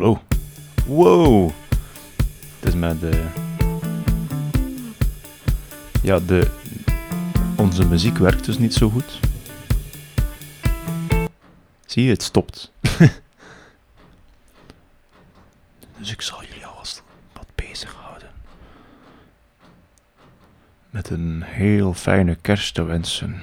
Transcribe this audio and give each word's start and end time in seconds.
hallo. 0.00 0.20
Wow. 0.86 1.50
Het 2.58 2.68
is 2.68 2.74
met 2.74 3.00
de... 3.00 3.26
Ja, 6.02 6.18
de... 6.18 6.50
Onze 7.56 7.86
muziek 7.86 8.18
werkt 8.18 8.44
dus 8.44 8.58
niet 8.58 8.74
zo 8.74 8.90
goed. 8.90 9.20
Zie 11.86 12.04
je, 12.04 12.10
het 12.10 12.22
stopt. 12.22 12.72
dus 15.98 16.12
ik 16.12 16.20
zal 16.20 16.44
jullie 16.44 16.66
alvast 16.66 17.02
wat 17.32 17.46
bezighouden. 17.54 18.30
Met 20.90 21.10
een 21.10 21.42
heel 21.42 21.94
fijne 21.94 22.34
kerst 22.34 22.74
te 22.74 22.82
wensen. 22.82 23.42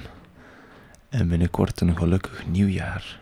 En 1.08 1.28
binnenkort 1.28 1.80
een 1.80 1.96
gelukkig 1.96 2.46
nieuwjaar. 2.46 3.20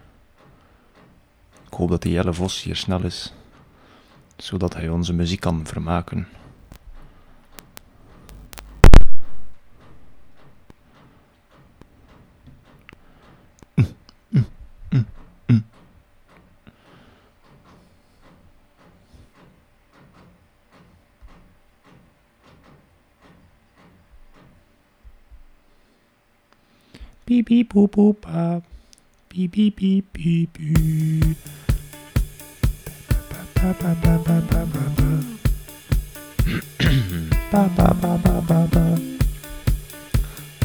Hoop 1.77 1.89
dat 1.89 2.03
die 2.03 2.13
Jelle 2.13 2.33
Vos 2.33 2.63
hier 2.63 2.77
snel 2.77 3.05
is, 3.05 3.33
zodat 4.37 4.75
hij 4.75 4.89
onze 4.89 5.13
muziek 5.13 5.41
kan 5.41 5.67
vermaken. 5.67 6.29
Beep 27.25 27.45
beep 27.45 27.69
boop 27.69 27.93
boop 27.93 28.21
ba. 28.21 28.61
Beep 29.29 29.51
beep 29.51 30.05
beep 30.13 30.59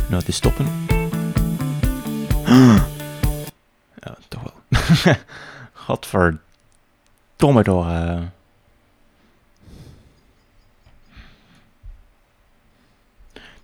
Nou, 0.09 0.19
het 0.19 0.27
is 0.27 0.35
stoppen. 0.35 0.65
Ja, 4.03 4.17
toch 4.27 4.41
wel. 4.43 4.53
Gadverdomme 5.73 7.63
toch. 7.63 7.87
eh. 7.87 8.21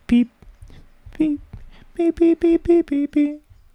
Piep, 0.06 0.29
piep. 1.12 1.39
Beep 1.94 2.16
beep 2.16 2.39
beep 2.39 2.63
beep 2.63 2.89
beep 2.89 3.12
beep 3.12 3.28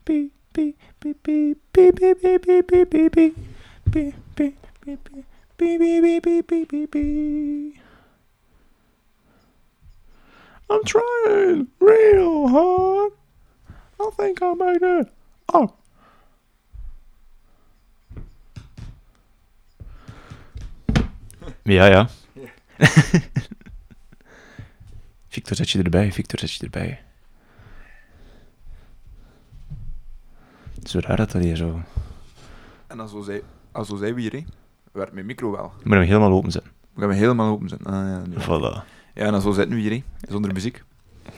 beep 0.04 0.32
beep 0.52 1.22
beep 1.22 1.22
beep 1.22 2.70
beep 2.72 3.14
beep 3.90 5.04
beep 5.04 5.24
Beep 5.62 5.78
beep 5.78 6.02
beep 6.02 6.22
beep 6.24 6.46
beep 6.48 6.68
beep 6.68 6.90
beep 6.90 7.78
I'm 10.68 10.82
trying 10.84 11.68
real 11.78 12.48
hard. 12.48 13.12
I 14.00 14.10
think 14.16 14.42
I 14.42 14.54
made 14.54 14.82
it. 14.82 15.08
Oh. 15.54 15.68
Ja, 21.62 21.86
ja. 21.86 22.08
Victor, 25.28 25.56
zet 25.56 25.70
je 25.70 25.82
erbij. 25.82 26.12
Victor, 26.12 26.38
zet 26.38 26.52
je 26.52 26.64
erbij. 26.64 27.02
Het 30.74 30.84
is 30.84 30.90
zo 30.90 30.98
raar 30.98 31.16
dat 31.16 31.30
dat 31.30 31.42
hier 31.42 31.56
zo... 31.56 31.82
En 32.86 33.00
als 33.00 33.12
we 33.88 33.96
zijn 33.96 34.14
we 34.14 34.20
hier 34.20 34.44
werkt 34.92 35.12
mijn 35.12 35.26
micro 35.26 35.50
wel. 35.50 35.72
Je 35.78 35.84
moet 35.84 35.94
hem 35.94 36.02
helemaal 36.02 36.32
openzetten. 36.32 36.72
We 36.94 37.00
gaan 37.00 37.10
hem 37.10 37.18
helemaal 37.18 37.52
open 37.52 37.68
zetten. 37.68 37.86
Ah, 37.86 37.94
ja. 37.94 38.22
Voilà. 38.40 38.84
ja, 39.14 39.24
en 39.24 39.32
dan 39.32 39.40
zo 39.40 39.52
zitten 39.52 39.74
we 39.74 39.80
hier, 39.80 39.90
hè, 39.90 40.02
zonder 40.28 40.52
muziek. 40.52 40.82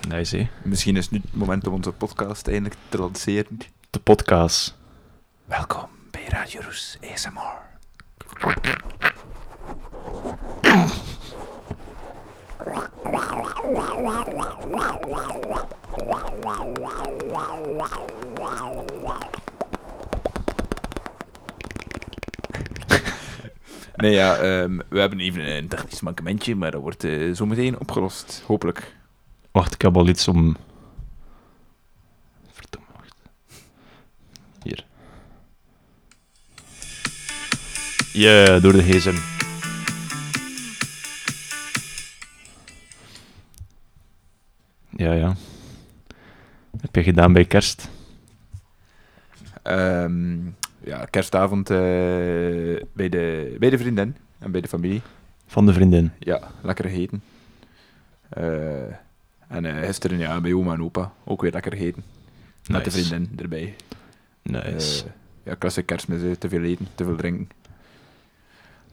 Nice, 0.08 0.36
hè? 0.36 0.48
Misschien 0.62 0.96
is 0.96 1.04
het 1.04 1.12
nu 1.12 1.20
het 1.22 1.34
moment 1.34 1.66
om 1.66 1.74
onze 1.74 1.92
podcast 1.92 2.48
eindelijk 2.48 2.76
te 2.88 2.98
lanceren. 2.98 3.58
De 3.90 3.98
podcast. 3.98 4.76
Welkom 5.44 5.88
bij 6.10 6.24
Radio 6.28 6.60
Roes 6.60 6.98
ASMR. 7.12 7.62
Nee, 24.04 24.14
ja, 24.14 24.36
ehm, 24.36 24.78
we 24.88 25.00
hebben 25.00 25.20
even 25.20 25.56
een 25.56 25.68
technisch 25.68 26.00
mankementje, 26.00 26.54
maar 26.56 26.70
dat 26.70 26.80
wordt 26.80 27.04
eh, 27.04 27.32
zo 27.34 27.46
meteen 27.46 27.80
opgelost, 27.80 28.42
hopelijk. 28.46 28.96
Wacht, 29.50 29.74
ik 29.74 29.82
heb 29.82 29.96
al 29.96 30.08
iets 30.08 30.28
om... 30.28 30.56
Verdomme, 32.52 32.86
wacht. 32.96 33.14
Hier. 34.62 34.84
Ja, 38.12 38.58
door 38.60 38.72
de 38.72 38.82
gsm. 38.82 39.16
Ja, 44.96 45.12
ja. 45.12 45.34
Heb 46.80 46.94
je 46.94 47.02
gedaan 47.02 47.32
bij 47.32 47.44
kerst? 47.44 47.88
Ehm, 49.62 50.38
ja, 50.84 51.04
kerstavond 51.10 51.70
eh, 51.70 51.76
bij, 52.92 53.08
de, 53.08 53.56
bij 53.58 53.70
de 53.70 53.78
vriendin 53.78 54.16
en 54.38 54.50
bij 54.50 54.60
de 54.60 54.68
familie. 54.68 55.02
Van 55.46 55.66
de 55.66 55.72
vriendin. 55.72 56.10
Ja, 56.18 56.40
lekker 56.62 56.84
gegeten. 56.84 57.22
Eh, 58.28 58.82
en 59.48 59.64
eh, 59.64 59.86
gisteren 59.86 60.18
ja, 60.18 60.40
bij 60.40 60.52
oma 60.52 60.72
en 60.72 60.82
opa 60.82 61.12
ook 61.24 61.42
weer 61.42 61.52
lekker 61.52 61.72
gegeten. 61.72 62.04
Met 62.66 62.84
de 62.84 62.90
vriendin 62.90 63.32
erbij. 63.36 63.74
Nice. 64.42 65.04
Eh, 65.04 65.10
ja, 65.42 65.54
klassiek 65.54 65.86
kerstmis, 65.86 66.38
te 66.38 66.48
veel 66.48 66.62
eten, 66.62 66.88
te 66.94 67.04
veel 67.04 67.16
drinken. 67.16 67.48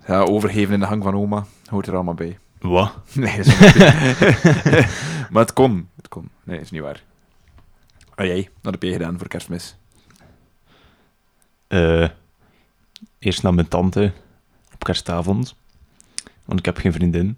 Ja, 0.08 0.20
overgeven 0.20 0.74
in 0.74 0.80
de 0.80 0.86
hang 0.86 1.04
van 1.04 1.16
oma 1.16 1.46
hoort 1.66 1.88
er 1.88 1.94
allemaal 1.94 2.14
bij. 2.14 2.38
Wat? 2.60 2.94
Nee, 3.14 3.40
is 3.40 3.60
niet. 3.60 3.76
maar 5.32 5.42
het 5.42 5.54
kon. 5.54 5.90
Het 5.96 6.08
kon. 6.08 6.30
Nee, 6.44 6.60
is 6.60 6.72
niet 6.72 6.82
waar. 6.82 7.04
En 8.16 8.28
jij, 8.28 8.50
wat 8.62 8.74
heb 8.74 8.84
jij 8.84 8.92
gedaan 8.92 9.18
voor 9.18 9.28
kerstmis? 9.28 9.76
Eh, 11.72 12.10
eerst 13.20 13.44
naar 13.44 13.54
mijn 13.54 13.68
tante 13.68 14.12
op 14.74 14.84
kerstavond. 14.84 15.56
Want 16.46 16.60
ik 16.60 16.66
heb 16.66 16.78
geen 16.78 16.94
vriendin. 16.94 17.38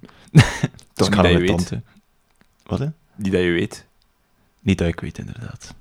dus 0.94 1.07
ik 1.07 1.13
niet 1.13 1.13
ga 1.13 1.21
naar 1.21 1.24
mijn 1.24 1.38
weet. 1.38 1.47
tante. 1.47 1.81
Wat 2.63 2.80
hè? 2.80 2.88
Die 3.15 3.31
dat 3.31 3.41
je 3.41 3.51
weet. 3.51 3.85
Niet 4.59 4.77
dat 4.77 4.88
ik 4.88 5.00
weet, 5.00 5.18
inderdaad. 5.18 5.75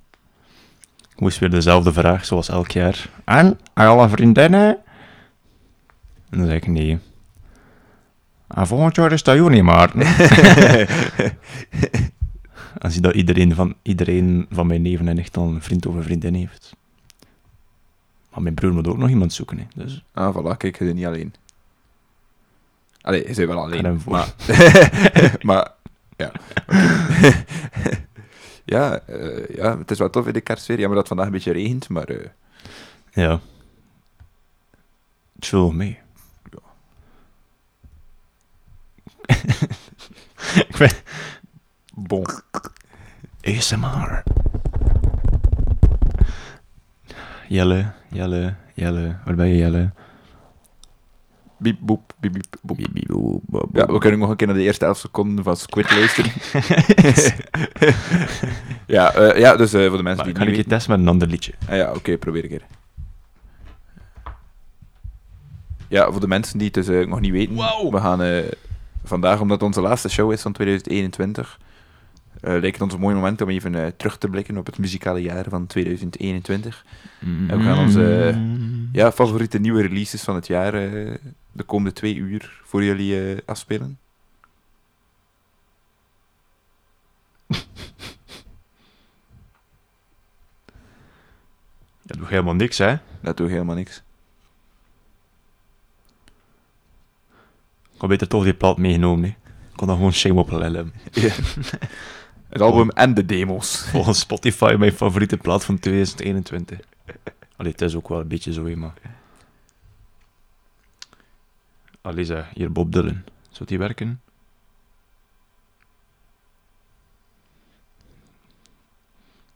Ik 1.12 1.20
moest 1.20 1.38
weer 1.38 1.50
dezelfde 1.50 1.92
vraag, 1.92 2.24
zoals 2.24 2.48
elk 2.48 2.70
jaar. 2.70 3.08
En? 3.24 3.60
Alle 3.72 4.08
vriendinnen? 4.08 4.76
En 6.30 6.38
dan 6.38 6.46
zei 6.46 6.56
ik 6.56 6.66
nee. 6.66 6.98
En 8.48 8.66
volgend 8.66 8.96
jaar 8.96 9.12
is 9.12 9.22
dat 9.22 9.36
juni, 9.36 9.62
Maarten. 9.62 10.00
en 12.82 12.90
zie 12.90 13.00
dat 13.00 13.14
iedereen 13.14 13.54
van, 13.54 13.74
iedereen 13.82 14.46
van 14.50 14.66
mijn 14.66 14.82
neven 14.82 15.08
en 15.08 15.14
nicht 15.14 15.36
al 15.36 15.48
een 15.48 15.62
vriend 15.62 15.86
of 15.86 15.94
een 15.94 16.02
vriendin 16.02 16.34
heeft. 16.34 16.80
Maar 18.32 18.42
mijn 18.42 18.54
broer 18.54 18.72
moet 18.72 18.88
ook 18.88 18.96
nog 18.98 19.08
iemand 19.08 19.32
zoeken, 19.32 19.58
hè. 19.58 19.64
Dus 19.74 20.04
Ah, 20.12 20.36
voilà, 20.36 20.56
kijk, 20.56 20.78
je 20.78 20.84
bent 20.84 20.96
niet 20.96 21.06
alleen. 21.06 21.34
Allee, 23.00 23.20
je 23.28 23.34
bent 23.34 23.48
wel 23.48 23.62
alleen. 23.62 24.00
Maar, 24.08 24.34
maar 25.48 25.72
ja. 26.16 26.32
ja, 28.64 28.98
eh, 28.98 29.56
ja, 29.56 29.78
het 29.78 29.90
is 29.90 29.98
wel 29.98 30.10
tof 30.10 30.26
in 30.26 30.32
de 30.32 30.40
kerstfeer. 30.40 30.78
Jammer 30.78 30.98
dat 30.98 31.08
het 31.08 31.08
vandaag 31.08 31.26
een 31.26 31.32
beetje 31.32 31.52
regent, 31.52 31.88
maar 31.88 32.04
eh, 32.04 32.28
ja. 33.12 33.40
Wel 35.50 35.72
mee. 35.72 35.98
ik 40.68 40.76
ben... 40.78 40.90
bon. 41.94 42.26
ASMR. 43.42 44.22
Jelle, 47.52 47.92
Jelle, 48.08 48.54
Jelle. 48.74 49.16
Waar 49.24 49.34
ben 49.34 49.48
je, 49.48 49.56
Jelle? 49.56 49.90
Biep, 51.58 51.78
boep, 51.80 52.12
biep, 52.20 52.32
biep, 52.32 52.56
boep. 52.62 52.76
Biep, 52.76 52.92
biep, 52.92 53.08
boep, 53.08 53.42
boep, 53.46 53.68
Ja, 53.72 53.86
we 53.86 53.98
kunnen 53.98 54.18
nog 54.18 54.30
een 54.30 54.36
keer 54.36 54.46
naar 54.46 54.56
de 54.56 54.62
eerste 54.62 54.84
11 54.84 54.98
seconden 54.98 55.44
van 55.44 55.56
Squid 55.56 55.90
luisteren. 55.90 56.32
ja, 58.96 59.14
eh, 59.14 59.40
ja, 59.40 59.56
dus 59.56 59.72
eh, 59.72 59.88
voor 59.88 59.96
de 59.96 60.02
mensen 60.02 60.24
Maar 60.24 60.26
die 60.34 60.44
kan 60.44 60.46
ik 60.46 60.56
je 60.56 60.64
testen 60.64 60.90
met 60.90 61.00
een 61.00 61.08
ander 61.08 61.28
liedje? 61.28 61.52
Ah, 61.68 61.76
ja, 61.76 61.92
oké, 61.92 62.18
probeer 62.18 62.42
een 62.42 62.48
keer. 62.48 62.62
Ja, 65.88 66.10
voor 66.10 66.20
de 66.20 66.28
mensen 66.28 66.58
die 66.58 66.66
het 66.66 66.74
dus 66.74 66.88
eh, 66.88 67.06
nog 67.06 67.20
niet 67.20 67.32
weten, 67.32 67.54
Wow. 67.54 67.94
we 67.94 68.00
gaan 68.00 68.44
vandaag, 69.04 69.40
omdat 69.40 69.60
het 69.60 69.66
onze 69.66 69.80
laatste 69.80 70.08
show 70.08 70.32
is 70.32 70.42
van 70.42 70.52
2021, 70.52 71.58
eh 72.42 72.50
lijkt 72.50 72.72
het 72.72 72.80
ons 72.82 72.92
een 72.92 73.00
mooi 73.00 73.14
moment 73.14 73.40
om 73.40 73.48
even 73.48 73.74
eh, 73.74 73.86
terug 73.96 74.18
te 74.18 74.28
blikken 74.28 74.56
op 74.56 74.66
het 74.66 74.78
muzikale 74.78 75.22
jaar 75.22 75.44
van 75.48 75.66
2021. 75.66 76.84
En 77.20 77.58
we 77.58 77.62
gaan 77.64 77.78
onze 77.78 78.34
ja, 78.92 79.12
favoriete 79.12 79.58
nieuwe 79.58 79.82
releases 79.82 80.22
van 80.22 80.34
het 80.34 80.46
jaar 80.46 80.74
eh, 80.74 81.14
de 81.52 81.62
komende 81.62 81.92
twee 81.92 82.14
uur 82.14 82.60
voor 82.64 82.84
jullie 82.84 83.36
afspelen? 83.46 83.98
Dat 92.02 92.18
doet 92.18 92.28
helemaal 92.28 92.54
niks, 92.54 92.78
hè? 92.78 92.96
Dat 93.20 93.36
doet 93.36 93.48
helemaal 93.48 93.76
niks. 93.76 94.02
Ik 97.94 98.00
had 98.00 98.08
beter 98.08 98.28
toch 98.28 98.44
die 98.44 98.54
plaat 98.54 98.78
meegenomen, 98.78 99.24
hè. 99.24 99.30
Ik 99.70 99.76
kon 99.76 99.86
dan 99.86 99.96
gewoon 99.96 100.12
shame 100.12 100.40
op 100.40 100.50
lellen. 100.50 100.92
Ja. 101.10 101.32
Het 102.52 102.60
album 102.60 102.88
en 102.90 103.14
de 103.14 103.26
demos. 103.26 103.76
Volgens 103.90 104.18
Spotify 104.18 104.74
mijn 104.78 104.92
favoriete 104.92 105.36
plaat 105.36 105.64
van 105.64 105.78
2021. 105.78 106.80
Allee, 107.56 107.72
het 107.72 107.80
is 107.80 107.94
ook 107.94 108.08
wel 108.08 108.20
een 108.20 108.28
beetje 108.28 108.52
zo, 108.52 108.76
maar... 108.76 108.94
Allee, 112.00 112.24
zeg, 112.24 112.50
hier 112.54 112.72
Bob 112.72 112.92
Dylan. 112.92 113.22
Zou 113.50 113.68
die 113.68 113.78
werken? 113.78 114.20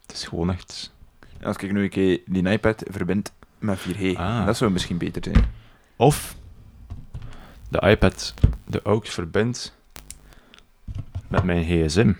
Het 0.07 0.17
is 0.17 0.25
gewoon 0.25 0.51
echt... 0.51 0.95
Als 1.43 1.57
ik 1.57 1.73
nu 1.73 1.83
een 1.83 1.91
keer 1.91 2.21
die 2.27 2.49
iPad 2.49 2.83
verbind 2.91 3.33
met 3.59 3.79
4G, 3.79 4.17
Ah. 4.17 4.47
dat 4.47 4.57
zou 4.57 4.71
misschien 4.71 4.99
beter 4.99 5.25
zijn. 5.25 5.45
Of 5.97 6.37
de 7.69 7.81
iPad 7.81 8.35
de 8.65 8.83
AUX 8.83 9.11
verbindt 9.11 9.77
met 11.29 11.43
mijn 11.43 11.65
gsm. 11.65 12.13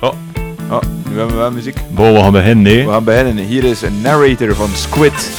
Oh, 0.00 0.12
Oh, 0.70 0.80
nu 1.10 1.16
hebben 1.16 1.34
we 1.34 1.40
wel 1.40 1.50
muziek. 1.50 1.76
bo, 1.90 2.12
we 2.12 2.18
gaan 2.20 2.32
beginnen, 2.32 2.62
nee. 2.62 2.84
We 2.84 2.90
gaan 2.90 3.04
beginnen. 3.04 3.36
Hier 3.44 3.64
is 3.64 3.82
een 3.82 4.00
narrator 4.00 4.54
van 4.54 4.68
Squid. 4.74 5.30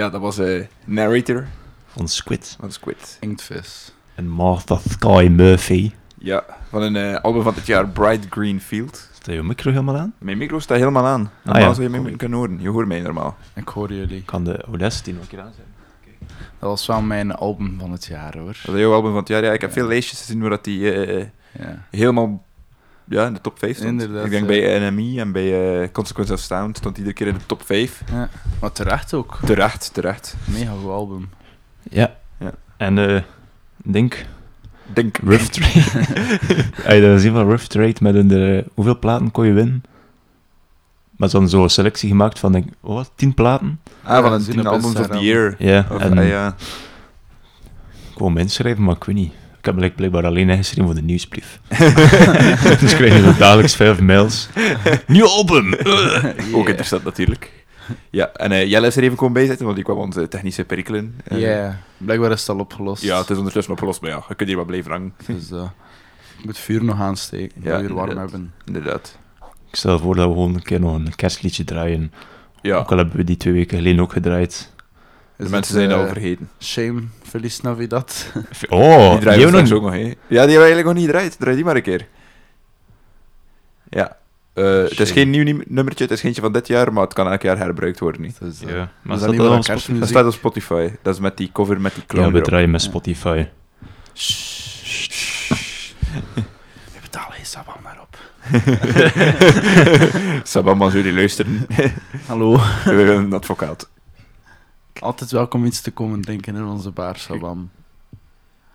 Ja, 0.00 0.10
dat 0.10 0.20
was 0.20 0.38
eh 0.38 0.64
narrator 0.84 1.46
Van 1.86 2.08
Squid. 2.08 2.56
van 2.60 2.72
Squid. 2.72 3.16
Inktvis. 3.20 3.92
En 4.14 4.28
Martha 4.28 4.78
Sky 4.88 5.28
Murphy. 5.30 5.90
Ja, 6.18 6.44
van 6.70 6.82
een 6.82 6.96
eh, 6.96 7.20
album 7.22 7.42
van 7.42 7.54
dit 7.54 7.66
jaar, 7.66 7.88
Bright 7.88 8.26
Green 8.30 8.60
Field. 8.60 9.08
Staat 9.14 9.34
je 9.34 9.42
micro 9.42 9.70
helemaal 9.70 9.96
aan? 9.96 10.12
Mijn 10.18 10.38
micro 10.38 10.58
staat 10.58 10.78
helemaal 10.78 11.06
aan. 11.06 11.30
Normaal 11.44 11.62
ja. 11.62 11.72
zou 11.74 11.90
je 11.92 12.00
mij 12.00 12.12
kunnen 12.16 12.38
horen. 12.38 12.60
Je 12.60 12.68
hoort 12.68 12.86
mij 12.86 13.00
normaal. 13.00 13.36
Ik 13.54 13.68
hoor 13.68 13.92
jullie. 13.92 14.16
Ik 14.16 14.26
kan 14.26 14.44
de 14.44 14.62
Audacity 14.62 15.10
nog 15.10 15.22
een 15.22 15.28
keer 15.28 15.40
aanzetten. 15.40 15.72
Dat 16.58 16.68
was 16.68 16.86
wel 16.86 17.00
mijn 17.02 17.32
album 17.32 17.76
van 17.78 17.92
het 17.92 18.06
jaar 18.06 18.38
hoor. 18.38 18.56
Dat 18.64 18.74
is 18.74 18.80
jouw 18.80 18.92
album 18.92 19.10
van 19.10 19.18
het 19.18 19.28
jaar. 19.28 19.44
Ja, 19.44 19.52
ik 19.52 19.60
heb 19.60 19.70
Ja. 19.70 19.76
veel 19.76 19.86
lijstjes 19.88 20.20
gezien 20.20 20.40
waar 20.40 20.50
dat 20.50 20.64
die 20.64 20.92
eh, 20.92 21.26
Ja. 21.58 21.86
helemaal 21.90 22.44
ja, 23.10 23.26
in 23.26 23.32
de 23.32 23.40
top 23.40 23.58
5 23.58 23.76
stond. 23.76 23.88
Inderdaad, 23.88 24.24
ik 24.24 24.30
denk 24.30 24.50
ja. 24.50 24.60
bij 24.60 24.90
NME 24.90 25.20
en 25.20 25.32
bij 25.32 25.82
eh, 25.82 25.88
Consequence 25.92 26.32
of 26.32 26.38
Sound 26.38 26.76
stond 26.76 26.96
iedere 26.96 27.14
keer 27.14 27.26
in 27.26 27.34
de 27.34 27.46
top 27.46 27.62
5. 27.64 28.02
ja. 28.12 28.28
Maar 28.60 28.72
terecht 28.72 29.14
ook. 29.14 29.38
Terecht, 29.44 29.94
terecht. 29.94 30.36
Mega 30.44 30.72
goed 30.80 30.90
album. 30.90 31.28
Ja. 31.82 32.16
Ja. 32.38 32.54
En 32.76 32.98
eh 32.98 33.22
denk, 33.76 34.26
Denk. 34.92 35.18
Rough 35.24 35.44
Trade. 35.44 35.80
Heb 36.82 36.94
je 36.94 37.00
dat 37.00 37.12
gezien 37.12 37.32
van 37.32 37.46
Rough 37.46 37.64
Trade 37.64 37.96
met 38.00 38.14
een, 38.14 38.30
eh, 38.30 38.64
hoeveel 38.74 38.98
platen 38.98 39.30
kon 39.30 39.46
je 39.46 39.52
winnen? 39.52 39.82
Maar 41.16 41.28
ze 41.28 41.36
hadden 41.36 41.54
zo'n 41.54 41.68
selectie 41.68 42.08
gemaakt 42.08 42.38
van, 42.38 42.52
denk, 42.52 42.68
oh, 42.80 42.94
wat, 42.94 43.10
tien 43.14 43.34
platen? 43.34 43.80
Ah, 44.02 44.22
van 44.22 44.32
een 44.32 44.40
Zien 44.40 44.54
10 44.54 44.66
op 44.66 44.72
albums 44.72 44.96
of 44.96 45.06
the 45.06 45.18
year. 45.18 45.54
Ja, 45.58 45.86
Of, 45.90 46.00
en 46.00 46.18
ah, 46.18 46.28
ja. 46.28 46.54
ik 48.12 48.18
wou 48.18 48.32
mensen 48.32 48.54
schrijven, 48.54 48.84
maar 48.84 48.96
ik 48.96 49.04
weet 49.04 49.16
niet. 49.16 49.32
Ik 49.60 49.66
heb 49.66 49.74
blijk- 49.74 49.96
blijkbaar 49.96 50.24
alleen 50.26 50.48
ingeschreven 50.50 50.84
voor 50.84 50.94
de 50.94 51.02
nieuwsbrief. 51.02 51.60
dus 52.80 52.94
krijg 52.96 53.14
je 53.16 53.34
dagelijks 53.38 53.76
vijf 53.76 54.00
mails. 54.00 54.48
Nieuw 55.06 55.26
album! 55.26 55.74
Ook 56.58 56.68
interessant 56.68 57.04
natuurlijk. 57.04 57.52
Ja, 58.10 58.30
en 58.32 58.52
eh, 58.52 58.66
Jelle 58.70 58.86
is 58.86 58.96
er 58.96 59.02
even 59.02 59.16
komen 59.16 59.34
bijzetten, 59.34 59.64
want 59.64 59.76
die 59.76 59.84
kwam 59.84 59.98
onze 59.98 60.28
technische 60.28 60.64
perikelen. 60.64 61.14
Ja, 61.28 61.66
Eh, 61.66 61.74
blijkbaar 61.96 62.30
is 62.30 62.40
het 62.40 62.48
al 62.48 62.58
opgelost. 62.58 63.02
Ja, 63.02 63.18
het 63.18 63.30
is 63.30 63.36
ondertussen 63.36 63.72
opgelost, 63.72 64.00
maar 64.00 64.10
ja, 64.10 64.24
je 64.28 64.34
kunt 64.34 64.48
hier 64.48 64.58
wat 64.58 64.66
blijven 64.66 64.90
hangen. 64.90 65.12
Dus 65.26 65.50
eh, 65.50 65.62
ik 66.38 66.44
moet 66.44 66.54
het 66.56 66.58
vuur 66.58 66.84
nog 66.84 67.00
aansteken. 67.00 67.60
Ja, 67.62 67.80
weer 67.80 67.94
warm 67.94 68.18
hebben. 68.18 68.52
Inderdaad. 68.64 69.18
Ik 69.70 69.76
stel 69.76 69.98
voor 69.98 70.14
dat 70.14 70.26
we 70.26 70.32
gewoon 70.32 70.54
een 70.54 70.62
keer 70.62 70.80
nog 70.80 70.94
een 70.94 71.14
kerstliedje 71.16 71.64
draaien. 71.64 72.12
Ja, 72.62 72.76
Ook 72.76 72.90
al 72.90 72.96
hebben 72.96 73.16
we 73.16 73.24
die 73.24 73.36
twee 73.36 73.52
weken 73.52 73.76
geleden 73.78 74.00
ook 74.02 74.12
gedraaid. 74.12 74.72
De 75.40 75.46
Is 75.46 75.50
mensen 75.50 75.74
het, 75.80 75.84
zijn 75.84 76.00
eh, 76.00 76.06
al 76.06 76.12
vergeten. 76.12 76.50
Shame, 76.60 77.02
Feliz 77.22 77.60
Navidad. 77.60 78.26
Oh, 78.68 79.10
die 79.10 79.20
draaien 79.20 79.22
we 79.22 79.30
hebben 79.30 79.52
nog- 79.64 79.72
ook 79.72 79.82
nog, 79.82 79.92
hè. 79.92 79.98
Ja, 79.98 80.06
die 80.06 80.36
hebben 80.36 80.46
we 80.46 80.56
eigenlijk 80.56 80.86
nog 80.86 80.94
niet 80.94 81.04
gedraaid. 81.04 81.38
Draai 81.38 81.56
die 81.56 81.64
maar 81.64 81.76
een 81.76 81.82
keer. 81.82 82.06
Ja. 83.88 84.16
Eh, 84.52 84.64
het 84.64 85.00
is 85.00 85.10
geen 85.10 85.30
nieuw 85.30 85.42
nie- 85.42 85.62
nummertje, 85.66 86.04
het 86.04 86.12
is 86.12 86.20
geentje 86.20 86.40
van 86.40 86.52
dit 86.52 86.66
jaar, 86.66 86.92
maar 86.92 87.02
het 87.04 87.12
kan 87.12 87.30
elk 87.30 87.42
jaar 87.42 87.58
herbruikt 87.58 87.98
worden. 88.00 88.20
Niet? 88.20 88.38
Dus, 88.40 88.62
eh, 88.62 88.70
Ja, 88.74 88.90
maar 89.02 89.18
dat 89.18 89.38
op 89.38 89.62
staat 90.06 90.24
op 90.26 90.32
Spotify. 90.32 90.90
Dat 91.02 91.14
is 91.14 91.20
met 91.20 91.36
die 91.36 91.50
cover 91.52 91.80
met 91.80 91.94
die 91.94 92.06
clown 92.06 92.26
Ja, 92.26 92.32
we 92.32 92.40
draaien 92.40 92.70
met 92.70 92.82
Spotify. 92.82 93.46
We 96.94 97.00
betalen 97.02 97.32
geen 97.32 97.46
sabam 97.46 97.74
daarop. 97.82 98.18
Sabam, 100.52 100.82
als 100.82 100.92
jullie 100.92 101.12
luisteren, 101.12 101.66
Hallo. 102.26 102.52
we 102.84 102.94
willen 102.94 103.16
een 103.16 103.32
advocaat. 103.32 103.89
Altijd 104.98 105.30
welkom 105.30 105.64
iets 105.64 105.80
te 105.80 105.90
komen 105.90 106.20
drinken 106.20 106.56
in 106.56 106.64
onze 106.64 106.90
bar, 106.90 107.16
sabam. 107.16 107.70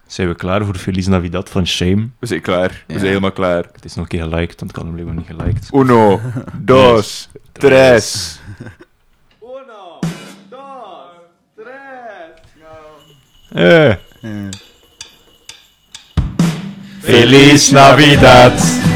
Zijn 0.08 0.28
we 0.28 0.36
klaar 0.36 0.66
voor 0.66 0.76
Feliz 0.76 1.08
Navidad 1.08 1.50
van 1.50 1.68
Shame? 1.68 2.10
We 2.20 2.25
zijn 2.25 2.42
klaar. 2.42 2.84
We 2.88 2.94
zijn 2.94 3.06
helemaal 3.06 3.32
klaar. 3.32 3.70
Het 3.72 3.86
is 3.86 3.96
nog 3.96 4.04
een 4.04 4.10
keer 4.10 4.24
geliked, 4.24 4.60
want 4.60 4.72
ik 4.72 4.75
had 4.75 4.86
hem 4.86 4.94
blijkbaar 4.94 5.16
niet 5.16 5.25
geliked. 5.28 5.70
Uno, 5.82 6.22
dos, 6.54 7.30
tres. 7.51 8.40
Eh. 13.50 13.94
Ja. 14.22 14.50
Feliz 17.01 17.72
Navidad! 17.72 18.54
I 18.54 18.60
wanna 18.60 18.74
wish 18.82 18.95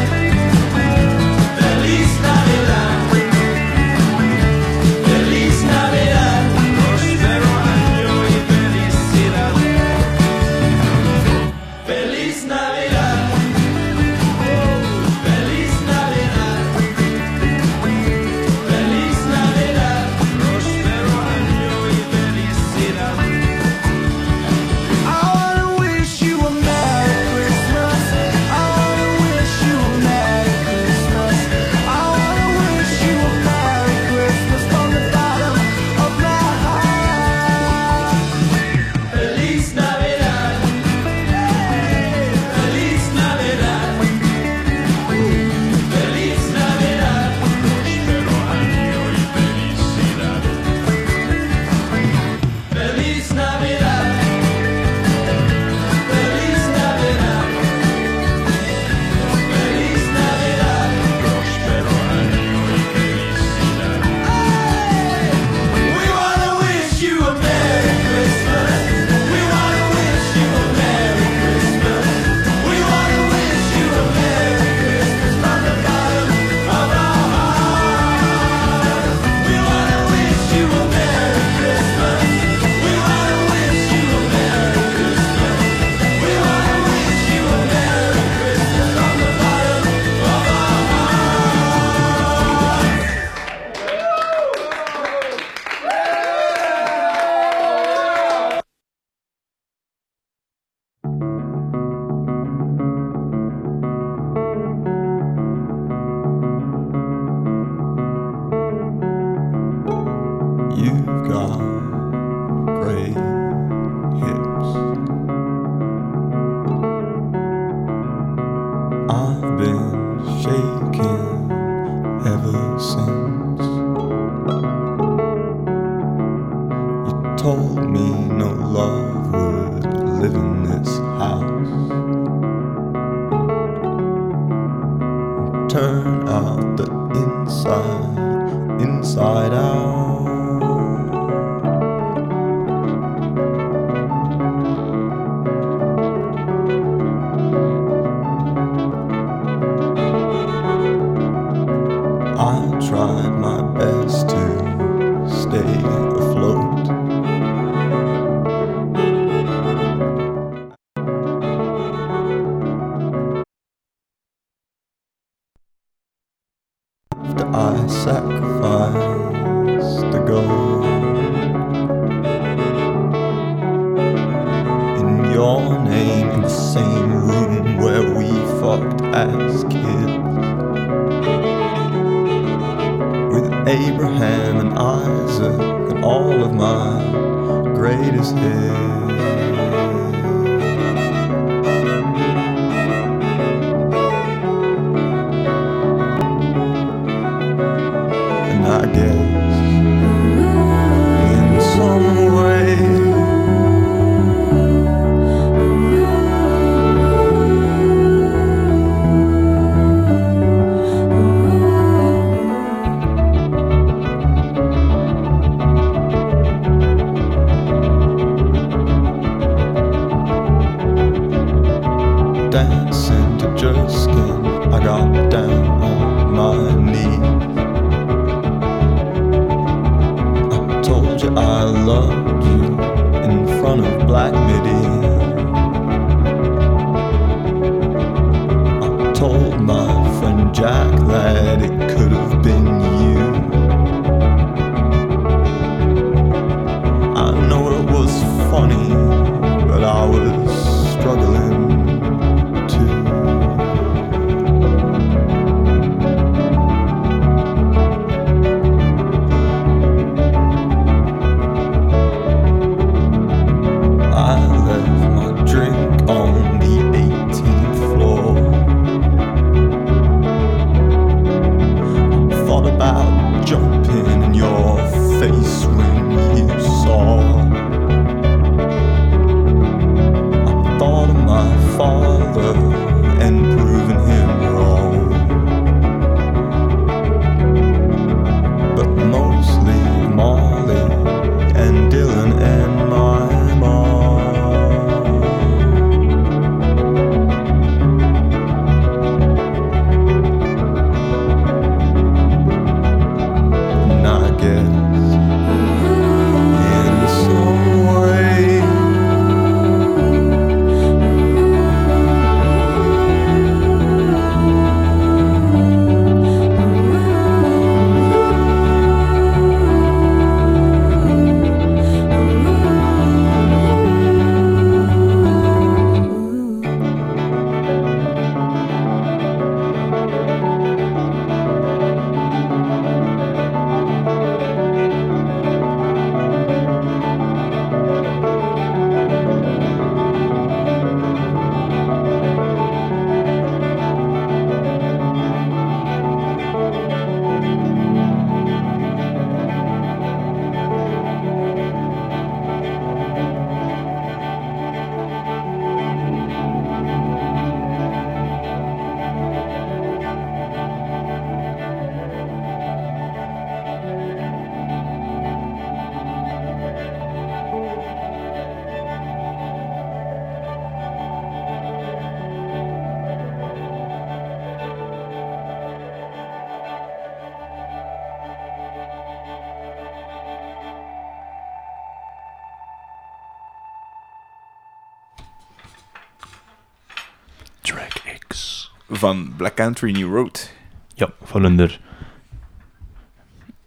Country 389.60 389.92
New 389.92 390.16
Road. 390.16 390.52
Ja, 390.96 391.10
van 391.24 391.44
hun 391.44 391.72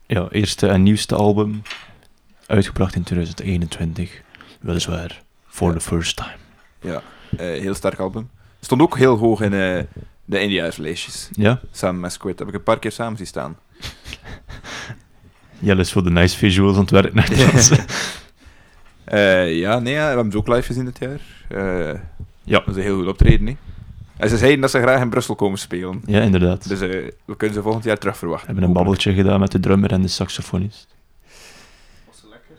ja, 0.07 0.29
eerste 0.31 0.69
en 0.69 0.83
nieuwste 0.83 1.15
album. 1.15 1.63
Uitgebracht 2.47 2.95
in 2.95 3.03
2021. 3.03 4.23
Weliswaar. 4.61 5.23
For 5.49 5.69
Ja. 5.69 5.75
the 5.75 5.81
first 5.81 6.17
time. 6.17 6.37
Ja, 6.81 7.03
eh, 7.31 7.39
heel 7.39 7.75
sterk 7.75 7.99
album. 7.99 8.31
Stond 8.61 8.81
ook 8.81 8.99
heel 8.99 9.17
hoog 9.17 9.41
in 9.41 9.53
eh, 9.53 9.83
de 10.25 10.41
India's-lijstjes. 10.41 11.29
Ja, 11.33 11.61
Samen 11.71 12.01
met 12.01 12.13
Squid. 12.13 12.39
Heb 12.39 12.49
ik 12.49 12.55
een 12.55 12.63
paar 12.63 12.79
keer 12.79 12.93
samen 12.93 13.17
zien 13.17 13.27
staan. 13.27 13.57
Jelle 15.59 15.81
is 15.81 15.93
voor 15.93 16.05
de 16.05 16.11
nice 16.11 16.37
visuals 16.37 16.75
aan 16.75 16.81
het 16.83 16.91
werk 16.91 17.15
naar 17.15 17.31
Eh, 19.05 19.59
ja, 19.59 19.79
nee, 19.79 19.95
we 19.95 20.01
hebben 20.01 20.31
ze 20.33 20.39
ook 20.39 20.49
live 20.49 20.63
gezien 20.63 20.85
dit 20.85 20.99
jaar. 20.99 21.21
Ja. 22.45 22.59
Dat 22.59 22.69
is 22.69 22.77
een 22.77 22.83
heel 22.83 22.97
goed 22.97 23.07
optreden, 23.07 23.47
hè. 23.47 23.57
En 24.17 24.29
ze 24.29 24.37
zeiden 24.37 24.61
dat 24.61 24.71
ze 24.71 24.81
graag 24.81 25.01
in 25.01 25.09
Brussel 25.11 25.35
komen 25.35 25.59
spelen. 25.59 26.03
Ja, 26.07 26.21
inderdaad. 26.21 26.69
Dus 26.69 26.81
eh, 26.81 26.89
we 27.25 27.37
kunnen 27.37 27.57
ze 27.57 27.63
volgend 27.63 27.85
jaar 27.85 27.99
terug 27.99 28.17
verwachten. 28.17 28.47
We 28.47 28.53
hebben 28.53 28.69
een 28.71 28.77
babbeltje 28.77 29.13
gedaan 29.15 29.41
met 29.41 29.53
de 29.53 29.61
drummer 29.61 29.93
en 29.93 30.03
de 30.03 30.09
saxofonist. 30.09 30.87
Was 32.07 32.19
ze 32.21 32.27
lekker? 32.31 32.55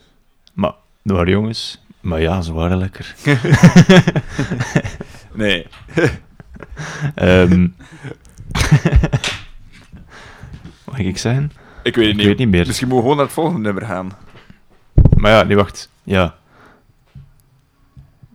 Maar, 0.54 0.74
dat 1.04 1.16
waren 1.18 1.32
jongens. 1.32 1.82
Maar 2.00 2.22
ja, 2.22 2.42
ze 2.42 2.54
waren 2.54 2.78
lekker. 2.78 3.16
Nee. 5.34 5.68
Ehm 7.16 7.62
Mag 10.86 10.98
ik 11.00 11.18
zeggen? 11.18 11.52
Ik 11.84 11.96
weet 11.96 12.06
het 12.06 12.12
Ik 12.14 12.16
niet. 12.18 12.26
weet 12.26 12.38
niet 12.38 12.50
meer. 12.50 12.66
Misschien 12.68 12.88
moeten 12.88 12.96
we 12.96 13.02
gewoon 13.12 13.16
naar 13.18 13.26
het 13.26 13.34
volgende 13.36 13.60
nummer 13.62 13.86
gaan. 13.86 14.12
Maar 15.16 15.32
ja, 15.32 15.44
nee, 15.44 15.56
wacht. 15.56 15.90
Ja, 16.04 16.36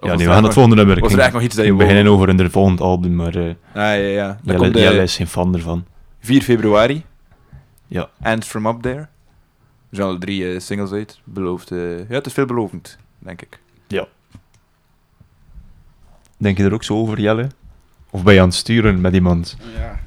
ja 0.00 0.14
nee, 0.14 0.26
we 0.26 0.32
gaan 0.32 0.44
het 0.44 0.52
volgende 0.52 0.76
nummer. 0.76 0.96
Ik 0.96 1.02
Was 1.02 1.12
er 1.12 1.18
ging- 1.18 1.22
eigenlijk 1.32 1.32
nog 1.32 1.42
iets 1.42 1.54
dat 1.54 1.64
je 1.64 1.70
ging 1.70 1.78
beginnen 1.78 2.12
over 2.12 2.28
een 2.28 2.50
volgend 2.50 2.80
album, 2.80 3.14
maar 3.14 3.34
eh 3.34 3.44
Ah, 3.48 3.54
ja, 3.74 3.92
ja. 3.94 4.26
Dat 4.28 4.38
Jelle, 4.42 4.58
komt 4.58 4.74
Jelle 4.78 5.02
is 5.02 5.16
geen 5.16 5.26
fan 5.26 5.54
ervan. 5.54 5.84
4 6.20 6.42
februari. 6.42 7.04
Ja. 7.86 8.08
And 8.22 8.44
From 8.44 8.66
Up 8.66 8.82
There. 8.82 8.98
Er 9.90 9.96
zijn 9.96 10.08
al 10.08 10.18
drie 10.18 10.52
eh, 10.52 10.60
singles 10.60 10.90
uit. 10.92 11.20
Beloofd, 11.24 11.70
eh, 11.70 11.98
ja, 11.98 12.14
het 12.14 12.26
is 12.26 12.32
veelbelovend, 12.32 12.98
denk 13.18 13.42
ik. 13.42 13.58
Denk 16.40 16.56
je 16.58 16.64
er 16.64 16.72
ook 16.72 16.84
zo 16.84 16.94
over, 16.94 17.20
Jelle? 17.20 17.48
Of 18.10 18.22
ben 18.22 18.34
je 18.34 18.40
aan 18.40 18.46
het 18.46 18.54
sturen 18.56 19.00
met 19.00 19.14
iemand? 19.14 19.56
Ja. 19.76 19.98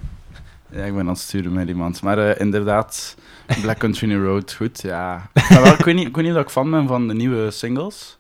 ja, 0.80 0.84
ik 0.86 0.92
ben 0.94 1.02
aan 1.02 1.08
het 1.08 1.20
sturen 1.20 1.54
met 1.54 1.68
iemand. 1.68 2.02
Maar 2.02 2.18
eh, 2.30 2.40
inderdaad, 2.42 3.18
Black 3.62 3.78
Country 3.78 4.08
New 4.08 4.26
Road, 4.26 4.54
goed, 4.54 4.82
ja. 4.82 5.30
Maar 5.50 5.62
wel, 5.62 5.74
ik, 5.74 5.86
weet 5.86 5.96
niet, 5.96 6.08
ik 6.08 6.16
weet 6.16 6.26
niet 6.26 6.34
dat 6.34 6.44
ik 6.44 6.50
fan 6.50 6.72
ben 6.72 6.88
van 6.88 7.08
de 7.08 7.14
nieuwe 7.14 7.52
singles. 7.52 8.18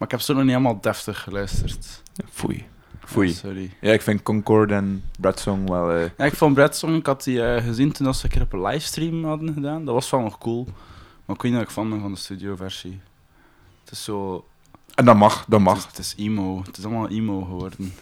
Maar 0.00 0.08
ik 0.08 0.10
heb 0.10 0.20
ze 0.20 0.32
nog 0.32 0.42
niet 0.42 0.50
helemaal 0.50 0.80
deftig 0.80 1.22
geluisterd. 1.22 2.02
Foei. 2.30 2.66
Foei. 3.04 3.32
Sorry. 3.32 3.70
Ja, 3.80 3.92
ik 3.92 4.02
vind 4.02 4.22
Concord 4.22 4.70
en 4.70 5.04
Brad 5.18 5.40
Song 5.40 5.68
wel... 5.68 5.90
eh, 5.92 6.10
Ja, 6.16 6.24
ik 6.24 6.34
vond 6.34 6.54
Brad 6.54 6.76
Song, 6.76 6.94
ik 6.94 7.06
had 7.06 7.24
die 7.24 7.42
eh, 7.42 7.64
gezien 7.64 7.92
toen 7.92 8.14
ze 8.14 8.24
een 8.24 8.30
keer 8.30 8.42
op 8.42 8.52
een 8.52 8.62
livestream 8.62 9.24
hadden 9.24 9.52
gedaan. 9.54 9.84
Dat 9.84 9.94
was 9.94 10.10
wel 10.10 10.20
nog 10.20 10.38
cool. 10.38 10.64
Maar 11.24 11.36
ik 11.36 11.42
weet 11.42 11.50
niet 11.52 11.60
wat 11.60 11.62
ik 11.62 11.70
vond 11.74 12.00
van 12.00 12.12
de 12.12 12.18
studioversie. 12.18 13.00
Het 13.84 13.92
is 13.92 14.04
zo... 14.04 14.44
En 14.94 15.04
dat 15.04 15.16
mag, 15.16 15.34
dat 15.48 15.60
Het 15.60 15.68
mag. 15.68 15.76
is, 15.76 15.84
het 15.84 15.98
is 15.98 16.14
emo. 16.18 16.62
Het 16.66 16.78
is 16.78 16.84
allemaal 16.84 17.08
emo 17.08 17.40
geworden. 17.42 17.92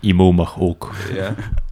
Emo 0.00 0.32
mag 0.32 0.58
ook. 0.60 0.90
Ja. 1.12 1.34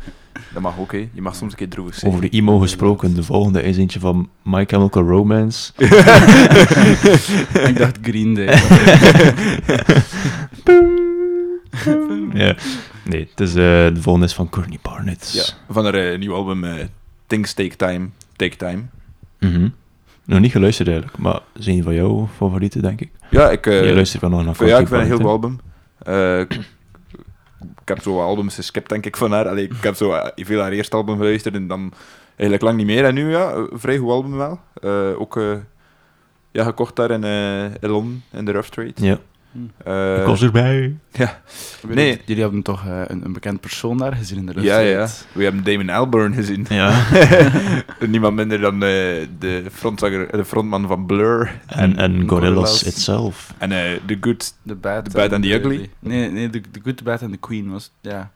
Dat 0.53 0.63
mag 0.63 0.79
ook, 0.79 0.93
hè. 0.93 1.09
Je 1.13 1.23
mag 1.23 1.35
soms 1.35 1.53
een 1.53 1.59
keer 1.59 1.69
droevig 1.69 1.95
zijn. 1.95 2.11
Over 2.13 2.23
de 2.25 2.29
emo 2.37 2.59
gesproken, 2.59 3.15
de 3.15 3.23
volgende 3.23 3.63
is 3.63 3.77
eentje 3.77 4.01
van 4.01 4.29
My 4.43 4.65
Chemical 4.67 5.03
Romance. 5.03 5.73
ik 7.69 7.77
dacht 7.79 7.99
Green 8.03 8.35
Day. 8.35 8.47
ja. 12.45 12.57
Nee, 13.05 13.29
het 13.31 13.41
is, 13.41 13.51
eh, 13.51 13.55
de 13.95 14.01
volgende 14.01 14.27
is 14.27 14.35
van 14.35 14.49
Courtney 14.49 14.79
Barnett. 14.83 15.33
Ja, 15.33 15.73
van 15.73 15.85
haar 15.85 15.95
eh, 15.95 16.19
nieuwe 16.19 16.35
album 16.35 16.65
eh, 16.65 16.85
Things 17.27 17.53
Take 17.55 17.77
Time. 17.77 18.09
Take 18.37 18.57
Time. 18.57 18.83
Mhm. 19.41 19.69
Nog 20.25 20.41
niet 20.41 20.53
geluisterd 20.53 20.89
eigenlijk, 20.89 21.19
maar 21.19 21.41
is 21.59 21.67
een 21.67 21.83
van 21.83 21.95
jouw 21.95 22.29
favorieten, 22.37 22.83
denk 22.83 23.01
ik. 23.01 23.11
Ja, 23.31 23.51
ik... 23.51 23.67
eh, 23.67 23.87
Je 23.89 23.95
luistert 23.95 24.21
wel 24.23 24.31
nog 24.31 24.45
naar 24.45 24.69
ja, 24.69 24.79
ik 24.79 24.89
vind 24.89 25.01
een 25.01 25.07
heel 25.07 25.17
goed 25.17 25.27
album. 25.27 25.61
Ik, 27.83 27.89
heb 27.89 28.03
zo 28.03 28.21
albums 28.21 28.55
geskipt, 28.55 28.89
denk 28.89 29.07
ik, 29.07 29.17
van 29.17 29.33
haar. 29.33 29.49
Allee, 29.49 29.65
ik 29.65 29.83
heb 29.83 29.95
zo 29.95 30.13
eh, 30.13 30.45
veel 30.47 30.61
haar 30.61 30.73
eerste 30.73 30.97
album 30.97 31.17
geluisterd 31.17 31.55
en 31.55 31.67
dan 31.67 31.93
eigenlijk 32.27 32.63
lang 32.63 32.77
niet 32.77 32.87
meer. 32.87 33.05
En 33.05 33.15
nu, 33.15 33.31
ja, 33.31 33.67
vrij 33.73 33.97
goed 33.97 34.11
album 34.11 34.37
wel. 34.37 34.61
Eh, 34.75 35.21
ook 35.21 35.37
eh, 35.37 35.57
ja, 36.51 36.65
gekocht 36.65 36.97
daar 36.97 37.11
in, 37.11 37.25
eh 37.25 37.65
in 37.65 38.23
in 38.33 38.45
de 38.45 38.53
Rough 38.53 38.69
Trade. 38.69 38.93
Ja, 38.95 39.19
Eh, 39.85 40.19
ik 40.21 40.27
was 40.27 40.43
erbij. 40.43 40.97
Nee. 41.89 42.21
Jullie 42.25 42.43
hebben 42.43 42.63
toch 42.63 42.87
eh, 42.87 43.01
een, 43.07 43.25
een 43.25 43.33
bekend 43.33 43.61
persoon 43.61 43.99
daar 43.99 44.15
gezien 44.15 44.39
in 44.39 44.47
de 44.47 44.53
ja, 44.63 44.79
ja. 44.79 44.99
luchtvaart? 44.99 45.27
We 45.33 45.45
hebben 45.45 45.65
Damon 45.65 45.89
Albarn 45.89 46.35
gezien. 46.35 46.67
Ja. 46.69 47.05
Niemand 48.09 48.35
minder 48.35 48.61
dan 48.61 48.75
eh, 48.75 48.81
de, 49.39 49.65
frontzanger, 49.73 50.37
de 50.37 50.45
frontman 50.45 50.87
van 50.87 51.07
Blur. 51.07 51.61
En, 51.67 51.97
en 51.97 52.11
Gorillaz 52.29 52.29
Gorillaz. 52.29 52.83
itself. 52.83 53.55
En 53.59 53.73
eh 53.73 54.01
The 54.07 54.17
Good... 54.21 54.55
The 54.67 54.75
Bad, 54.75 55.05
The 55.05 55.17
Bad 55.17 55.33
and 55.33 55.43
the 55.43 55.55
Ugly? 55.55 55.91
Nee, 55.99 56.31
nee 56.31 56.51
the, 56.51 56.61
the 56.71 56.81
Good, 56.83 56.97
The 56.97 57.05
Bad 57.05 57.23
and 57.23 57.33
the 57.33 57.39
Queen 57.39 57.71
was... 57.71 57.91
Ja. 58.01 58.31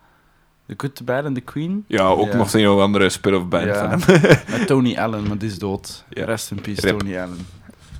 The 0.67 0.75
Good, 0.77 0.95
The 0.95 1.05
Bad 1.05 1.25
and 1.25 1.35
the 1.35 1.41
Queen? 1.41 1.85
Ja, 1.89 2.03
ook 2.07 2.31
Ja. 2.33 2.37
nog 2.37 2.53
heel 2.53 2.83
andere 2.83 3.09
spin-off 3.09 3.47
band 3.49 3.65
Ja. 3.65 3.99
van 3.99 4.03
hem. 4.15 4.21
Met 4.59 4.67
Tony 4.67 4.97
Allen, 4.97 5.27
maar 5.29 5.39
die 5.39 5.49
is 5.49 5.59
dood. 5.59 6.05
Ja. 6.09 6.25
Rest 6.25 6.51
in 6.51 6.61
peace, 6.61 6.81
Rip. 6.81 6.99
Tony 6.99 7.17
Allen. 7.19 7.47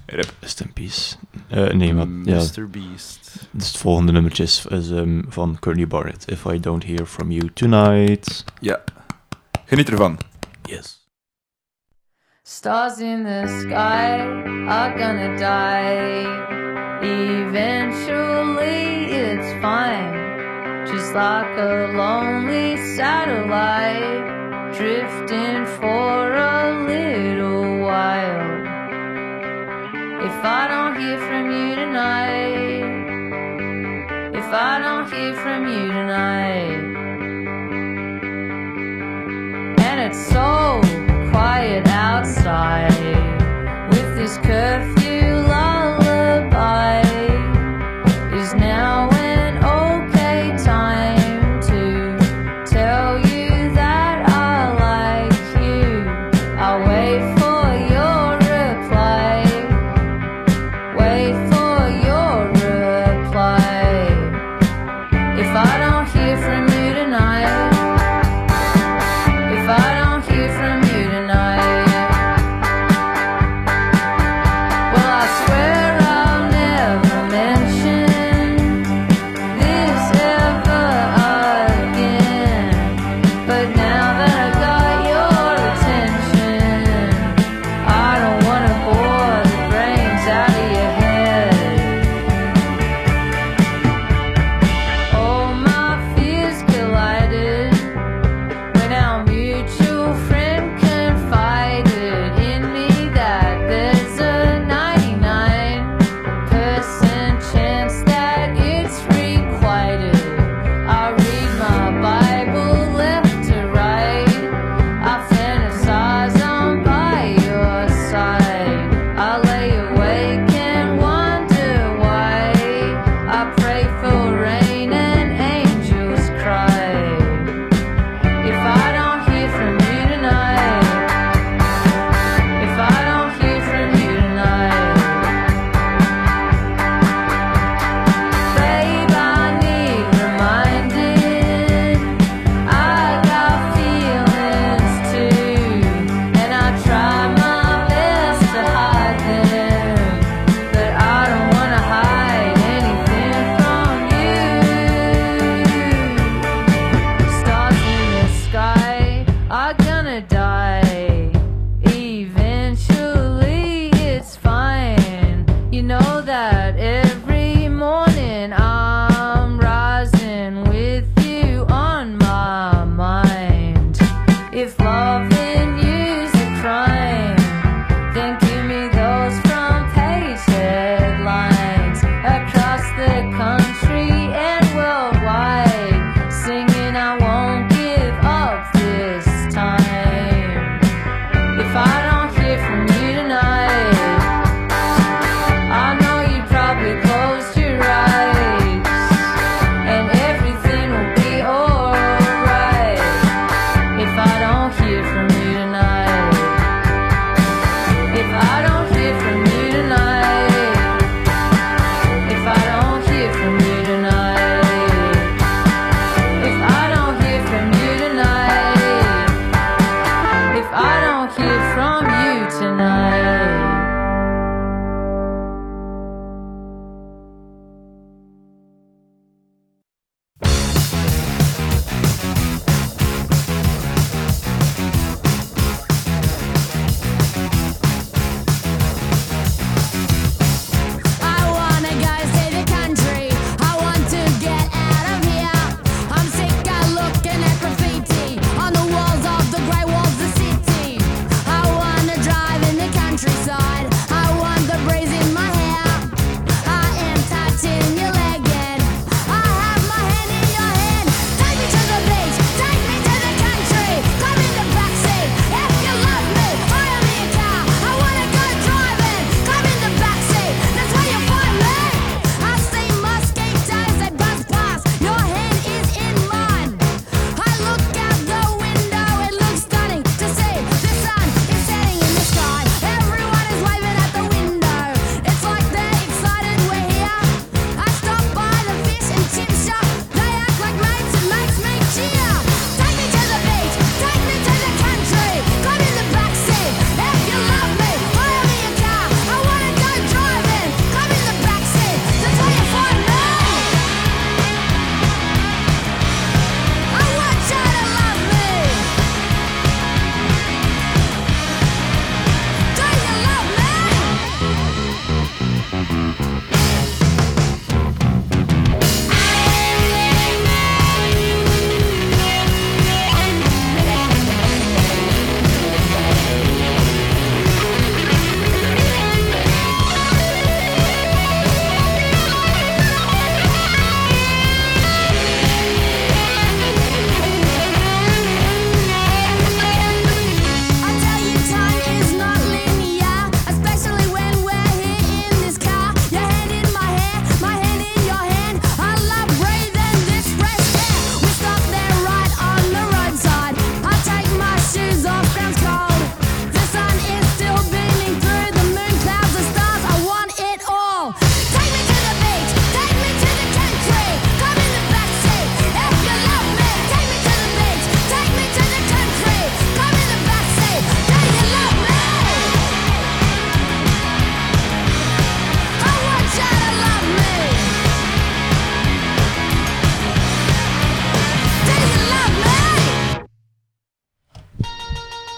Rip. 0.07 0.33
Rest 0.41 0.61
in 0.61 0.73
peace. 0.73 1.17
Eh, 1.49 1.69
nee, 1.75 1.95
maar 1.95 2.07
ja, 2.25 2.35
Mr. 2.37 2.69
Beast. 2.71 3.49
dus 3.51 3.67
het 3.67 3.77
volgende 3.77 4.13
nummertje 4.13 4.43
is, 4.43 4.67
is, 4.67 4.91
ehm, 4.91 5.23
van 5.29 5.57
Courtney 5.61 5.87
Barnett. 5.87 6.31
If 6.31 6.45
I 6.45 6.61
don't 6.61 6.85
hear 6.85 7.07
from 7.07 7.31
you 7.31 7.53
tonight. 7.53 8.45
Ja. 8.61 8.81
Geniet 9.65 9.91
ervan. 9.91 10.19
Yes. 10.63 11.09
Stars 12.43 12.99
in 12.99 13.25
the 13.25 13.59
sky 13.61 14.21
are 14.69 14.99
gonna 14.99 15.37
die. 15.37 16.45
Eventually, 17.03 19.11
it's 19.11 19.53
fine. 19.61 20.25
Just 20.87 21.13
like 21.15 21.59
a 21.59 21.91
lonely 21.93 22.77
satellite 22.97 24.25
drifting 24.73 25.67
for 25.67 26.33
a 26.33 26.85
little 26.87 27.81
while. 27.81 28.66
If 30.27 30.45
I 30.45 30.67
don't 30.67 30.99
hear 30.99 31.19
from 31.19 31.51
you 31.53 31.77
tonight, 31.77 32.83
if 34.35 34.49
I 34.53 34.81
don't 34.81 35.09
hear 35.09 35.35
from 35.37 35.69
you 35.69 35.87
tonight. 35.87 36.97
and 39.89 40.01
it's 40.01 40.19
so 40.19 40.81
quiet 41.31 41.87
outside 41.87 42.91
with 43.91 44.17
this 44.17 44.37
curfew 44.39 45.06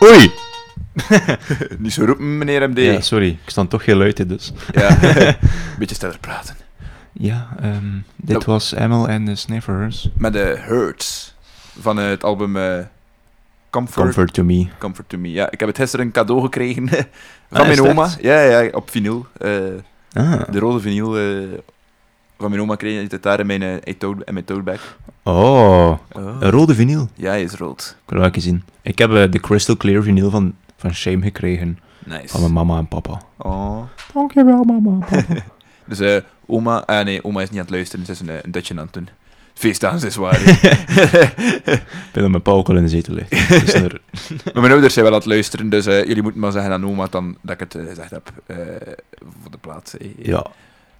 Oei! 0.02 0.30
Niet 1.78 1.92
zo 1.92 2.04
roepen, 2.04 2.38
meneer 2.38 2.68
MD. 2.70 2.78
Ja, 2.78 3.00
sorry. 3.00 3.28
Ik 3.28 3.50
sta 3.50 3.64
toch 3.66 3.84
heel 3.84 3.96
luid, 3.96 4.18
hè, 4.18 4.26
dus. 4.26 4.52
Ja. 4.72 4.98
Beetje 5.78 5.94
sneller 5.94 6.18
praten. 6.18 6.56
Ja, 7.12 7.48
ehm, 7.60 7.92
dit 8.16 8.34
Dat- 8.34 8.44
was 8.44 8.74
Emil 8.74 9.08
en 9.08 9.24
de 9.24 9.36
Sniffers. 9.36 10.10
Met 10.16 10.32
de 10.32 10.58
Hurts 10.66 11.34
van 11.80 11.96
het 11.96 12.24
album 12.24 12.56
eh, 12.56 12.78
Comfort, 13.70 14.04
Comfort 14.04 14.32
to 14.32 14.44
me. 14.44 14.66
Comfort 14.78 15.08
to 15.08 15.18
Me. 15.18 15.30
Ja, 15.30 15.50
ik 15.50 15.58
heb 15.60 15.68
het 15.68 15.78
gisteren 15.78 16.06
een 16.06 16.12
cadeau 16.12 16.42
gekregen 16.42 16.88
van 17.50 17.60
Ah, 17.60 17.66
mijn 17.66 17.80
oma. 17.82 18.08
Ja, 18.20 18.40
ja, 18.40 18.68
op 18.72 18.90
vinyl. 18.90 19.26
Eh, 19.38 19.52
Ah. 20.12 20.40
de 20.50 20.58
rode 20.58 20.80
vinyl 20.80 21.16
eh, 21.18 21.58
van 22.38 22.50
mijn 22.50 22.62
oma 22.62 22.74
kreeg 22.76 23.02
ik 23.04 23.10
het 23.10 23.22
daar 23.22 23.40
in 23.40 23.46
mijn, 23.46 23.62
eh, 23.62 23.74
in 24.24 24.32
mijn 24.32 24.44
toadbag. 24.44 24.96
Oh, 25.22 25.34
Oh. 26.12 26.36
een 26.40 26.50
rode 26.50 26.74
vinyl. 26.74 27.08
Ja, 27.14 27.28
hij 27.30 27.42
is 27.42 27.52
rood. 27.52 27.96
Ik 28.04 28.10
wil 28.10 28.18
wel 28.20 28.28
even 28.28 28.42
zien. 28.42 28.62
Ik 28.82 28.98
heb 28.98 29.10
eh, 29.12 29.30
de 29.30 29.40
Crystal 29.40 29.76
Clear 29.76 30.02
vinyl 30.02 30.30
van, 30.30 30.54
van 30.76 30.94
Shame 30.94 31.22
gekregen. 31.22 31.78
Nice. 32.04 32.28
Van 32.28 32.40
mijn 32.40 32.52
mama 32.52 32.78
en 32.78 32.88
papa. 32.88 33.22
Oh. 33.36 33.82
Dankjewel, 34.14 34.64
mama 34.64 34.90
en 34.90 34.98
papa. 34.98 35.24
Dus 35.86 35.98
eh, 36.00 36.16
oma... 36.46 36.78
Ah 36.86 37.04
nee, 37.04 37.24
oma 37.24 37.40
is 37.42 37.48
niet 37.50 37.58
aan 37.58 37.64
het 37.64 37.74
luisteren. 37.74 38.04
Ze 38.06 38.12
is 38.12 38.20
een, 38.20 38.28
een 38.28 38.50
dutje 38.50 38.74
aan 38.74 38.84
het 38.84 38.92
doen. 38.92 39.08
Feestdagen 39.54 40.06
is 40.06 40.16
waar. 40.16 40.40
Ik 40.46 41.82
ben 42.12 42.22
dat 42.22 42.28
mijn 42.30 42.42
pa 42.42 42.50
ook 42.50 42.68
al 42.68 42.76
in 42.76 42.82
de 42.82 42.88
zetel 42.88 43.14
ligt. 43.14 43.30
Dus 43.48 43.72
er- 43.72 44.00
maar 44.52 44.60
mijn 44.62 44.72
ouders 44.72 44.92
zijn 44.94 45.04
wel 45.04 45.14
aan 45.14 45.20
het 45.20 45.28
luisteren. 45.28 45.68
Dus 45.68 45.86
eh, 45.86 46.04
jullie 46.04 46.22
moeten 46.22 46.40
maar 46.40 46.52
zeggen 46.52 46.72
aan 46.72 46.86
oma 46.86 47.06
dan, 47.10 47.36
dat 47.40 47.60
ik 47.60 47.72
het 47.72 47.86
gezegd 47.88 48.10
heb. 48.10 48.32
eh, 48.46 48.56
voor 49.42 49.50
de 49.50 49.58
plaats. 49.60 49.94
ja. 50.18 50.46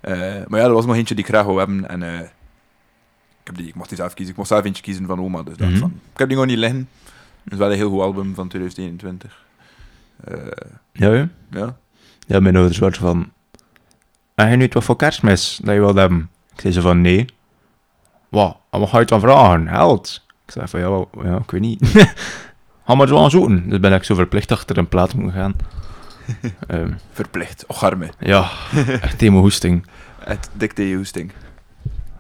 Eh, 0.01 0.15
maar 0.47 0.61
ja, 0.61 0.67
er 0.67 0.73
was 0.73 0.87
nog 0.87 0.95
eentje 0.97 1.15
die 1.15 1.25
ik 1.25 1.31
graag 1.31 1.45
wou 1.45 1.59
hebben. 1.59 1.89
En 1.89 2.03
eh, 2.03 2.21
ik, 2.21 3.45
heb 3.45 3.57
die, 3.57 3.67
ik 3.67 3.75
mocht 3.75 3.89
die 3.89 3.99
zelf 3.99 4.15
kiezen. 4.15 4.33
Ik 4.33 4.39
mocht 4.39 4.49
zelf 4.51 4.65
eentje 4.65 4.83
kiezen 4.83 5.07
van 5.07 5.21
oma. 5.21 5.43
Dus 5.43 5.57
dacht 5.57 5.71
Mhm. 5.71 5.81
van, 5.81 6.01
ik 6.13 6.19
heb 6.19 6.29
die 6.29 6.37
gewoon 6.37 6.53
niet 6.53 6.59
liggen. 6.63 6.89
Het 7.45 7.53
is 7.53 7.59
wel 7.59 7.71
een 7.71 7.77
heel 7.77 7.91
goed 7.91 8.01
album 8.01 8.35
van 8.35 8.49
2021. 8.49 9.45
Eh, 10.25 10.37
Ja, 10.93 11.13
ja. 11.13 11.29
ja. 11.51 11.77
Ja, 12.27 12.41
mijn 12.41 12.57
ouders 12.57 12.79
waren 12.79 12.99
van... 12.99 13.31
En 14.35 14.51
je 14.51 14.57
nu 14.57 14.69
wat 14.73 14.85
voor 14.85 14.97
kerstmis 14.97 15.61
dat 15.63 15.75
je 15.75 15.81
wilt 15.81 15.97
hebben? 15.97 16.31
Ik 16.55 16.61
zei 16.61 16.73
ze 16.73 16.81
van, 16.81 17.01
nee. 17.01 17.25
Wat? 18.29 18.57
En 18.71 18.81
wat 18.81 18.89
ga 18.89 18.95
je 18.95 19.01
het 19.01 19.09
dan 19.09 19.21
vragen? 19.21 19.69
Geld? 19.69 20.25
Ik 20.47 20.53
zei 20.53 20.69
van, 20.69 20.81
ja, 20.81 21.05
ja 21.31 21.37
ik 21.37 21.51
weet 21.51 21.61
niet. 21.61 21.89
Ga 22.87 22.95
maar 22.95 23.09
zo 23.09 23.19
aan 23.23 23.31
zoeken. 23.31 23.69
Dus 23.69 23.81
ben 23.81 23.93
ik 23.93 24.05
zo 24.05 24.15
verplicht 24.15 24.53
achter 24.53 24.79
een 24.79 24.89
plaat 24.89 25.15
moeten 25.15 25.33
gaan. 25.41 25.55
Ehm, 26.67 26.93
Verplicht. 27.13 27.65
Och, 27.67 27.85
arme. 27.85 28.09
ja, 28.19 28.51
echt 29.01 29.27
hoesting. 29.27 29.87
Het 30.19 30.51
dikte 30.53 30.93
hoesting. 30.95 31.33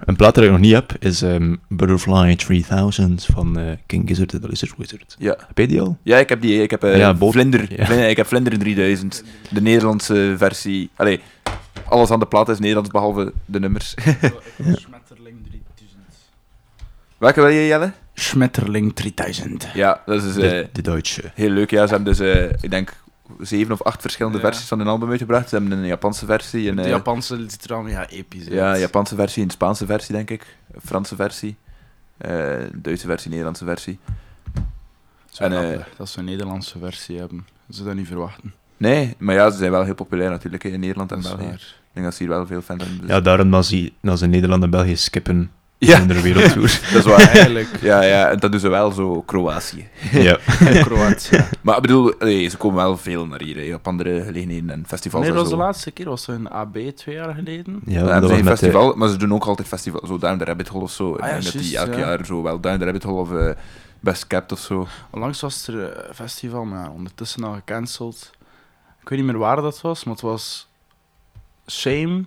Een 0.04 0.16
plaat 0.16 0.34
dat 0.34 0.44
ik 0.44 0.50
nog 0.50 0.58
niet 0.58 0.72
heb 0.72 0.92
is 0.98 1.22
ehm, 1.22 1.56
Butterfly 1.68 2.36
3000 2.36 3.24
van 3.32 3.58
eh, 3.58 3.64
King 3.86 4.08
Gizzard 4.08 4.32
en 4.32 4.40
the 4.40 4.48
Lizard 4.48 4.74
Wizard. 4.76 5.16
Ja. 5.18 5.36
Heb 5.46 5.58
je 5.58 5.66
die 5.68 5.80
al? 5.80 5.98
Ja, 6.02 6.18
ik 6.18 6.28
heb 6.28 6.40
die. 6.40 6.62
Ik 6.62 6.70
heb 6.70 6.84
eh, 6.84 6.98
Ja, 6.98 7.14
Bolt- 7.14 7.32
Vlinder. 7.32 7.66
ja. 7.76 7.84
Vlinder- 7.84 8.08
Ik 8.08 8.16
heb 8.16 8.26
Vlinder 8.26 8.58
3000. 8.58 9.24
De 9.50 9.60
Nederlandse 9.60 10.34
versie. 10.38 10.90
Allee, 10.96 11.20
alles 11.84 12.10
aan 12.10 12.18
de 12.18 12.26
plaat 12.26 12.48
is 12.48 12.58
Nederlands 12.58 12.90
behalve 12.90 13.32
de 13.44 13.60
nummers. 13.60 13.94
Schmetterling 14.56 15.36
3000. 15.42 16.00
Welke 17.18 17.40
wil 17.40 17.50
je, 17.50 17.66
Jelle? 17.66 17.92
Schmetterling 18.14 18.94
3000. 18.94 19.68
Ja, 19.74 20.02
dat 20.06 20.22
is 20.24 20.34
De, 20.34 20.48
eh, 20.60 20.66
de 20.72 20.82
Duitse. 20.82 21.22
heel 21.34 21.50
leuk. 21.50 21.70
Ja, 21.70 21.86
ze 21.86 21.94
hebben 21.94 22.14
dus, 22.16 22.34
eh, 22.34 22.44
ik 22.60 22.70
denk, 22.70 22.92
zeven 23.40 23.72
of 23.72 23.82
acht 23.82 24.00
verschillende 24.00 24.38
Ja. 24.38 24.44
versies 24.44 24.68
van 24.68 24.78
hun 24.78 24.88
album 24.88 25.10
uitgebracht. 25.10 25.48
Ze 25.48 25.56
hebben 25.56 25.78
een 25.78 25.86
Japanse 25.86 26.26
versie, 26.26 26.68
een 26.68 26.76
De 26.76 26.82
eh, 26.82 26.88
Japanse 26.88 27.44
ziet 27.48 27.64
er 27.64 27.72
allemaal 27.74 27.90
ja, 27.92 28.08
episch 28.08 28.40
uit. 28.44 28.52
ja, 28.52 28.76
Japanse 28.78 29.14
versie, 29.14 29.42
een 29.42 29.50
Spaanse 29.50 29.86
versie, 29.86 30.14
denk 30.14 30.30
ik. 30.30 30.56
Een 30.72 30.80
Franse 30.84 31.16
versie. 31.16 31.56
eh, 32.18 32.56
Duitse 32.74 33.06
versie, 33.06 33.28
Nederlandse 33.30 33.64
versie. 33.64 33.98
En, 35.38 35.72
eh, 35.72 35.78
dat 35.96 36.08
ze 36.08 36.18
een 36.18 36.24
Nederlandse 36.24 36.78
versie 36.78 37.18
hebben. 37.18 37.46
Ze 37.70 37.84
dat 37.84 37.94
niet 37.94 38.06
verwachten. 38.06 38.54
Nee, 38.76 39.14
maar 39.18 39.34
ja, 39.34 39.50
ze 39.50 39.58
zijn 39.58 39.70
wel 39.70 39.84
heel 39.84 39.94
populair 39.94 40.30
natuurlijk 40.30 40.64
in 40.64 40.80
Nederland 40.80 41.12
en 41.12 41.20
België. 41.22 41.44
Ik 41.44 41.92
denk 41.92 42.06
dat 42.06 42.14
ze 42.14 42.22
hier 42.22 42.32
wel 42.32 42.46
veel 42.46 42.62
fans 42.62 42.82
hebben. 42.82 43.00
dus- 43.00 43.08
Ja, 43.10 43.20
daarom 43.20 43.50
dat 43.50 43.66
ze, 43.66 43.92
dat 44.00 44.18
ze 44.18 44.26
Nederland 44.26 44.62
en 44.62 44.70
België 44.70 44.96
skippen 44.96 45.50
ja, 45.78 45.98
in 45.98 46.08
de 46.08 46.20
wereldtour. 46.20 46.80
dat 46.92 47.04
is 47.04 47.10
waar. 47.10 47.28
Eigenlijk. 47.28 47.68
Ja, 47.80 48.02
ja, 48.02 48.30
en 48.30 48.38
dat 48.38 48.50
doen 48.50 48.60
ze 48.60 48.68
wel 48.68 48.90
zo, 48.92 49.22
Kroatië. 49.22 49.88
ja. 50.12 50.38
Kroatië. 50.84 51.44
Maar 51.60 51.76
ik 51.76 51.82
bedoel, 51.82 52.14
allee, 52.18 52.48
ze 52.48 52.56
komen 52.56 52.76
wel 52.76 52.96
veel 52.96 53.26
naar 53.26 53.42
hier, 53.42 53.66
hè, 53.68 53.74
op 53.74 53.86
andere 53.86 54.22
gelegenheden 54.24 54.70
en 54.70 54.84
festivals 54.86 55.24
Nee, 55.24 55.32
dat 55.34 55.42
en 55.44 55.48
was 55.50 55.58
de 55.58 55.64
laatste 55.64 55.90
keer. 55.90 56.08
was 56.08 56.26
een 56.28 56.50
AB 56.50 56.76
twee 56.94 57.14
jaar 57.14 57.34
geleden. 57.34 57.80
Ja, 57.84 58.04
dat 58.20 58.22
was 58.22 58.30
een 58.30 58.44
de- 58.44 58.50
festival, 58.50 58.94
maar 58.94 59.08
ze 59.08 59.16
doen 59.16 59.34
ook 59.34 59.44
altijd 59.44 59.68
festival, 59.68 60.06
zo 60.06 60.18
Down 60.18 60.38
the 60.38 60.44
Rabbit 60.44 60.68
Hole 60.68 60.82
of 60.84 60.90
zo. 60.90 61.12
Ah 61.14 61.26
ja, 61.26 61.32
denk 61.32 61.42
dat 61.44 61.52
die 61.52 61.62
juist, 61.70 61.88
elk 61.88 61.98
ja. 61.98 62.06
jaar 62.06 62.24
zo 62.26 62.42
wel 62.42 62.60
Down 62.60 62.78
the 62.78 62.84
Rabbit 62.84 63.02
Hole 63.02 63.20
of 63.20 63.32
eh, 63.32 63.50
Best 64.00 64.26
Kept 64.26 64.52
of 64.52 64.58
zo. 64.58 64.86
Onlangs 65.10 65.40
was 65.40 65.66
er 65.68 65.74
een 66.08 66.14
festival, 66.14 66.64
maar 66.64 66.84
ja, 66.84 66.90
ondertussen 66.90 67.44
al 67.44 67.54
gecanceld. 67.54 68.30
Ik 69.02 69.08
weet 69.08 69.18
niet 69.18 69.28
meer 69.28 69.38
waar 69.38 69.56
dat 69.62 69.80
was, 69.80 70.04
maar 70.04 70.14
het 70.14 70.22
was 70.22 70.68
Shame, 71.70 72.24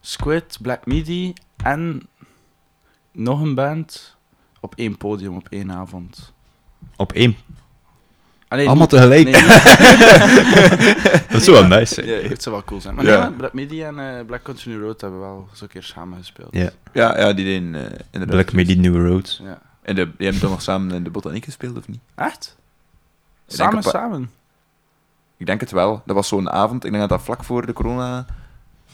Squid, 0.00 0.58
Black 0.62 0.86
Midi 0.86 1.32
en 1.62 2.02
nog 3.18 3.40
een 3.40 3.54
band 3.54 4.16
op 4.60 4.74
één 4.76 4.96
podium 4.96 5.36
op 5.36 5.46
één 5.50 5.72
avond. 5.72 6.32
Op 6.96 7.12
één. 7.12 7.36
Allee, 8.48 8.66
Allemaal 8.66 8.86
niet- 8.90 8.98
tegelijk. 8.98 9.24
Nee, 9.24 9.42
niet- 9.42 11.30
Dat 11.32 11.42
zou 11.42 11.56
wel 11.56 11.78
nice 11.78 11.94
zijn. 11.94 12.06
ja, 12.06 12.28
het 12.28 12.42
zou 12.42 12.54
wel 12.54 12.64
cool 12.64 12.80
zijn. 12.80 12.94
Maar 12.94 13.04
Ja. 13.04 13.12
ja, 13.12 13.30
Black 13.36 13.52
Midi 13.52 13.82
en 13.82 13.98
eh, 14.18 14.24
Black 14.26 14.42
Country 14.42 14.70
New 14.70 14.82
Road 14.82 15.00
hebben 15.00 15.20
wel 15.20 15.48
een 15.60 15.68
keer 15.68 15.82
samen 15.82 16.18
gespeeld. 16.18 16.48
Ja. 16.54 16.70
Ja, 16.92 17.18
ja 17.18 17.32
die 17.32 17.44
deden 17.44 17.74
eh 17.74 17.98
inderdaad. 18.10 18.36
Black 18.36 18.52
Midi 18.52 18.76
New 18.76 19.06
Road. 19.08 19.40
Ja. 19.42 19.58
En 19.82 19.94
de, 19.94 20.04
die 20.04 20.24
hebben 20.26 20.40
toch 20.40 20.50
nog 20.50 20.62
samen 20.62 20.94
in 20.94 21.04
de 21.04 21.10
Botaniek 21.10 21.44
gespeeld, 21.44 21.76
of 21.78 21.88
niet? 21.88 22.00
Echt? 22.14 22.56
Samen, 23.46 23.82
samen? 23.82 24.30
Ik 25.36 25.46
denk 25.46 25.60
het 25.60 25.70
wel. 25.70 26.02
Dat 26.06 26.14
was 26.16 26.28
zo'n 26.28 26.50
avond, 26.50 26.84
ik 26.84 26.90
denk 26.90 27.00
dat 27.08 27.18
dat 27.18 27.22
vlak 27.22 27.44
voor 27.44 27.66
de 27.66 27.72
corona 27.72 28.26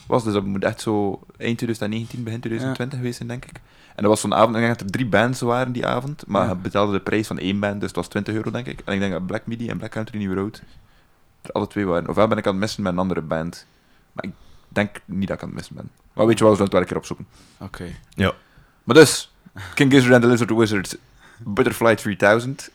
was, 0.07 0.25
dus 0.25 0.33
dat 0.33 0.45
moet 0.45 0.65
echt 0.65 0.81
zo 0.81 1.11
eind 1.37 1.57
2019, 1.59 2.23
begin 2.25 2.41
2020 2.41 2.99
geweest 2.99 3.17
zijn, 3.17 3.29
denk 3.29 3.45
ik. 3.45 3.57
En 3.95 4.03
dat 4.03 4.07
was 4.13 4.21
zo'n 4.21 4.35
avond, 4.35 4.55
ik 4.55 4.61
denk 4.63 4.73
dat 4.79 4.81
er 4.81 4.91
drie 4.93 5.07
bands 5.07 5.41
waren 5.41 5.73
die 5.73 5.87
avond, 5.87 6.25
maar 6.27 6.43
Ja. 6.45 6.49
je 6.49 6.57
betaalde 6.57 6.93
de 6.93 7.01
prijs 7.01 7.27
van 7.27 7.39
één 7.39 7.61
band, 7.61 7.75
dus 7.81 7.89
het 7.89 7.97
was 7.97 8.09
20 8.09 8.35
euro, 8.35 8.51
denk 8.51 8.67
ik. 8.67 8.81
En 8.85 8.95
ik 8.95 9.01
denk 9.01 9.13
dat 9.13 9.27
Black 9.27 9.47
Midi 9.47 9.69
en 9.69 9.79
Black 9.79 9.91
Country 9.91 10.19
New 10.19 10.35
Road 10.35 10.63
er 11.43 11.51
alle 11.53 11.67
twee 11.67 11.87
waren. 11.87 12.09
Ofwel 12.09 12.29
ben 12.29 12.39
ik 12.39 12.47
aan 12.47 12.53
het 12.53 12.61
missen 12.61 12.83
met 12.83 12.93
een 12.93 12.99
andere 12.99 13.21
band. 13.21 13.67
Maar 14.13 14.25
ik 14.25 14.31
denk 14.69 15.01
niet 15.05 15.29
dat 15.29 15.37
ik 15.37 15.43
aan 15.43 15.49
het 15.49 15.57
missen 15.57 15.77
ben. 15.77 15.91
Maar 16.13 16.27
weet 16.27 16.39
je 16.39 16.45
wel, 16.45 16.53
we 16.53 16.59
zullen 16.59 16.73
het 16.73 16.73
wel 16.73 16.81
een 16.81 16.87
keer 16.87 16.97
opzoeken. 16.97 17.27
Oké. 17.59 17.85
Maar 18.85 18.97
dus, 18.97 19.33
King 19.75 19.93
Gizzard 19.93 20.15
and 20.15 20.23
the 20.23 20.29
Lizard 20.29 20.51
Wizard, 20.51 20.99
Butterfly 21.39 21.95
3000. 21.95 22.71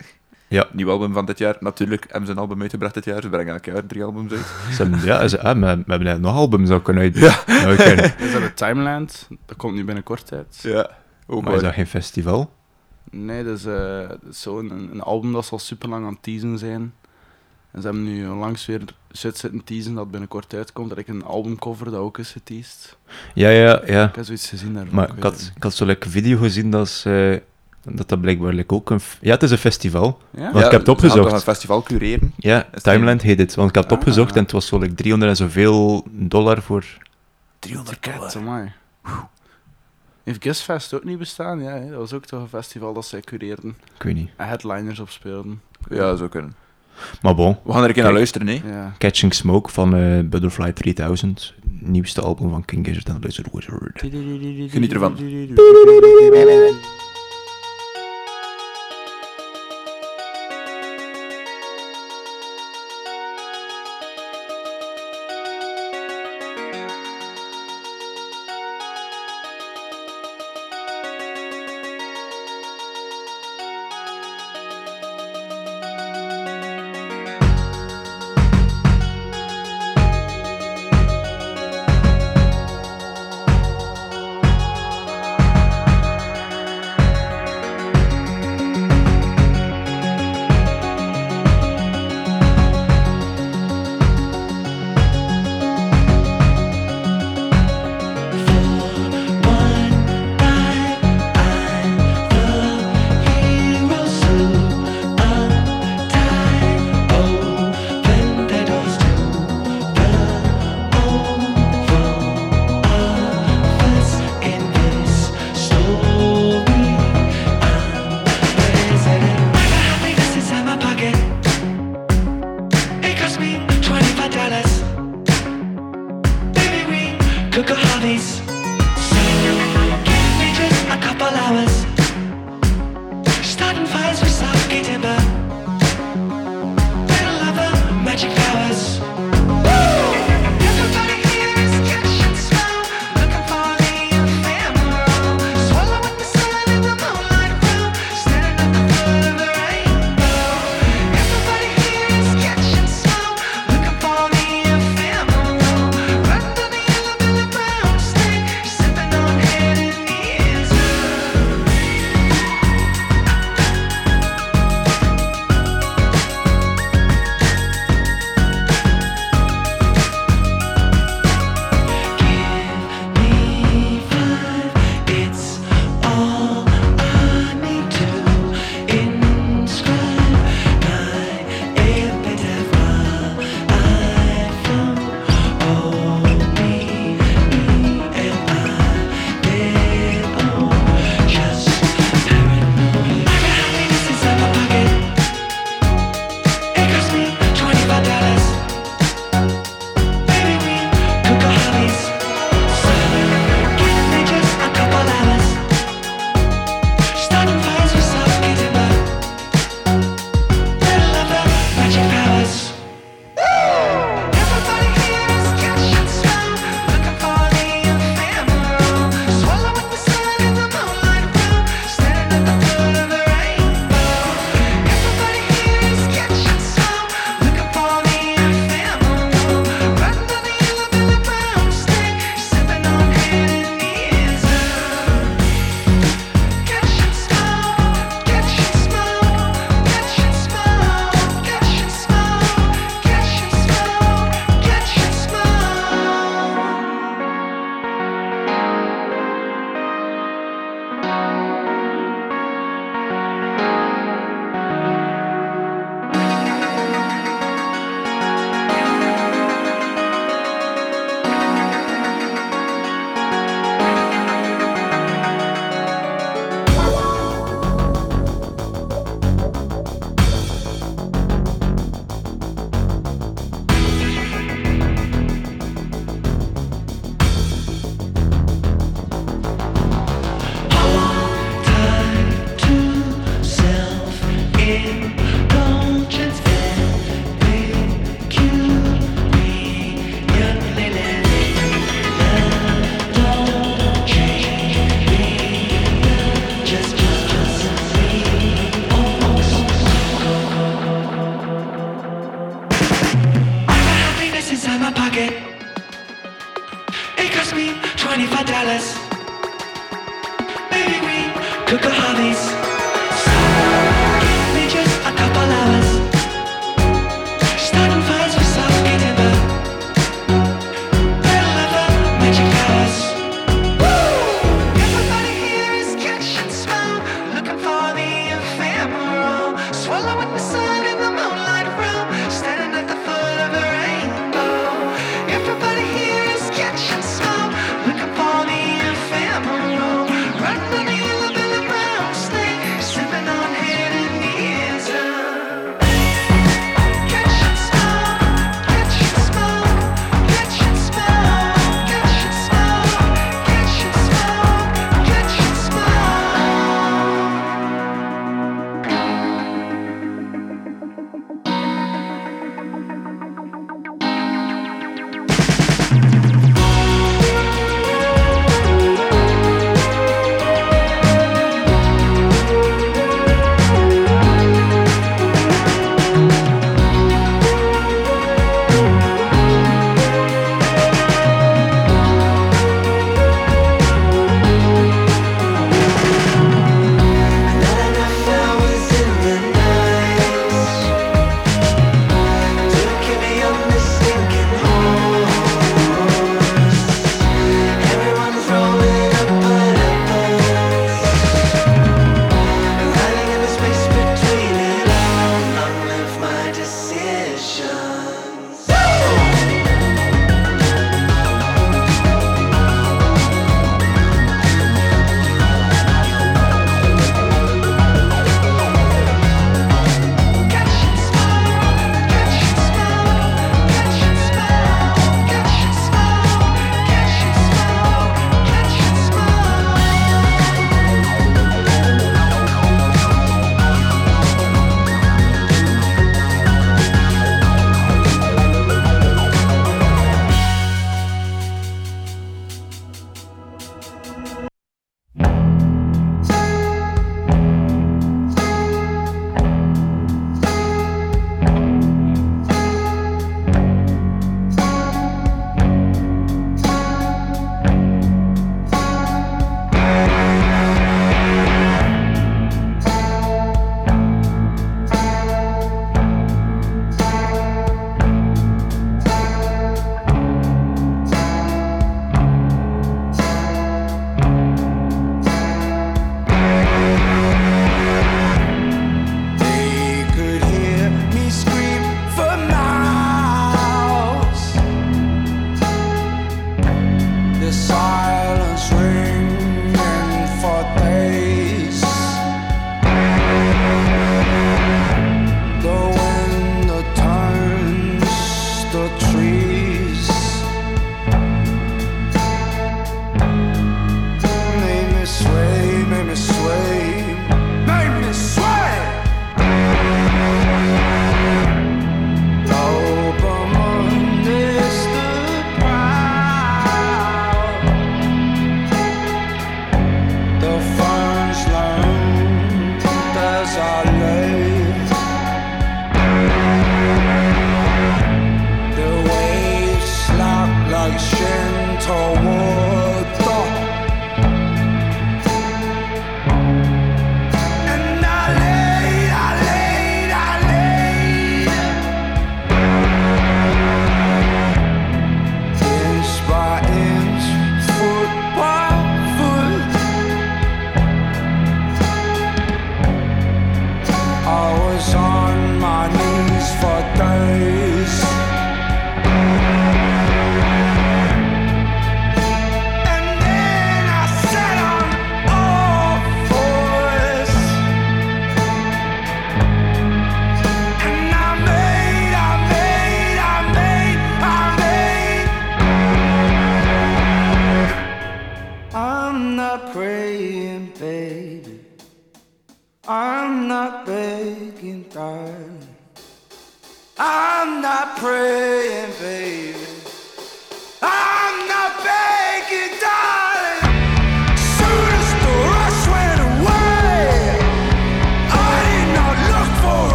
Ja. 0.50 0.68
Nieuw 0.72 0.90
album 0.90 1.14
van 1.14 1.26
dit 1.26 1.38
jaar. 1.38 1.58
Natuurlijk 1.60 2.06
hebben 2.10 2.26
ze 2.26 2.32
een 2.32 2.40
album 2.40 2.62
uitgebracht 2.62 2.94
dit 2.94 3.06
jaar. 3.06 3.22
Ze 3.22 3.30
brengen 3.30 3.54
elk 3.54 3.66
jaar 3.66 3.86
drie 3.86 4.04
albums 4.04 4.32
uit. 4.32 4.46
Ze 4.72 4.82
hebben, 4.82 5.02
ja, 5.04 5.28
ze, 5.28 5.42
ah, 5.42 5.54
we, 5.54 5.60
we 5.60 5.66
hebben 5.66 6.04
net 6.04 6.22
nog 6.22 6.36
albums 6.36 6.70
ook 6.70 6.84
kunnen 6.84 7.04
uit. 7.04 7.18
Ja. 7.18 7.44
uitbrengen. 7.46 8.20
Is 8.20 8.32
dat 8.34 8.42
de 8.42 8.54
Timeland? 8.54 9.28
Dat 9.46 9.58
komt 9.58 9.76
nu 9.76 9.86
binnenkort 9.86 10.32
uit. 10.34 10.60
Ja. 10.62 10.90
Ook 11.28 11.44
Maar 11.44 11.54
is 11.54 11.62
dat 11.62 11.74
geen 11.74 11.88
festival? 11.88 12.54
Nee, 13.12 13.44
dat 13.44 13.58
is, 13.58 13.66
eh, 13.66 14.10
dat 14.10 14.20
is 14.30 14.42
zo'n 14.42 14.72
een, 14.72 14.90
een 14.92 15.02
album 15.02 15.32
dat 15.32 15.46
zal 15.46 15.60
super 15.60 15.90
lang 15.90 16.06
aan 16.06 16.12
het 16.12 16.24
teasen 16.24 16.58
zijn. 16.58 16.94
En 17.72 17.82
ze 17.82 17.88
hebben 17.88 18.04
nu 18.04 18.30
onlangs 18.30 18.66
weer 18.66 18.82
shit 19.16 19.38
zitten 19.38 19.64
teasen 19.64 19.94
dat 19.94 20.12
binnenkort 20.12 20.54
uitkomt. 20.54 20.90
Dat 20.90 20.98
ik 20.98 21.08
een 21.08 21.24
albumcover 21.24 21.86
dat 21.86 22.00
ook 22.00 22.18
is 22.18 22.32
geteased. 22.32 22.98
Ja, 23.34 23.50
ja, 23.50 23.82
ja. 23.86 24.08
Ik 24.08 24.16
heb 24.16 24.26
zoiets 24.26 24.50
gezien 24.50 24.74
daarvan. 24.74 24.96
Maar 24.96 25.10
ik 25.18 25.24
had, 25.24 25.34
het 25.34 25.52
ik 25.56 25.64
had 25.64 25.74
zo'n 25.74 25.88
like, 25.88 26.10
video 26.10 26.38
gezien 26.38 26.72
dat, 26.72 26.90
ze, 26.90 27.44
dat 27.84 28.10
dat 28.10 28.22
blijkbaar 28.22 28.54
like, 28.54 28.74
ook 28.74 28.90
een... 28.90 29.00
Ja, 29.22 29.32
het 29.32 29.44
is 29.44 29.52
een 29.52 29.58
festival. 29.58 30.22
Ja? 30.32 30.52
Want 30.52 30.66
ik 30.66 30.72
heb 30.72 30.72
het 30.72 30.86
ze 30.86 30.92
opgezocht. 30.92 31.24
toch 31.24 31.32
een 31.32 31.40
festival 31.40 31.84
cureren. 31.84 32.34
Ja, 32.38 32.68
Timeland 32.82 33.22
heet 33.22 33.40
het. 33.40 33.56
Want 33.56 33.70
ik 33.70 33.76
had 33.76 33.84
het 33.84 33.94
Ah. 33.94 34.00
opgezocht 34.00 34.36
en 34.36 34.42
het 34.42 34.52
was 34.52 34.68
zo 34.68 34.78
like, 34.78 34.94
300 34.94 35.32
en 35.32 35.38
zoveel 35.38 36.06
dollar 36.12 36.62
voor... 36.62 36.86
300 37.60 38.00
Ket, 38.00 38.36
amai. 38.36 38.72
Heeft 40.24 40.44
Guessfest 40.44 40.94
ook 40.94 41.04
niet 41.04 41.18
bestaan? 41.18 41.62
Ja, 41.62 41.72
hè? 41.72 41.90
dat 41.90 42.00
was 42.00 42.14
ook 42.14 42.26
toch 42.26 42.42
een 42.42 42.48
festival 42.48 42.94
dat 42.94 43.06
zij 43.06 43.20
cureerden. 43.22 43.76
Ik 43.96 44.04
weet 44.04 44.16
niet. 44.16 44.30
En 44.36 44.48
headliners 44.48 45.00
opspeelden. 45.00 45.62
Ja, 45.90 46.16
zo 46.16 46.28
kunnen. 46.28 46.54
Maar 47.22 47.36
bon, 47.36 47.58
We 47.64 47.72
gaan 47.72 47.82
er 47.82 47.88
een 47.88 47.94
keer 47.94 48.04
naar 48.04 48.14
luisteren, 48.14 48.48
hè. 48.48 48.62
Ja. 48.66 48.94
Catching 48.98 49.34
Smoke 49.34 49.72
van 49.72 49.96
eh, 49.96 50.20
Butterfly 50.24 50.72
3000. 50.72 51.54
Nieuwste 51.80 52.22
album 52.22 52.50
van 52.50 52.66
King 52.66 52.86
Gizzard 52.86 53.10
and 53.10 53.22
the 53.22 53.28
Lizard 53.28 53.50
Wizard. 53.54 54.00
Geniet 54.72 54.94
ervan. 54.94 55.16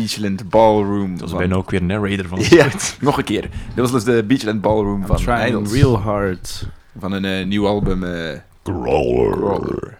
Beachland 0.00 0.48
Ballroom. 0.48 1.10
Dat 1.10 1.20
was 1.20 1.30
van- 1.30 1.38
bijna 1.38 1.54
ook 1.54 1.70
weer 1.70 1.82
narrator 1.82 2.26
van 2.28 2.38
Ja, 2.58 2.68
nog 3.00 3.18
een 3.18 3.24
keer. 3.24 3.42
Dit 3.42 3.50
was 3.74 3.92
dus 3.92 4.04
de 4.04 4.24
Beachland 4.26 4.60
Ballroom 4.60 5.00
I'm 5.00 5.06
van 5.06 5.16
trying 5.16 5.46
Idols. 5.48 5.72
real 5.72 5.98
hard. 5.98 6.66
Van 6.98 7.12
een 7.12 7.24
eh, 7.24 7.46
nieuw 7.46 7.66
album. 7.66 8.04
eh 8.04 8.38
Crawler. 8.62 9.98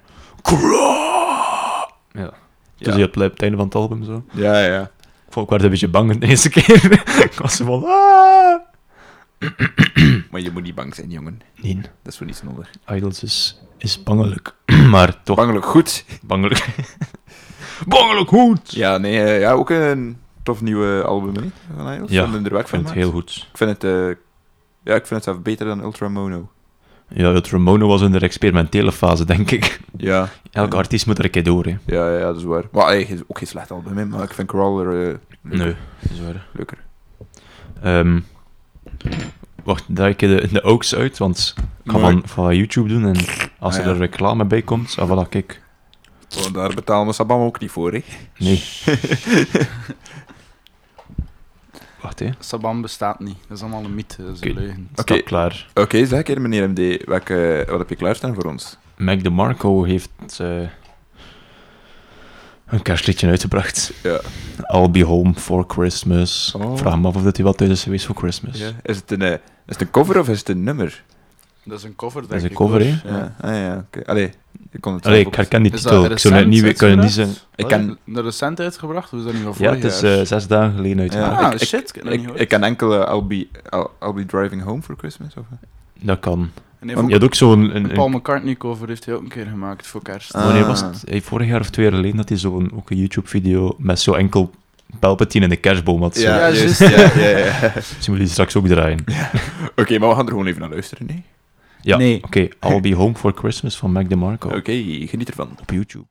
Ja. 2.12 2.30
Dus 2.78 2.94
je 2.94 3.00
had 3.00 3.16
op 3.16 3.22
het 3.32 3.42
einde 3.42 3.56
van 3.56 3.66
het 3.66 3.74
album 3.74 4.04
zo. 4.04 4.24
Ja, 4.32 4.58
ja. 4.64 4.82
Ik 5.26 5.32
vond 5.32 5.44
ik 5.44 5.50
werd 5.50 5.62
een 5.62 5.70
beetje 5.70 5.88
bang 5.88 6.18
de 6.18 6.26
eerste 6.26 6.48
keer. 6.54 6.92
ik 7.24 7.32
was 7.42 7.56
zo 7.56 7.64
van... 7.64 7.84
Ah! 7.84 8.60
Maar 10.30 10.40
je 10.40 10.50
moet 10.52 10.62
niet 10.62 10.74
bang 10.74 10.94
zijn, 10.94 11.10
jongen. 11.10 11.40
Nee, 11.62 11.74
Dat 12.02 12.12
is 12.12 12.16
voor 12.16 12.26
niets 12.26 12.42
nodig. 12.42 12.70
Idols 12.90 13.22
is, 13.22 13.60
is 13.78 14.02
bangelijk. 14.02 14.54
maar 14.90 15.22
toch 15.22 15.36
Bangelijk 15.36 15.64
goed. 15.66 16.04
bangelijk. 16.22 16.66
Bangelijk 17.86 18.28
goed! 18.28 18.72
Ja, 18.74 18.98
nee, 18.98 19.20
eh, 19.22 19.40
ja, 19.40 19.52
ook 19.52 19.70
een 19.70 20.16
tof 20.42 20.60
nieuwe 20.62 21.02
album 21.04 21.34
hè, 21.34 21.42
van 21.76 21.92
Idols. 21.92 22.10
Ja, 22.10 22.24
Ik 22.24 22.28
van 22.50 22.64
vind 22.66 22.84
het 22.84 22.92
heel 22.92 23.10
goed. 23.10 23.46
Ik 23.52 23.56
vind 23.56 23.70
het, 23.70 23.84
eh, 23.84 24.06
ja, 24.84 24.94
ik 24.94 25.06
vind 25.06 25.10
het 25.10 25.24
zelf 25.24 25.40
beter 25.42 25.66
dan 25.66 25.82
Ultra 25.82 26.08
Mono. 26.08 26.48
Ja, 27.08 27.32
het 27.32 27.48
Ramono 27.50 27.86
was 27.88 28.02
in 28.02 28.12
de 28.12 28.18
experimentele 28.18 28.92
fase, 28.92 29.24
denk 29.24 29.50
ik. 29.50 29.80
Ja, 29.96 30.28
Elke 30.52 30.76
artiest 30.76 31.06
moet 31.06 31.18
er 31.18 31.24
een 31.24 31.30
keer 31.30 31.42
door, 31.44 31.64
hè. 31.64 31.76
ja, 31.84 32.12
ja, 32.18 32.20
dat 32.24 32.36
is 32.36 32.42
waar. 32.42 32.64
Maar 32.72 32.88
eh, 32.88 33.10
is 33.10 33.20
ook 33.26 33.38
geen 33.38 33.46
slecht 33.48 33.70
album, 33.70 33.96
hè, 33.96 34.04
maar 34.06 34.22
ik 34.22 34.32
vind 34.32 34.48
Crawler 34.48 34.86
eh, 34.88 35.14
leuker. 35.42 35.58
Nee, 35.66 35.76
dat 36.00 36.10
is 36.12 36.20
waar. 36.20 36.46
leuker. 36.52 36.78
Ehm, 37.82 38.20
wacht, 39.64 39.84
draai 39.88 40.10
ik 40.12 40.18
de, 40.18 40.48
de 40.52 40.62
Oaks 40.64 40.94
uit, 40.94 41.18
want 41.18 41.54
ik 41.84 41.90
ga 41.90 41.98
Maar- 41.98 42.10
van, 42.12 42.22
van 42.24 42.56
YouTube 42.56 42.88
doen 42.88 43.06
en 43.06 43.16
als 43.58 43.78
Ah, 43.78 43.86
er 43.86 43.92
ja. 43.92 43.98
reclame 43.98 44.44
bij 44.44 44.62
komt, 44.62 44.96
ah, 44.98 45.10
voilà, 45.10 45.28
kijk. 45.28 45.62
Oh, 46.38 46.52
daar 46.52 46.74
betalen 46.74 47.06
we 47.06 47.12
Sabam 47.12 47.40
ook 47.40 47.60
niet 47.60 47.70
voor, 47.70 47.92
hè. 47.92 48.02
Nee. 48.38 48.62
Wacht, 52.02 52.18
hè. 52.18 52.30
Sabam 52.38 52.82
bestaat 52.82 53.20
niet. 53.20 53.36
Dat 53.48 53.56
is 53.56 53.62
allemaal 53.62 53.84
een 53.84 53.94
mythe. 53.94 54.22
Dat 54.24 54.34
is 54.34 54.40
een 54.40 54.50
Oké. 54.50 54.60
leugen. 54.60 55.24
Klaar. 55.24 55.66
Oké, 55.74 56.06
zeg 56.06 56.22
keer 56.22 56.40
meneer 56.40 56.70
MD, 56.70 57.04
welke, 57.04 57.64
wat 57.68 57.78
heb 57.78 57.88
je 57.88 57.96
klaarstaan 57.96 58.34
voor 58.34 58.44
ons? 58.44 58.76
Mac 58.96 59.22
DeMarco 59.22 59.84
heeft 59.84 60.10
eh, 60.40 60.60
een 62.66 62.82
kerstliedje 62.82 63.28
uitgebracht. 63.28 63.92
Ja. 64.02 64.20
I'll 64.72 64.90
be 64.90 65.02
home 65.04 65.34
for 65.34 65.64
Christmas. 65.68 66.54
Oh. 66.56 66.72
Ik 66.72 66.78
vraag 66.78 66.98
me 66.98 67.06
af 67.08 67.16
of 67.16 67.22
dat 67.22 67.36
hij 67.36 67.44
wel 67.44 67.54
thuis 67.54 67.70
is 67.70 67.82
geweest 67.82 68.06
voor 68.06 68.16
Christmas. 68.16 68.58
ja. 68.58 68.70
Is, 68.82 68.96
het 68.96 69.10
een, 69.10 69.22
eh, 69.22 69.32
is 69.32 69.38
het 69.66 69.80
een 69.80 69.90
cover 69.90 70.18
of 70.20 70.28
is 70.28 70.38
het 70.38 70.48
een 70.48 70.62
nummer? 70.62 71.04
Dat 71.64 71.78
is 71.78 71.84
een 71.84 71.96
cover, 71.96 72.20
denk 72.20 72.32
Dat 72.32 72.38
is 72.38 72.44
een 72.44 72.50
ik, 72.50 72.56
cover, 72.56 72.82
hoor. 72.82 73.00
hè? 73.02 73.16
Ja, 73.18 73.36
ah, 73.40 73.50
ja 73.54 73.76
oké. 73.86 74.06
Allee, 74.06 74.30
ik 74.72 74.80
kon 74.80 74.94
het 74.94 75.06
Allee, 75.06 75.26
ik 75.26 75.34
herken 75.34 75.62
die 75.62 75.72
Is 75.72 75.82
titel. 75.82 76.02
dat 76.02 76.10
Ik 76.10 76.18
zou 76.18 76.34
het 76.34 76.46
niet, 76.46 76.60
kan 76.76 76.88
je 76.88 76.94
niet 76.96 77.04
uitgebracht? 77.04 77.12
zeggen. 77.12 77.34
Ik 77.54 77.66
ken- 77.66 77.98
De 78.04 78.20
recent 78.22 78.60
uitgebracht? 78.60 79.12
Of 79.12 79.18
is 79.18 79.24
dat 79.24 79.34
niet 79.34 79.42
van 79.42 79.54
Ja, 79.58 79.74
het 79.74 79.84
is 79.84 80.02
eh, 80.02 80.20
zes 80.22 80.46
dagen 80.46 80.74
geleden 80.74 81.00
uit. 81.00 81.12
Ja, 81.12 81.28
Ah, 81.28 81.52
ik- 81.52 81.58
shit, 81.66 81.92
ik 81.96 82.24
dat 82.24 82.40
Ik, 82.40 82.48
ken 82.48 82.62
enkel 82.62 83.06
eh, 83.06 83.14
I'll, 83.14 83.22
be, 83.26 83.34
I'll, 83.74 83.86
I'll 84.02 84.12
be 84.14 84.26
driving 84.26 84.62
home 84.62 84.82
for 84.82 84.94
Christmas. 84.98 85.34
Of? 85.36 85.44
Dat 86.00 86.20
kan. 86.20 86.50
En 86.80 86.88
hij 86.88 87.02
had 87.12 87.24
ook 87.24 87.34
zo'n... 87.34 87.76
Een, 87.76 87.86
Paul 87.92 88.08
McCartney 88.08 88.56
cover 88.56 88.88
heeft 88.88 89.04
hij 89.04 89.14
ook 89.14 89.22
een 89.22 89.28
keer 89.28 89.46
gemaakt 89.46 89.86
voor 89.86 90.02
kerst. 90.02 90.34
Ah. 90.34 90.44
wanneer 90.44 90.66
was 90.66 90.80
het? 90.80 91.02
Hey, 91.08 91.20
vorig 91.22 91.48
jaar 91.48 91.60
of 91.60 91.70
twee 91.70 91.86
jaar 91.86 91.94
geleden 91.94 92.16
had 92.16 92.28
hij 92.28 92.38
zo'n 92.38 92.70
ook 92.74 92.90
een 92.90 92.96
YouTube-video 92.96 93.74
met 93.78 94.00
zo 94.00 94.12
enkel 94.12 94.50
Palpatine 95.00 95.44
in 95.44 95.50
de 95.50 95.56
kerstboom 95.56 96.02
had. 96.02 96.16
Zo. 96.16 96.22
Ja, 96.22 96.50
juist. 96.52 96.78
Ja, 96.78 96.88
ja, 97.14 97.28
ja. 97.28 97.46
Misschien 97.74 97.98
moet 98.06 98.16
je 98.16 98.18
die 98.18 98.28
straks 98.28 98.56
ook 98.56 98.66
draaien. 98.66 99.04
Oké, 99.76 99.98
maar 99.98 100.08
we 100.08 100.14
gaan 100.14 100.24
er 100.24 100.30
gewoon 100.30 100.46
even 100.46 100.60
naar 100.60 100.70
luisteren. 100.70 101.06
Nee? 101.06 101.22
Ja, 101.86 101.96
Nee. 101.96 102.22
oké. 102.22 102.48
I'll 102.60 102.80
be 102.80 102.94
home 102.94 103.14
for 103.14 103.32
Christmas 103.32 103.76
van 103.76 103.92
Mac 103.92 104.08
DeMarco. 104.08 104.48
Oké, 104.48 104.72
geniet 105.06 105.28
ervan. 105.28 105.48
Op 105.60 105.70
YouTube. 105.70 106.06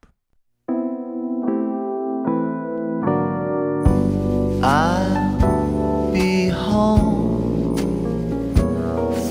I'll 4.61 6.11
be 6.11 6.51
home 6.51 7.77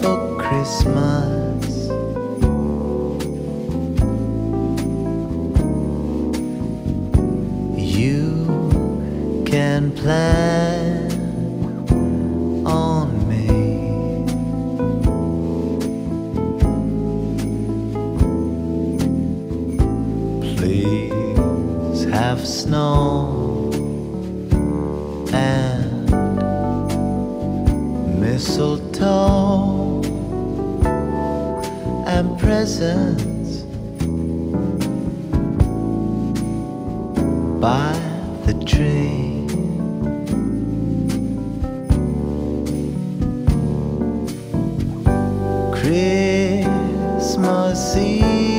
for 0.01 0.37
Christmas. 0.37 1.89
You 7.77 9.43
can 9.45 9.93
plan 9.93 11.11
on 12.67 13.04
Please 20.65 22.05
have 22.05 22.41
snow 22.47 23.71
and 25.31 26.11
mistletoe 28.19 30.01
and 32.07 32.39
presents 32.39 33.65
by 37.61 37.93
the 38.47 38.55
tree. 38.65 39.45
Christmas 46.55 47.97
Eve 47.99 48.54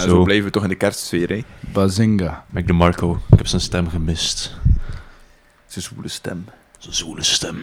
Zo. 0.00 0.08
zo, 0.08 0.22
blijven 0.22 0.44
we 0.44 0.50
toch 0.50 0.62
in 0.62 0.68
de 0.68 0.74
kerstsfeer, 0.74 1.28
hè. 1.28 1.44
Bazinga. 1.60 2.44
Mac 2.50 2.66
DeMarco. 2.66 3.20
Ik 3.30 3.38
heb 3.38 3.46
zijn 3.46 3.60
stem 3.60 3.88
gemist. 3.88 4.56
Zijn 5.66 5.84
zwoele 5.84 6.08
stem. 6.08 6.44
Zijn 6.78 6.94
zoele 6.94 7.22
stem. 7.22 7.58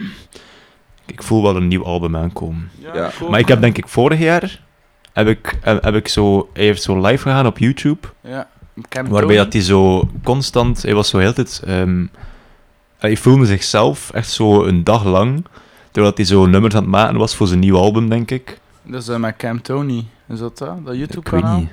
ik 1.06 1.22
voel 1.22 1.42
wel 1.42 1.56
een 1.56 1.68
nieuw 1.68 1.84
album 1.84 2.16
aankomen. 2.16 2.70
Ja. 2.78 3.10
Maar 3.30 3.40
ik 3.40 3.48
heb 3.48 3.60
denk 3.60 3.76
ik 3.78 3.88
vorig 3.88 4.18
jaar, 4.18 4.60
heb 5.12 5.28
ik, 5.28 5.58
heb, 5.60 5.82
heb 5.84 5.94
ik 5.94 6.08
zo, 6.08 6.50
hij 6.52 6.64
heeft 6.64 6.82
zo 6.82 7.00
live 7.06 7.22
gegaan 7.22 7.46
op 7.46 7.58
YouTube, 7.58 8.08
Ja. 8.20 8.48
Cam 8.88 9.02
waarbij 9.08 9.20
Tony. 9.36 9.36
dat 9.44 9.52
hij 9.52 9.62
zo 9.62 10.10
constant, 10.24 10.82
hij 10.82 10.94
was 10.94 11.08
zo 11.08 11.18
heel 11.18 11.34
de 11.34 11.42
tijd, 11.44 11.62
ehm, 11.66 12.06
hij 12.98 13.16
filmde 13.16 13.46
zichzelf 13.46 14.10
echt 14.10 14.30
zo 14.30 14.64
een 14.64 14.84
dag 14.84 15.04
lang, 15.04 15.44
terwijl 15.90 16.12
hij 16.16 16.24
zo 16.24 16.46
nummers 16.46 16.74
aan 16.74 16.82
het 16.82 16.90
maken 16.90 17.16
was 17.16 17.34
voor 17.36 17.46
zijn 17.46 17.58
nieuw 17.60 17.76
album, 17.76 18.08
denk 18.08 18.30
ik. 18.30 18.58
Dat 18.82 19.02
is 19.02 19.08
eh, 19.08 19.16
met 19.16 19.36
Cam 19.36 19.62
Tony. 19.62 20.06
Is 20.28 20.38
dat 20.38 20.58
dat? 20.58 20.68
Dat 20.68 20.78
Ik 20.78 20.84
weet 20.84 20.98
YouTube-kanaal? 20.98 21.58
niet. 21.58 21.68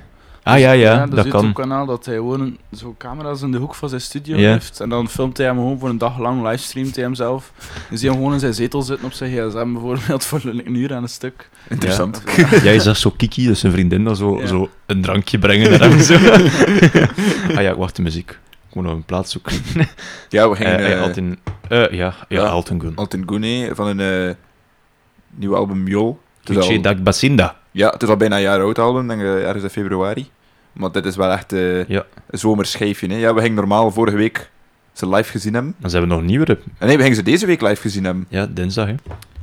Ah 0.47 0.59
ja, 0.59 0.71
ja, 0.71 0.97
dat, 1.05 1.15
dat 1.15 1.27
kan. 1.27 1.31
YouTube-kanaal 1.41 1.85
dat 1.85 2.05
hij 2.05 2.15
gewoon 2.15 2.57
zo 2.75 2.95
camera's 2.97 3.41
in 3.41 3.51
de 3.51 3.57
hoek 3.57 3.75
van 3.75 3.89
zijn 3.89 4.01
studio 4.01 4.37
Ja. 4.37 4.51
heeft. 4.51 4.79
En 4.79 4.89
dan 4.89 5.09
filmt 5.09 5.37
hij 5.37 5.45
hem 5.45 5.55
gewoon 5.55 5.79
voor 5.79 5.89
een 5.89 5.97
dag 5.97 6.17
lang, 6.19 6.43
livestreamt 6.43 6.95
hij 6.95 7.03
hem 7.03 7.15
zelf. 7.15 7.51
Je 7.89 7.97
ziet 7.97 8.07
hem 8.09 8.17
gewoon 8.17 8.33
in 8.33 8.39
zijn 8.39 8.53
zetel 8.53 8.81
zitten 8.81 9.05
op 9.05 9.13
zijn 9.13 9.31
gsm 9.31 9.71
bijvoorbeeld 9.73 10.25
voor 10.25 10.41
een 10.43 10.75
uur 10.75 10.93
aan 10.95 11.03
een 11.03 11.09
stuk. 11.09 11.49
Interessant. 11.69 12.21
Jij 12.63 12.79
zag 12.79 12.97
zo 12.97 13.09
Kiki, 13.17 13.47
dus 13.47 13.59
zijn 13.59 13.71
vriendin, 13.71 14.03
dat 14.03 14.17
zo, 14.17 14.39
Ja. 14.39 14.45
zo 14.47 14.69
een 14.85 15.01
drankje 15.01 15.39
brengen 15.39 15.69
naar 15.71 15.79
hem. 15.89 15.99
Zo. 15.99 16.13
ah 17.55 17.61
ja, 17.61 17.75
wacht, 17.75 17.95
de 17.95 18.01
muziek. 18.01 18.29
Ik 18.69 18.75
moet 18.75 18.83
nog 18.83 18.93
een 18.93 19.05
plaats 19.05 19.31
zoeken. 19.31 19.53
Ja, 20.29 20.49
we 20.49 20.55
gingen... 20.55 21.01
Altin, 21.01 21.39
eh, 21.69 21.79
ja, 21.79 21.87
ja, 21.91 22.13
ja. 22.27 22.43
Altin 22.45 22.81
Gun. 22.81 22.95
Altin 22.95 23.23
Gune 23.25 23.69
van 23.75 23.87
een 23.87 24.29
eh 24.29 24.35
nieuw 25.35 25.55
album 25.55 25.95
al- 25.95 26.19
Luce 26.43 26.79
Dag 26.81 27.01
Basinda. 27.03 27.57
Ja, 27.75 27.89
het 27.89 28.03
is 28.03 28.09
al 28.09 28.17
bijna 28.17 28.35
een 28.35 28.41
jaar 28.41 28.59
oud 28.61 28.79
album, 28.79 29.07
denk 29.07 29.21
ik, 29.21 29.27
eh, 29.27 29.45
ergens 29.47 29.63
in 29.63 29.69
februari. 29.69 30.29
Maar 30.73 30.91
dit 30.91 31.05
is 31.05 31.15
wel 31.15 31.31
echt 31.31 31.53
eh, 31.53 31.85
Ja. 31.87 32.05
een 32.29 32.39
zomerschijfje. 32.39 33.07
Hè. 33.07 33.15
Ja, 33.17 33.33
we 33.33 33.39
gingen 33.39 33.55
normaal 33.55 33.91
vorige 33.91 34.17
week 34.17 34.49
ze 34.93 35.09
live 35.09 35.31
gezien 35.31 35.53
hebben. 35.53 35.75
Maar 35.79 35.89
ze 35.89 35.97
hebben 35.97 36.13
nog 36.15 36.23
een 36.23 36.29
nieuwere. 36.31 36.59
En 36.77 36.87
nee, 36.87 36.95
we 36.95 37.01
gingen 37.01 37.17
ze 37.17 37.23
deze 37.23 37.45
week 37.45 37.61
live 37.61 37.81
gezien 37.81 38.03
hebben. 38.03 38.25
Ja, 38.29 38.45
dinsdag, 38.49 38.87
hè. 38.87 38.95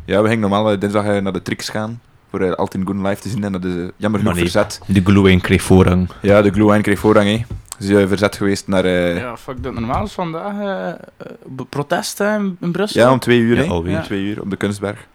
Ja, 0.05 0.20
we 0.22 0.24
gingen 0.28 0.41
normaal 0.41 0.70
eh, 0.72 0.80
dinsdag 0.80 1.05
naar 1.05 1.33
de 1.33 1.43
Trix 1.43 1.68
gaan 1.68 2.01
voor 2.30 2.41
eh, 2.41 2.53
Altin 2.53 2.87
Gun 2.87 3.07
live 3.07 3.20
te 3.22 3.28
zien. 3.28 3.45
En 3.45 3.53
dat 3.53 3.64
is 3.64 3.74
jammer 3.97 4.20
genoeg 4.20 4.35
nee. 4.35 4.43
verzet. 4.43 4.80
De 4.87 5.01
Glue 5.05 5.41
kreeg 5.41 5.62
voorrang. 5.62 6.09
Ja, 6.22 6.43
de 6.43 6.51
Glue 6.51 6.80
kreeg 6.80 6.99
voorrang. 6.99 7.28
Hè. 7.28 7.43
Ze 7.78 7.93
is 7.95 8.03
eh, 8.03 8.09
verzet 8.09 8.37
geweest 8.37 8.66
naar... 8.68 8.85
eh, 8.85 9.14
ja. 9.16 9.20
Ja, 9.20 9.37
fuck 9.37 9.62
dat. 9.62 9.72
Normaal 9.74 10.05
is 10.05 10.12
vandaag 10.12 10.97
protest 11.68 12.18
hè, 12.18 12.37
in, 12.37 12.72
Brussel. 12.72 13.12
om 13.12 13.18
twee 13.18 13.39
uur. 13.39 13.57
Ja, 13.57 13.62
hè. 13.62 13.68
alweer. 13.68 13.97
Om 13.97 14.03
twee 14.03 14.22
uur 14.24 14.41
op 14.41 14.51
de 14.51 14.57
Kunstberg. 14.57 15.07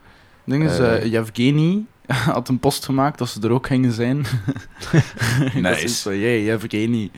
ding 0.44 0.64
is, 0.64 0.78
Yevgeny 1.04 1.84
had 2.36 2.48
een 2.50 2.60
post 2.60 2.86
gemaakt 2.86 3.18
dat 3.18 3.30
ze 3.30 3.42
er 3.42 3.52
ook 3.52 3.68
gingen 3.68 3.92
zijn. 3.92 4.18
Nice. 4.18 5.62
Dat 5.62 5.78
is 5.82 6.02
zo, 6.02 6.16
jee, 6.16 6.44
Yevgeny. 6.44 7.12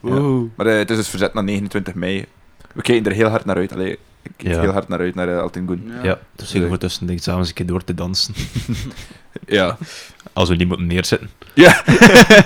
Wow. 0.00 0.46
Maar 0.54 0.66
eh, 0.66 0.78
het 0.78 0.90
is 0.90 0.96
dus 0.96 1.08
verzet 1.08 1.34
naar 1.34 1.44
29 1.44 1.94
mei. 1.94 2.24
We 2.72 2.82
kijken 2.82 3.06
er 3.10 3.16
heel 3.16 3.28
hard 3.28 3.44
naar 3.44 3.56
uit. 3.56 3.72
Allee, 3.72 3.98
ik 4.22 4.32
kijk 4.36 4.54
Ja. 4.54 4.60
heel 4.60 4.72
hard 4.72 4.88
naar 4.88 4.98
uit 4.98 5.14
naar 5.14 5.28
eh, 5.28 5.40
Altin 5.40 5.66
Gun. 5.68 5.92
Ja, 6.02 6.18
dus 6.36 6.50
zeker 6.50 6.68
voor 6.68 6.78
tussen 6.78 7.06
de 7.06 7.12
examens 7.12 7.48
een 7.48 7.54
keer 7.54 7.66
door 7.66 7.84
te 7.84 7.94
dansen. 7.94 8.34
Ja. 9.46 9.76
Als 10.32 10.48
we 10.48 10.54
niet 10.56 10.68
moeten 10.68 10.86
neerzetten. 10.86 11.30
ja. 11.54 11.82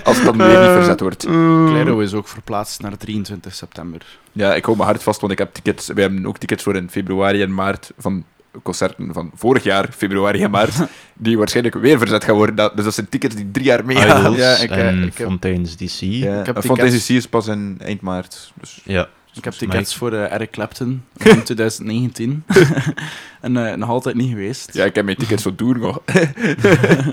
Als 0.04 0.16
het 0.16 0.24
dan 0.24 0.36
weer 0.36 0.46
niet 0.48 0.70
verzet 0.76 1.00
wordt. 1.00 1.24
Clairo 1.24 1.98
is 1.98 2.12
ook 2.14 2.28
verplaatst 2.28 2.80
naar 2.82 2.96
23 2.96 3.54
september. 3.54 4.06
Ja, 4.32 4.54
ik 4.54 4.64
hou 4.64 4.76
me 4.76 4.82
hard 4.82 5.02
vast, 5.02 5.20
want 5.20 5.32
ik 5.32 5.38
heb 5.38 5.54
tickets. 5.54 5.86
We 5.86 6.00
hebben 6.00 6.26
ook 6.26 6.38
tickets 6.38 6.62
voor 6.62 6.76
in 6.76 6.90
februari 6.90 7.42
en 7.42 7.54
maart 7.54 7.92
van 7.98 8.24
concerten 8.62 9.12
van 9.12 9.30
vorig 9.34 9.62
jaar, 9.62 9.88
februari 9.96 10.42
en 10.42 10.50
maart, 10.50 10.74
die 11.14 11.38
waarschijnlijk 11.38 11.74
weer 11.74 11.98
verzet 11.98 12.24
gaan 12.24 12.34
worden. 12.34 12.54
Dat- 12.54 12.76
Dus 12.76 12.84
dat 12.84 12.94
zijn 12.94 13.08
tickets 13.08 13.34
die 13.34 13.50
drie 13.50 13.64
jaar 13.66 13.84
meegaan. 13.84 14.32
Ja, 14.34 14.56
ik, 14.56 14.70
eh, 14.70 14.86
en 14.88 15.02
ik 15.02 15.16
heb- 15.18 15.26
Fontaine's 15.26 15.76
DC. 15.76 16.00
Ja, 16.00 16.40
Ik 16.40 16.46
heb 16.46 16.54
tickets- 16.60 16.66
Fantasy 16.66 17.12
is 17.12 17.26
pas 17.28 17.46
in 17.46 17.76
eind 17.78 18.00
maart. 18.00 18.52
Dus 18.60 18.80
Ja. 18.84 19.08
Ik 19.34 19.44
heb 19.44 19.52
tickets 19.52 19.96
voor 19.96 20.12
eh, 20.12 20.32
Eric 20.32 20.50
Clapton 20.50 21.02
in 21.24 21.42
2019. 21.42 22.44
en 23.40 23.56
eh, 23.70 23.74
nog 23.76 23.88
altijd 23.88 24.14
niet 24.16 24.28
geweest. 24.30 24.74
ja, 24.74 24.84
ik 24.84 24.94
heb 24.94 25.04
mijn 25.04 25.16
tickets 25.16 25.42
zo 25.42 25.54
doen 25.54 25.78
nog. 25.78 26.00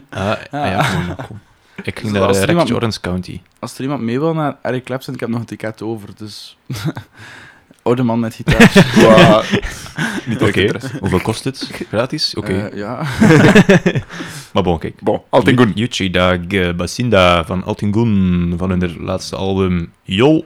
Ah, 0.09 0.29
ah, 0.29 0.37
ja, 0.51 0.99
Monaco. 0.99 1.35
Ik 1.83 1.99
ging 1.99 2.11
Dus 2.11 2.21
naar 2.21 2.29
uh, 2.35 2.41
er 2.41 2.49
iemand- 2.49 2.71
Orange 2.71 2.99
County. 3.01 3.41
Als 3.59 3.75
er 3.75 3.81
iemand 3.81 4.01
mee 4.01 4.19
wil 4.19 4.33
naar 4.33 4.55
Eric 4.61 4.83
Clapton, 4.83 5.13
ik 5.13 5.19
heb 5.19 5.29
nog 5.29 5.39
een 5.39 5.45
ticket 5.45 5.81
over. 5.81 6.09
Dus 6.17 6.57
oude 7.83 8.03
man 8.03 8.19
met 8.19 8.35
gitaar. 8.35 8.71
Wow. 9.03 9.43
Niet 10.29 10.41
Oké, 10.41 10.71
hoeveel 10.99 11.21
kost 11.21 11.43
het? 11.43 11.69
Gratis? 11.91 12.35
Oké. 12.35 12.53
Eh, 12.53 12.77
ja. 12.77 13.03
maar 14.53 14.63
bon, 14.63 14.79
kijk. 14.79 15.01
Bon, 15.01 15.21
Altin 15.29 15.57
Gun. 15.57 15.71
Yuchi 15.75 16.09
Dag 16.09 16.47
eh, 16.47 16.73
Basinda 16.73 17.45
van 17.45 17.63
Altingun 17.63 18.53
van 18.57 18.69
hun 18.69 19.03
laatste 19.03 19.35
album 19.35 19.91
Yo. 20.03 20.43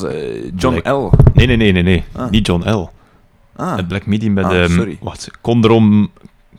Was 0.00 0.12
eh, 0.12 0.50
John 0.56 0.80
Black- 0.80 0.96
L. 0.96 1.10
Nee, 1.34 1.46
nee, 1.46 1.56
nee, 1.56 1.72
nee, 1.72 1.82
nee. 1.82 2.04
Ah. 2.12 2.30
Niet 2.30 2.46
John 2.46 2.68
L. 2.70 2.90
Ah, 3.56 3.76
Het 3.76 3.88
Black 3.88 4.06
Midi 4.06 4.30
met... 4.30 4.44
Ah, 4.44 4.62
ehm, 4.62 4.70
sorry. 4.72 4.98
Wacht, 5.00 5.30
Condrom... 5.40 6.10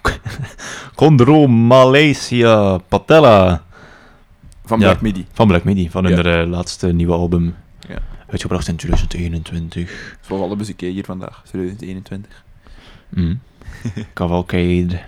Condro 0.96 1.48
Malaysia 1.48 2.78
Patella. 2.78 3.64
Van 4.66 4.80
Ja. 4.80 4.86
Black 4.86 5.02
Midi. 5.02 5.26
Van 5.34 5.48
Black 5.48 5.64
Midi, 5.64 5.90
van 5.90 6.06
hun 6.06 6.26
eh, 6.26 6.48
laatste 6.50 6.94
nieuwe 6.94 7.14
album. 7.14 7.56
Ja. 7.88 7.98
Uitgebracht 8.30 8.68
in 8.68 8.76
2021. 8.76 10.18
Zoals 10.22 10.42
alle 10.42 10.56
muziek 10.56 10.80
hier 10.82 11.04
vandaag, 11.06 11.42
2021. 11.46 12.44
Mm. 13.10 13.40
Cavalcade. 14.14 15.00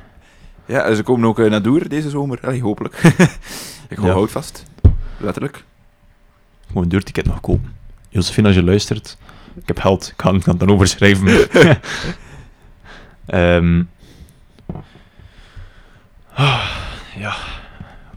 Ja, 0.65 0.93
ze 0.93 1.03
komen 1.03 1.27
ook 1.29 1.39
eh, 1.39 1.49
naar 1.49 1.61
Doer 1.61 1.89
deze 1.89 2.09
zomer. 2.09 2.39
Allee, 2.41 2.61
hopelijk. 2.61 2.95
ik 3.89 3.97
hou 3.97 4.07
Ja. 4.07 4.13
hout 4.13 4.31
vast. 4.31 4.65
Letterlijk. 5.17 5.63
Gewoon 6.67 6.83
een 6.83 6.89
deurticket 6.89 7.25
nog 7.25 7.39
kopen. 7.41 7.75
Josephine, 8.09 8.47
als 8.47 8.55
je 8.55 8.63
luistert, 8.63 9.17
ik 9.55 9.67
heb 9.67 9.79
geld, 9.79 10.07
ik 10.07 10.17
kan 10.17 10.35
ik 10.35 10.41
kan 10.41 10.57
het 10.57 10.67
dan 10.67 10.75
overschrijven. 10.75 11.27
Ehm 13.27 13.83
ah, 16.33 16.69
ja. 17.17 17.35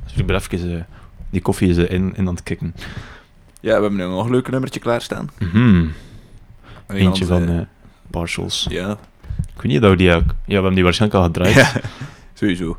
Dus 0.04 0.14
ik 0.14 0.26
ben 0.26 0.36
even, 0.36 0.76
eh, 0.76 0.84
die 1.30 1.40
koffie 1.40 1.68
is 1.68 1.76
eh, 1.76 1.90
in, 1.90 2.12
in 2.16 2.28
aan 2.28 2.34
het 2.34 2.42
kicken. 2.42 2.74
Ja, 3.60 3.74
we 3.76 3.80
hebben 3.82 3.96
nu 3.96 4.04
nog 4.04 4.24
een 4.24 4.30
leuk 4.30 4.50
nummertje 4.50 4.80
klaarstaan. 4.80 5.30
Mhm. 5.38 5.86
En 6.86 6.96
Eentje 6.96 7.26
van 7.26 7.48
eh, 7.48 7.58
eh 7.58 7.66
Partials. 8.10 8.66
Ja. 8.70 8.90
Ik 9.36 9.62
weet 9.62 9.72
niet 9.72 9.80
dat 9.80 9.90
we 9.90 9.96
die... 9.96 10.06
Ja, 10.06 10.22
we 10.46 10.52
hebben 10.52 10.74
die 10.74 10.84
waarschijnlijk 10.84 11.20
al 11.20 11.26
gedraaid. 11.26 11.54
ja, 11.54 11.72
sowieso. 12.34 12.78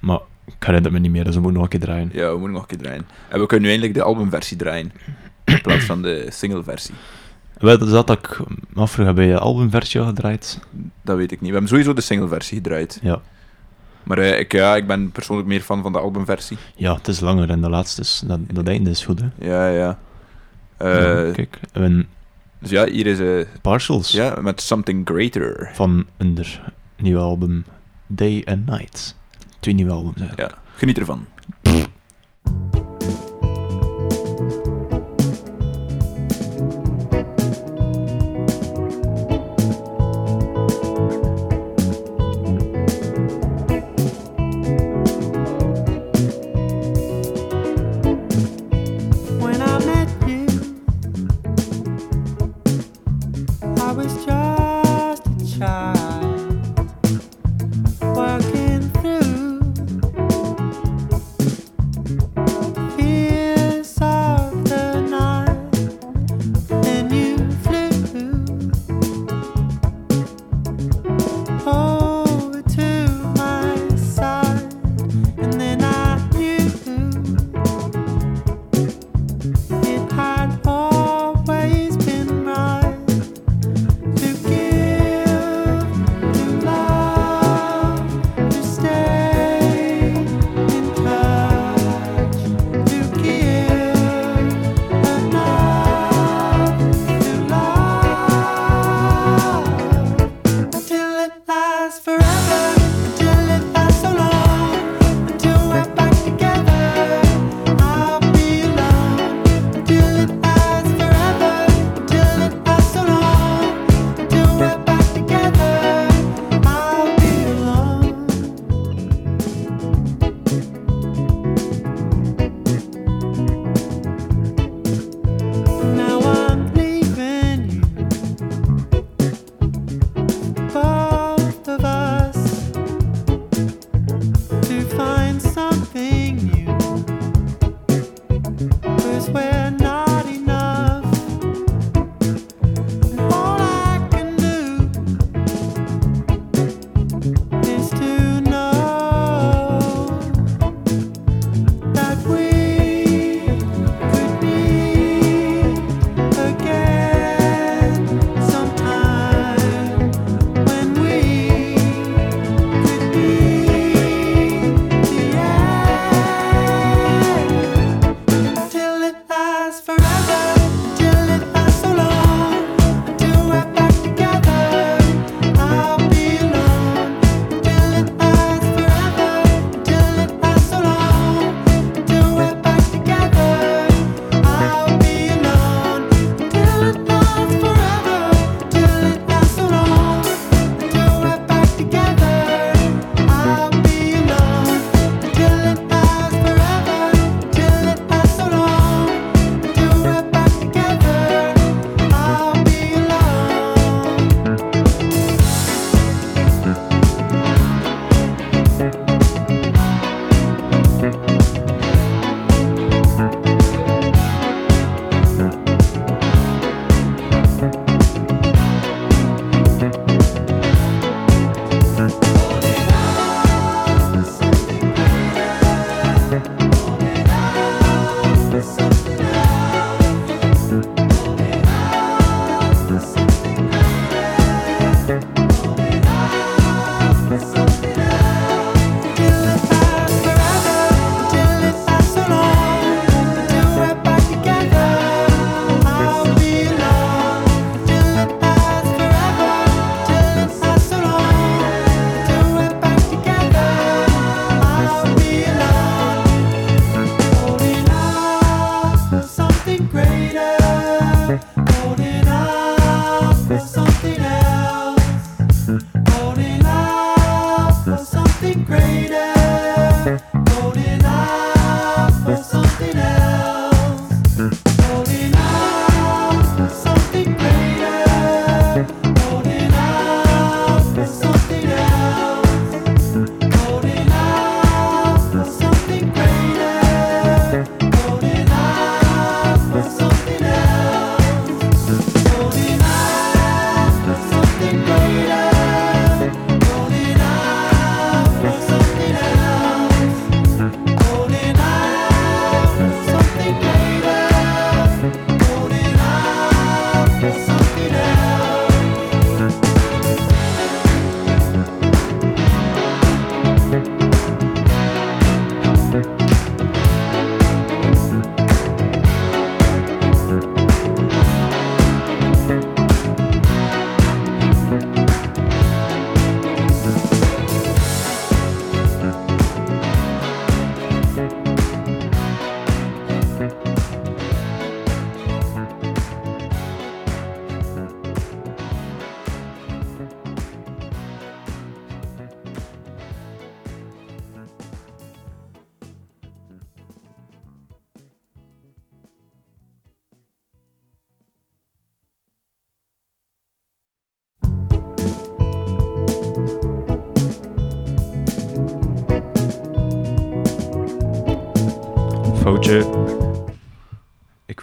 Maar 0.00 0.18
ik 0.44 0.54
herinner 0.58 0.92
me 0.92 0.98
niet 0.98 1.10
meer, 1.10 1.24
dus 1.24 1.34
we 1.34 1.40
moeten 1.40 1.60
nog 1.60 1.72
een 1.72 1.78
keer 1.78 1.88
draaien. 1.88 2.10
Ja, 2.12 2.26
we 2.26 2.38
moeten 2.38 2.52
nog 2.52 2.62
een 2.62 2.68
keer 2.68 2.78
draaien. 2.78 3.06
En 3.28 3.40
we 3.40 3.46
kunnen 3.46 3.64
nu 3.64 3.70
eindelijk 3.70 3.98
de 3.98 4.02
albumversie 4.02 4.56
draaien. 4.56 4.92
In 5.46 5.60
plaats 5.60 5.84
van 5.84 6.02
de 6.02 6.26
singleversie. 6.30 6.94
Wel, 7.58 7.78
dat 7.78 7.86
is 7.88 7.94
dat 7.94 8.06
dat 8.06 8.18
ik 8.18 8.38
me 8.68 8.80
afvroeg, 8.80 9.06
heb 9.06 9.16
je 9.18 9.26
de 9.26 9.38
albumversie 9.38 10.00
al 10.00 10.06
gedraaid? 10.06 10.58
Dat 11.02 11.16
weet 11.16 11.32
ik 11.32 11.38
niet. 11.40 11.46
We 11.48 11.52
hebben 11.52 11.68
sowieso 11.68 11.92
de 11.92 12.00
singleversie 12.00 12.56
gedraaid. 12.56 12.98
Ja. 13.02 13.20
Maar 14.02 14.18
eh, 14.18 14.38
ik, 14.38 14.52
ja, 14.52 14.76
ik 14.76 14.86
ben 14.86 15.10
persoonlijk 15.10 15.48
meer 15.48 15.60
fan 15.60 15.82
van 15.82 15.92
de 15.92 15.98
albumversie. 15.98 16.56
Ja, 16.76 16.94
het 16.94 17.08
is 17.08 17.20
langer 17.20 17.50
en 17.50 17.60
de 17.60 17.68
laatste 17.68 18.00
is... 18.00 18.22
Dat, 18.26 18.38
dat 18.52 18.68
einde 18.68 18.90
is 18.90 19.04
goed, 19.04 19.20
hè. 19.20 19.28
Ja, 19.46 19.68
ja. 19.68 19.98
Eh, 20.76 21.26
Ja, 21.26 21.32
kijk, 21.32 21.60
en 21.72 22.08
dus 22.58 22.70
ja, 22.70 22.86
hier 22.86 23.06
is 23.06 23.18
eh 23.20 23.46
Partials 23.62 24.10
ja, 24.12 24.38
met 24.40 24.60
Something 24.60 25.08
Greater. 25.08 25.70
van 25.74 26.06
hun 26.16 26.36
nieuwe 26.96 27.20
album 27.20 27.64
Day 28.06 28.42
and 28.44 28.66
Night. 28.66 29.16
Twee 29.60 29.74
nieuwe 29.74 29.92
albums, 29.92 30.20
eigenlijk. 30.20 30.50
Ja, 30.50 30.58
geniet 30.76 30.98
ervan. 30.98 31.26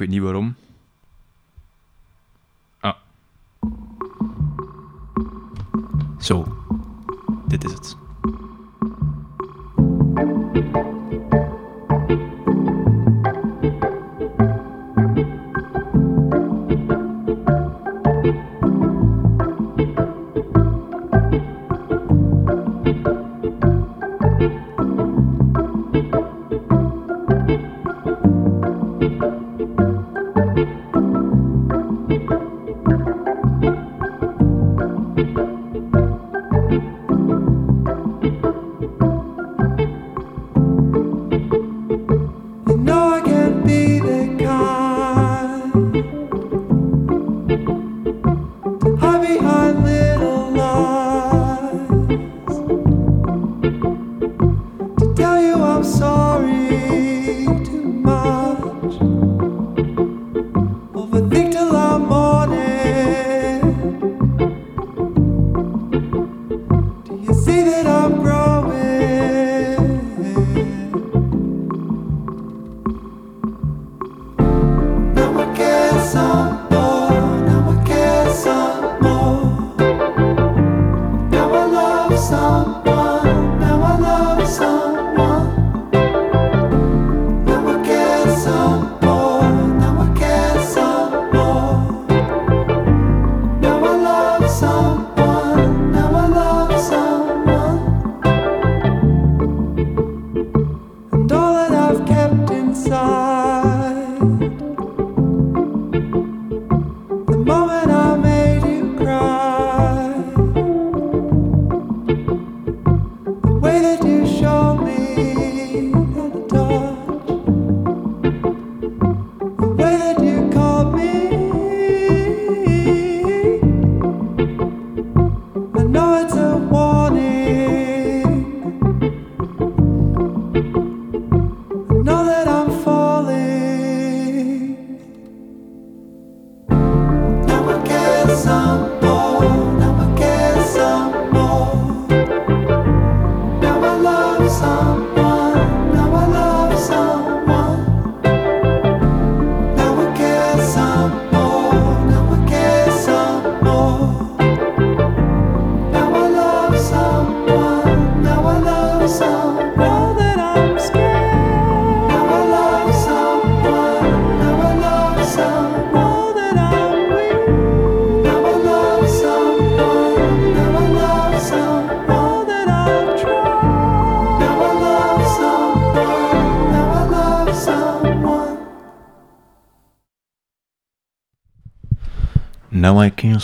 Weet 0.03 0.11
niet 0.11 0.21
waarom. 0.21 0.52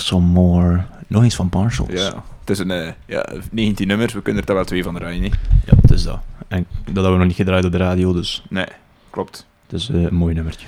Some 0.09 0.25
more. 0.25 0.83
Nog 1.07 1.23
eens 1.23 1.35
van 1.35 1.49
Parcels. 1.49 1.91
Ja, 1.91 2.23
het 2.39 2.49
is 2.49 2.59
een 2.59 2.71
eh, 2.71 2.91
ja, 3.05 3.29
19 3.51 3.87
nummers, 3.87 4.13
we 4.13 4.21
kunnen 4.21 4.45
er 4.45 4.53
wel 4.53 4.63
twee 4.65 4.83
van 4.83 4.93
draaien. 4.95 5.21
Niet? 5.21 5.35
Ja, 5.65 5.73
het 5.81 5.91
is 5.91 6.03
dat. 6.03 6.19
En 6.47 6.65
dat 6.85 6.93
hebben 6.93 7.11
we 7.11 7.17
nog 7.17 7.27
niet 7.27 7.35
gedraaid 7.35 7.65
op 7.65 7.71
de 7.71 7.77
radio, 7.77 8.13
dus 8.13 8.43
Nee, 8.49 8.65
klopt. 9.09 9.47
het 9.67 9.79
is 9.79 9.89
eh, 9.89 10.01
een 10.01 10.15
mooi 10.15 10.33
nummertje. 10.33 10.67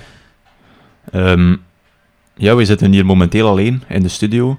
Ehm, 1.10 1.56
ja, 2.34 2.54
we 2.56 2.64
zitten 2.64 2.92
hier 2.92 3.06
momenteel 3.06 3.48
alleen 3.48 3.82
in 3.88 4.02
de 4.02 4.08
studio. 4.08 4.58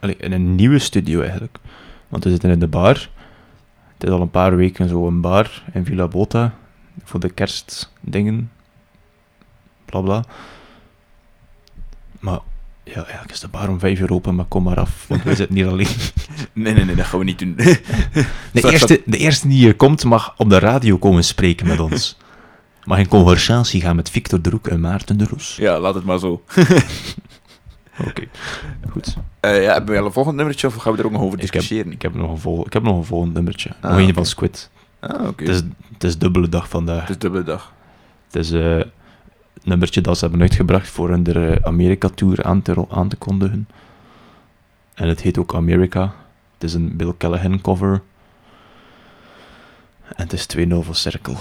Allee, 0.00 0.16
in 0.16 0.32
een 0.32 0.54
nieuwe 0.54 0.78
studio 0.78 1.20
eigenlijk. 1.20 1.58
Want 2.08 2.24
we 2.24 2.30
zitten 2.30 2.50
in 2.50 2.58
de 2.58 2.66
bar. 2.66 3.08
Het 3.94 4.04
is 4.04 4.10
al 4.10 4.20
een 4.20 4.30
paar 4.30 4.56
weken 4.56 4.88
zo 4.88 5.06
een 5.06 5.20
bar 5.20 5.62
in 5.72 5.84
Villa 5.84 6.08
Bota. 6.08 6.54
Voor 7.04 7.20
de 7.20 7.30
kerstdingen. 7.30 8.50
Bla 9.84 10.00
bla. 10.00 10.24
Ja, 12.84 12.94
eigenlijk 12.94 13.32
is 13.32 13.40
de 13.40 13.48
bar 13.48 13.68
om 13.68 13.78
vijf 13.78 14.00
uur 14.00 14.12
open, 14.12 14.34
maar 14.34 14.44
kom 14.44 14.62
maar 14.62 14.80
af. 14.80 15.04
Want 15.08 15.22
we 15.22 15.34
zitten 15.34 15.56
hier 15.56 15.68
alleen. 15.68 15.86
Nee, 16.52 16.74
nee, 16.74 16.84
nee, 16.84 16.94
dat 16.94 17.06
gaan 17.06 17.18
we 17.18 17.24
niet 17.24 17.38
doen. 17.38 17.54
De 17.56 18.26
Straks 18.54 18.72
eerste, 18.72 19.02
de 19.06 19.16
eerste 19.16 19.48
die 19.48 19.58
hier 19.58 19.74
komt 19.74 20.04
mag 20.04 20.34
op 20.36 20.50
de 20.50 20.58
radio 20.58 20.98
komen 20.98 21.24
spreken 21.24 21.66
met 21.66 21.80
ons. 21.80 22.16
Mag 22.84 22.98
in 22.98 23.08
conversatie 23.08 23.80
gaan 23.80 23.96
met 23.96 24.10
Victor 24.10 24.42
de 24.42 24.50
Roek 24.50 24.66
en 24.66 24.80
Maarten 24.80 25.18
de 25.18 25.24
Roes. 25.24 25.56
Ja, 25.56 25.80
laat 25.80 25.94
het 25.94 26.04
maar 26.04 26.18
zo. 26.18 26.42
Oké, 28.08 28.24
goed. 28.90 29.16
Eh, 29.40 29.62
ja, 29.62 29.72
hebben 29.72 29.94
we 29.94 30.00
al 30.00 30.06
een 30.06 30.12
volgend 30.12 30.36
nummertje 30.36 30.66
of 30.66 30.74
gaan 30.74 30.92
we 30.92 30.98
er 30.98 31.04
ook 31.04 31.12
nog 31.12 31.22
over 31.22 31.38
Ik 31.38 31.42
heb, 31.42 31.52
discussiëren? 31.52 31.92
ik, 31.92 32.02
heb 32.02 32.14
nog 32.14 32.30
een 32.30 32.38
vol, 32.38 32.66
ik 32.66 32.72
heb 32.72 32.82
nog 32.82 32.96
een 32.96 33.04
volgend 33.04 33.34
nummertje. 33.34 33.70
Ah, 33.80 33.90
nog 33.90 33.98
een 33.98 34.04
oké. 34.04 34.14
van 34.14 34.26
Squid. 34.26 34.70
Ah, 35.00 35.26
oké. 35.26 35.44
Het, 35.44 35.54
is, 35.54 35.62
het 35.92 36.04
is 36.04 36.18
dubbele 36.18 36.48
dag 36.48 36.68
vandaag. 36.68 37.00
Het 37.00 37.10
is 37.10 37.18
dubbele 37.18 37.44
dag. 37.44 37.72
Het 38.26 38.36
is 38.36 38.50
eh, 38.52 38.76
een 38.76 38.90
nummertje 39.64 40.00
dat 40.00 40.18
ze 40.18 40.24
hebben 40.24 40.42
uitgebracht 40.42 40.88
voor 40.88 41.08
hun 41.08 41.22
de 41.22 41.58
Amerika-tour 41.62 42.44
aan 42.44 42.62
te, 42.62 42.84
aan 42.88 43.08
te 43.08 43.16
kondigen. 43.16 43.68
En 44.94 45.08
het 45.08 45.20
heet 45.20 45.38
ook 45.38 45.54
America. 45.54 46.14
Het 46.54 46.62
is 46.62 46.74
een 46.74 46.96
Bill 46.96 47.12
Callahan 47.18 47.60
cover. 47.60 48.02
En 50.16 50.28
het 50.28 50.32
is 50.32 50.46
2-0 50.56 50.68
voor 50.68 50.94
Cirkel. 50.94 51.36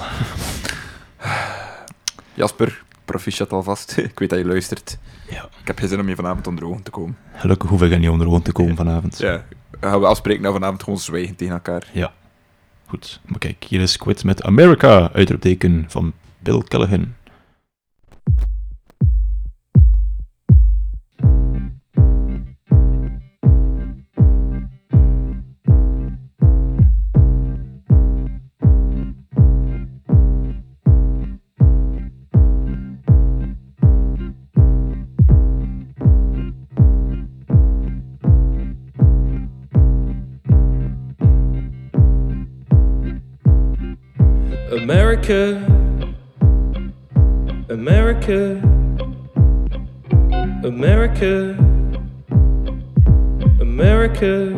Jasper, 2.34 2.84
proficiat 3.06 3.52
alvast. 3.52 3.98
ik 4.12 4.20
weet 4.20 4.30
dat 4.30 4.40
je 4.40 4.46
luistert. 4.46 4.98
Ja. 5.30 5.44
Ik 5.62 5.68
heb 5.68 5.80
geen 5.80 5.88
zin 5.88 6.00
om 6.00 6.10
je 6.10 6.16
vanavond 6.16 6.48
onder 6.48 6.66
ogen 6.66 6.84
te 6.84 6.92
komen. 6.92 7.18
Gelukkig 7.36 7.70
hoef 7.70 7.82
ik 7.82 7.92
er 7.92 8.00
niet 8.00 8.10
onder 8.10 8.28
ogen 8.28 8.42
te 8.42 8.52
komen 8.52 8.76
vanavond. 8.76 9.18
Ja, 9.18 9.46
gaan 9.80 10.00
we 10.00 10.06
afspreken 10.06 10.42
nou 10.42 10.54
vanavond 10.54 10.84
gewoon 10.84 11.00
zwijgen 11.00 11.36
tegen 11.36 11.54
elkaar. 11.54 11.88
Goed, 12.86 13.20
maar 13.26 13.40
kijk, 13.40 13.64
hier 13.64 13.82
is 13.82 13.92
Squid 13.92 14.24
met 14.24 14.44
America, 14.44 15.12
uitroepteken 15.14 15.86
van 15.88 16.14
Bill 16.40 16.62
Callahan. 16.68 17.16
America, 44.74 45.73
America, 47.74 48.62
America, 50.64 51.58
America. 53.60 54.54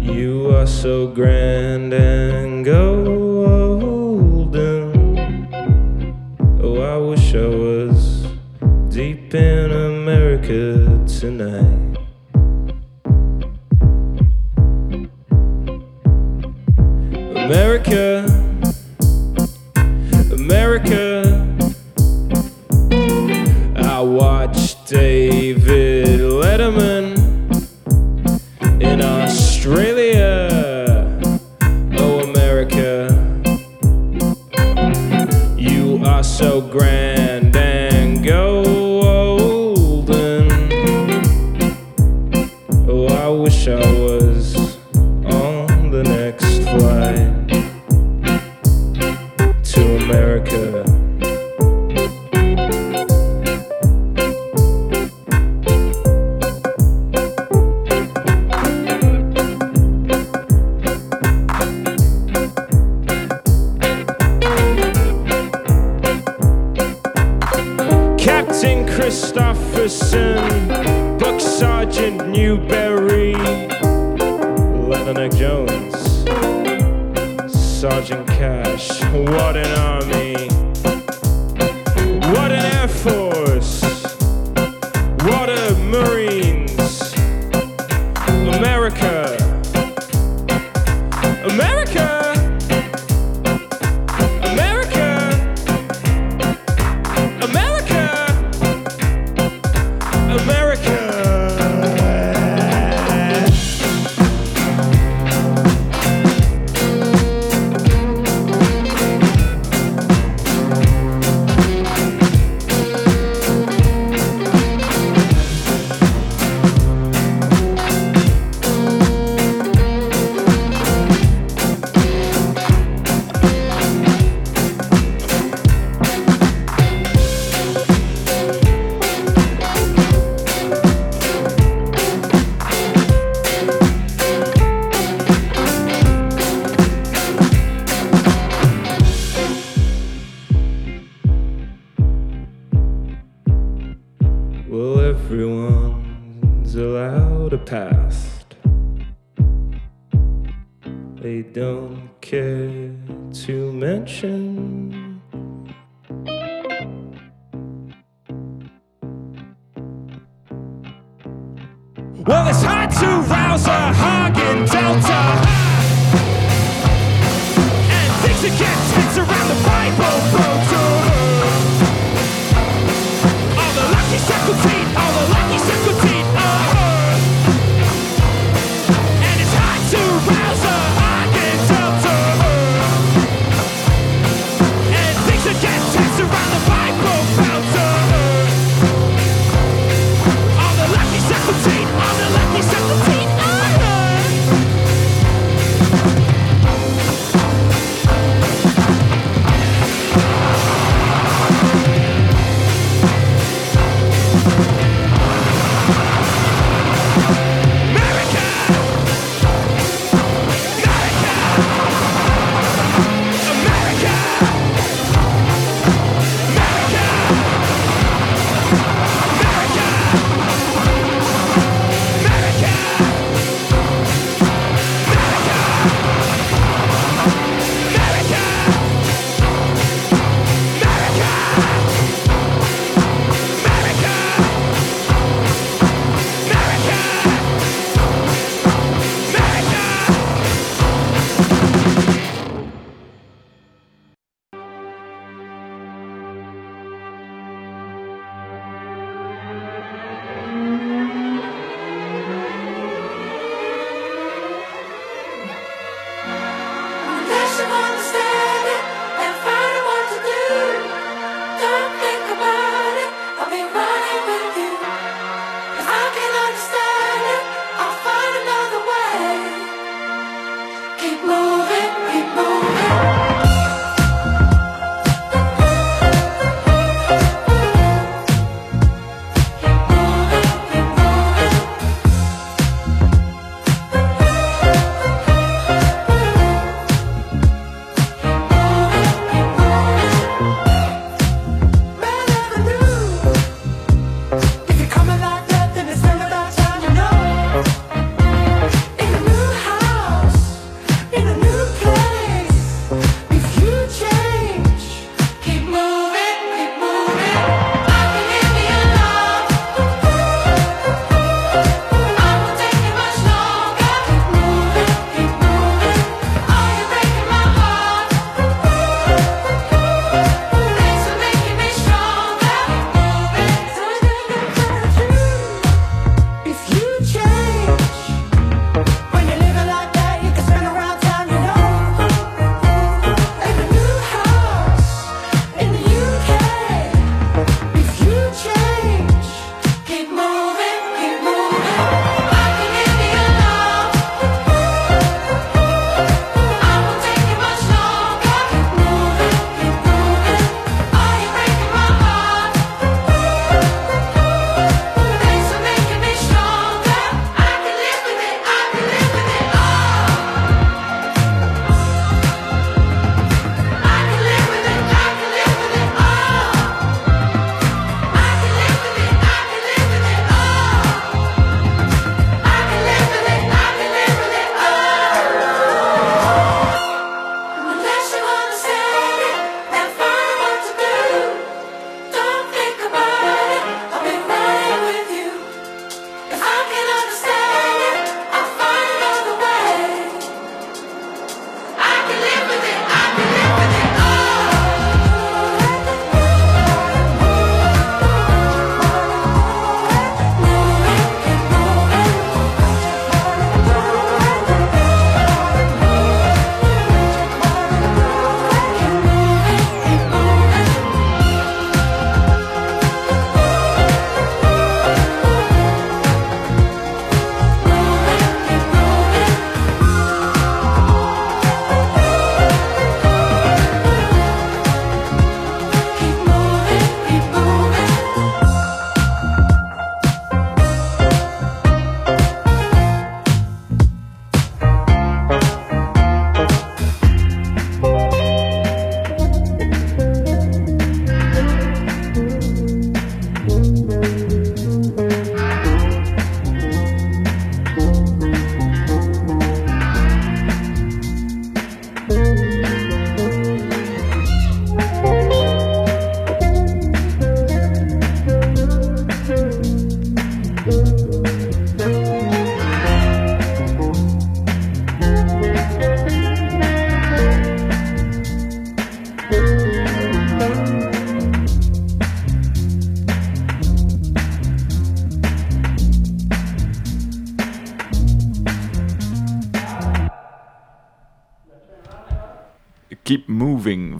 You 0.00 0.54
are 0.54 0.68
so 0.68 1.08
grand 1.08 1.92
and 1.92 2.64
gold. 2.64 3.29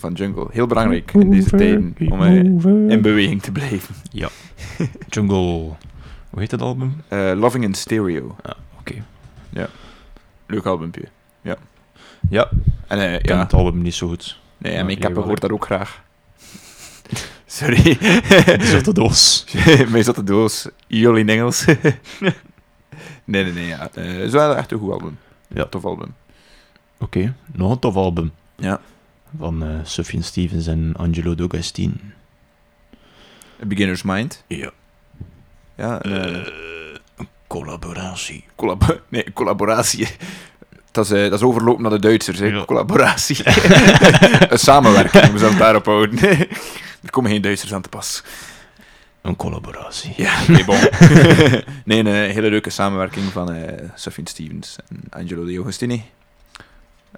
Van 0.01 0.13
Jungle. 0.13 0.47
Heel 0.51 0.67
belangrijk 0.67 1.13
in 1.15 1.31
deze 1.31 1.49
tijden 1.57 1.95
om 2.11 2.23
eh, 2.23 2.35
in 2.93 3.01
beweging 3.03 3.43
te 3.43 3.53
blijven. 3.53 3.95
Jungle. 5.09 5.37
Hoe 6.31 6.41
heet 6.41 6.51
dat 6.51 6.63
album? 6.63 7.03
Eh, 7.09 7.33
Loving 7.37 7.65
in 7.65 7.75
Stereo. 7.75 8.37
Ah, 8.43 8.53
oké. 8.79 8.95
Leuk 10.47 10.67
albumpje. 10.67 11.05
Ja. 11.43 11.57
Ja. 12.29 12.51
En 12.87 12.99
eh, 12.99 13.15
Ik 13.15 13.23
ken 13.23 13.37
ja, 13.37 13.43
het 13.43 13.53
album 13.53 13.83
niet 13.83 13.95
zo 13.95 14.09
goed. 14.09 14.39
nee, 14.59 14.73
Ja, 14.73 14.79
en 14.79 14.85
mijn 14.85 14.97
jij 14.99 15.07
kapper 15.07 15.21
wel, 15.21 15.29
hoort 15.31 15.41
dat 15.41 15.51
ook 15.53 15.65
graag. 15.65 16.03
Sorry. 17.47 17.99
Zotte 18.61 18.93
doos. 18.93 19.45
Mij 19.91 20.03
zat 20.03 20.15
de 20.15 20.23
doos. 20.25 20.69
Jullie 20.87 21.21
in 21.21 21.29
Engels. 21.29 21.65
nee, 23.25 23.45
nee, 23.45 23.53
nee. 23.53 23.67
Ja. 23.67 23.79
Eh, 23.95 24.05
Het 24.05 24.17
is 24.17 24.33
wel 24.33 24.57
echt 24.57 24.73
een 24.73 24.79
goed 24.79 24.93
album. 24.93 25.19
Ja. 25.49 25.65
Tof 25.65 25.85
album. 25.85 26.15
Oké, 26.99 27.35
nog 27.53 27.71
een 27.71 27.79
tof 27.79 27.97
album. 27.97 28.33
Ja. 28.57 28.81
Van 29.39 29.63
eh 29.63 29.69
Sufjan 29.85 30.23
Stevens 30.23 30.67
en 30.67 30.95
Angelo 30.97 31.35
D'Agostino. 31.35 31.95
A 33.63 33.67
Beginner's 33.67 34.03
Mind. 34.03 34.45
Ja. 34.47 34.71
Ja, 35.77 36.03
eh, 36.03 36.47
Collaboratie. 37.47 38.45
collab 38.57 39.01
nee, 39.09 39.33
collaboratie. 39.33 40.09
Dat 40.93 41.05
is, 41.05 41.11
eh, 41.11 41.23
dat 41.23 41.33
is 41.33 41.43
overlopen 41.43 41.83
naar 41.83 41.91
de 41.91 41.99
Duitsers, 41.99 42.39
hè. 42.39 42.47
Ja. 42.47 42.65
Collaboratie. 42.65 43.37
een 44.53 44.59
samenwerking, 44.59 45.33
we 45.33 45.47
het 45.47 45.59
daarop 45.59 45.85
houden. 45.85 46.19
er 47.03 47.11
komen 47.11 47.31
geen 47.31 47.43
Duitsers 47.43 47.75
aan 47.75 47.83
te 47.83 47.89
pas. 47.89 48.23
Een 49.23 49.37
collaboratie. 49.37 50.13
Ja, 50.17 50.33
nee, 50.49 50.65
bon. 50.65 50.79
nee, 51.85 51.99
een 51.99 52.07
eh, 52.07 52.35
hele 52.35 52.51
leuke 52.51 52.71
samenwerking 52.71 53.25
van 53.33 53.53
eh 53.53 53.89
Sufjan 53.95 54.27
Stevens 54.27 54.77
en 54.89 55.03
Angelo 55.11 55.45
De 55.45 55.61
Agostini. 55.61 56.05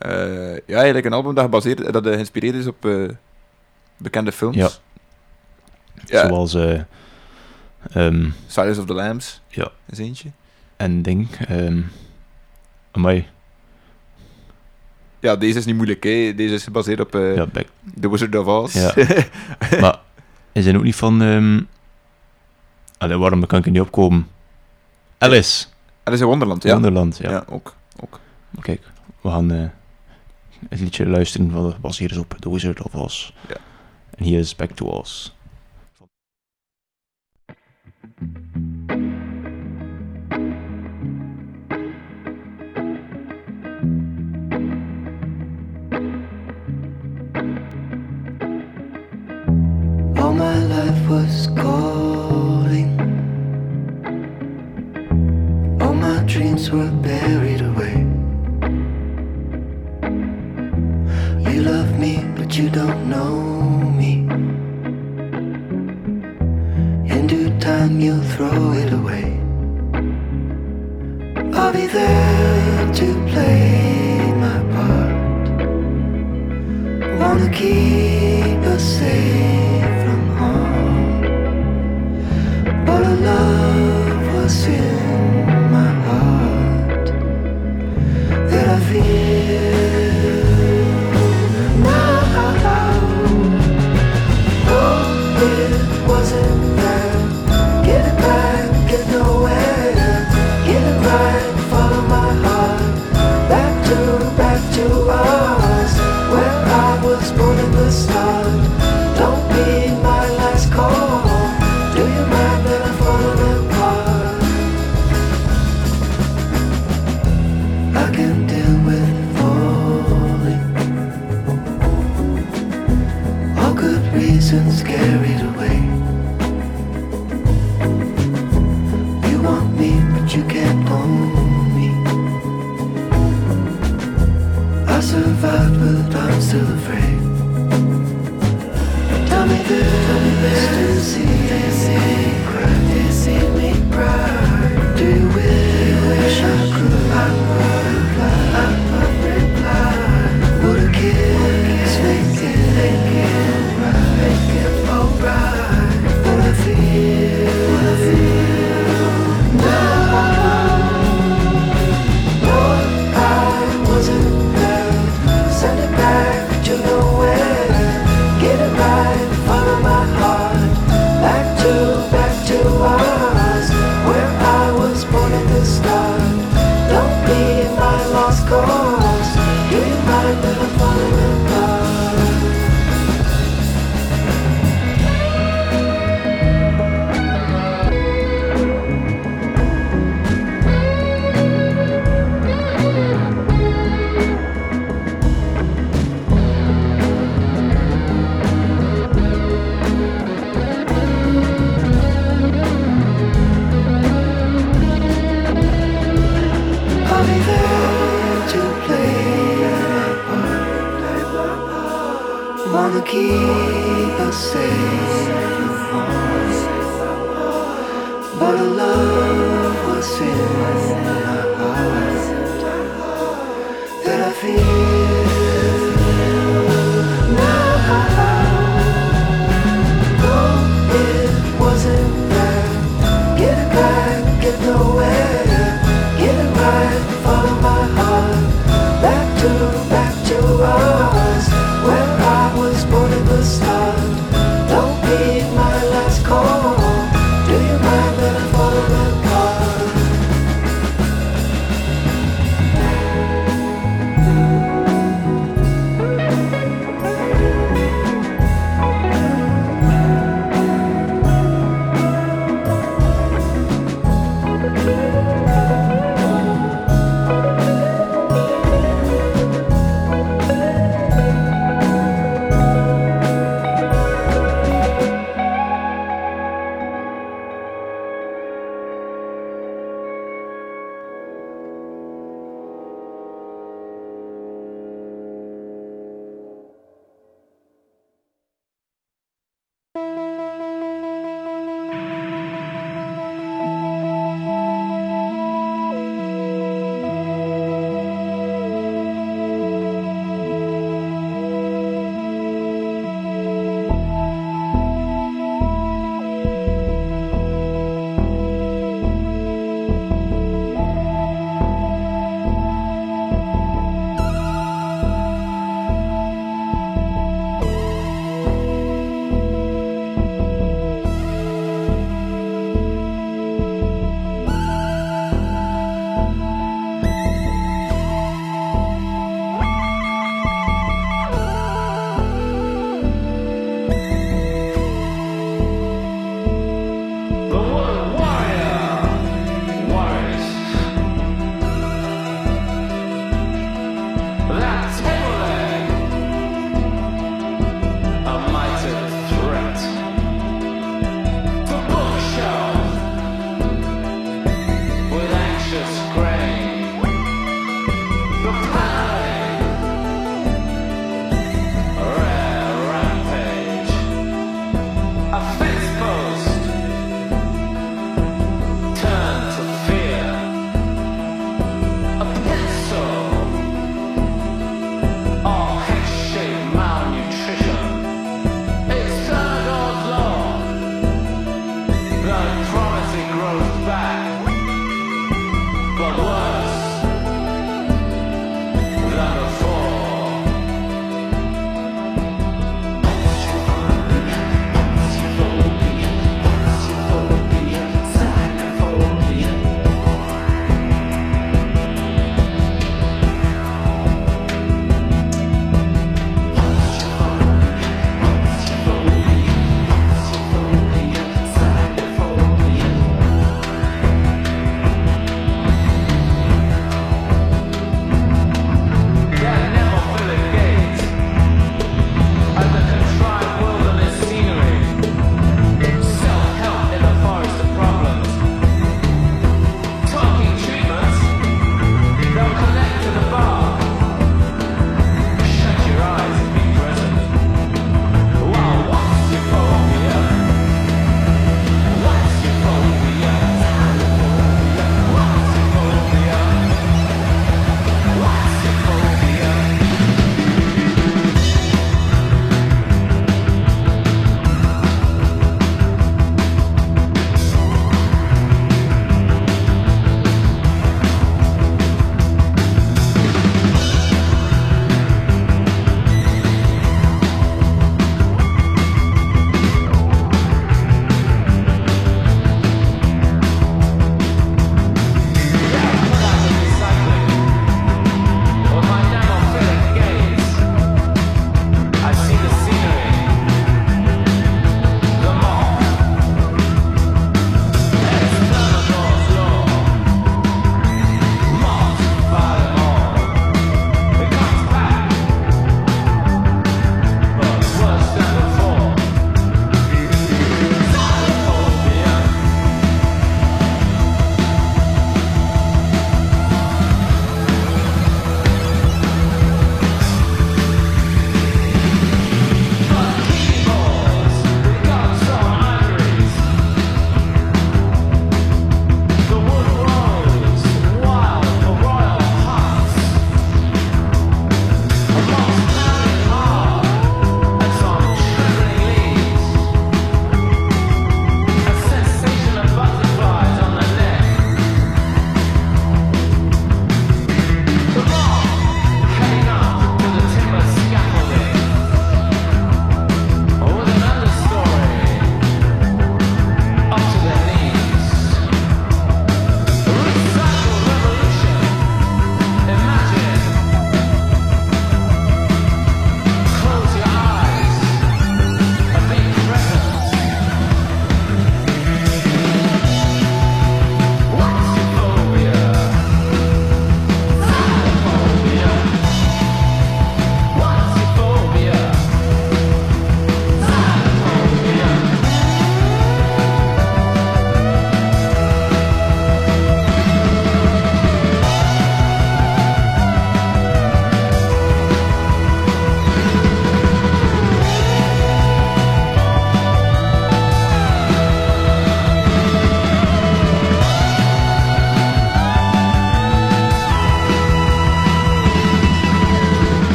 Eh, 0.00 0.52
ja, 0.66 0.76
eigenlijk 0.76 1.04
een 1.04 1.12
album 1.12 1.34
dat, 1.34 1.44
gebaseerd, 1.44 1.92
dat 1.92 2.06
eh, 2.06 2.12
geïnspireerd 2.12 2.54
is 2.54 2.66
op 2.66 2.84
eh, 2.84 3.08
bekende 3.96 4.32
films. 4.32 4.56
Ja. 4.56 4.68
Ja, 6.06 6.26
Zoals 6.28 6.54
eh 6.54 6.80
ehm, 7.92 8.30
Silence 8.46 8.80
of 8.80 8.86
the 8.86 8.92
Lambs 8.94 9.40
Ja. 9.48 9.70
is 9.90 9.98
eentje. 9.98 10.30
en 10.76 11.02
ding. 11.02 11.28
ehm 11.48 11.80
amai. 12.90 13.26
Ja, 15.18 15.36
deze 15.36 15.58
is 15.58 15.64
niet 15.64 15.74
moeilijk, 15.74 16.02
hè. 16.04 16.34
Deze 16.34 16.54
is 16.54 16.64
gebaseerd 16.64 17.00
op 17.00 17.12
Ja, 17.12 17.46
back. 17.46 17.66
The 18.00 18.10
Wizard 18.10 18.36
of 18.36 18.46
Oz. 18.46 18.74
Ja. 18.74 18.94
maar 19.80 19.98
is 20.52 20.64
hij 20.64 20.76
ook 20.76 20.82
niet 20.82 20.96
van... 20.96 21.22
ehm 21.22 21.60
allee, 22.98 23.16
waarom 23.16 23.46
kan 23.46 23.58
ik 23.58 23.64
er 23.64 23.70
niet 23.70 23.80
opkomen? 23.80 24.28
Alice. 25.18 25.66
Is 26.04 26.20
in 26.20 26.26
Wonderland, 26.26 26.62
ja. 26.62 26.72
Wonderland, 26.72 27.16
ja. 27.16 27.30
Ja, 27.30 27.44
ook. 27.48 27.74
ook. 28.02 28.20
Kijk, 28.60 28.82
we 29.20 29.28
gaan 29.30 29.72
het 30.68 30.80
liedje 30.80 31.06
luisteren 31.06 31.50
van 31.50 31.72
gebaseerd 31.72 32.10
is 32.10 32.16
op 32.16 32.36
The 32.38 32.52
Wizard 32.52 32.82
of 32.82 32.94
Oz. 32.94 33.30
Ja. 33.48 33.56
En 34.10 34.24
hier 34.24 34.38
is 34.38 34.56
Back 34.56 34.70
to 34.70 34.86
Oz. 34.86 35.30
All 50.16 50.32
my 50.32 50.58
life 50.64 51.08
was 51.08 51.48
calling. 51.54 53.00
All 55.80 55.94
my 55.94 56.24
dreams 56.26 56.70
were 56.70 56.90
buried 56.90 57.62
away. 57.62 57.99
You 61.60 61.66
love 61.66 61.98
me, 61.98 62.24
but 62.38 62.56
you 62.56 62.70
don't 62.70 63.10
know 63.10 63.36
me. 64.00 64.12
In 67.14 67.26
due 67.26 67.50
time, 67.60 68.00
you'll 68.00 68.22
throw 68.32 68.72
it 68.72 68.90
away. 68.94 69.38
I'll 71.52 71.70
be 71.70 71.86
there 71.86 72.92
to 73.00 73.06
play 73.32 74.32
my 74.44 74.58
part. 74.74 75.48
Wanna 77.20 77.50
keep 77.52 78.60
us 78.74 78.82
safe 78.82 79.96
from 80.04 80.22
harm. 80.40 81.20
But 82.86 83.02
a 83.12 83.14
love 83.32 84.34
was 84.34 84.64
in 84.64 85.70
my 85.76 85.90
heart 86.08 87.06
that 88.50 88.66
I 88.66 88.80
feel 88.88 89.79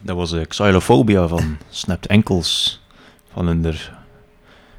Dat 0.00 0.16
was 0.16 0.32
eh, 0.32 0.46
Xylophobia 0.46 1.28
van 1.28 1.58
Snapped 1.70 2.06
Enkels. 2.06 2.82
Van 3.32 3.46
hun. 3.46 3.74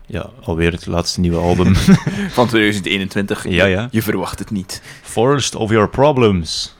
Ja, 0.06 0.30
alweer 0.44 0.72
het 0.72 0.86
laatste 0.86 1.20
nieuwe 1.20 1.38
album. 1.38 1.76
Van 2.38 2.48
2021. 2.48 3.48
Ja, 3.50 3.66
ja. 3.66 3.88
Je 3.92 4.02
verwacht 4.02 4.40
het 4.40 4.50
niet. 4.52 4.82
Forest 5.02 5.56
of 5.56 5.70
Your 5.70 5.90
Problems. 5.90 6.76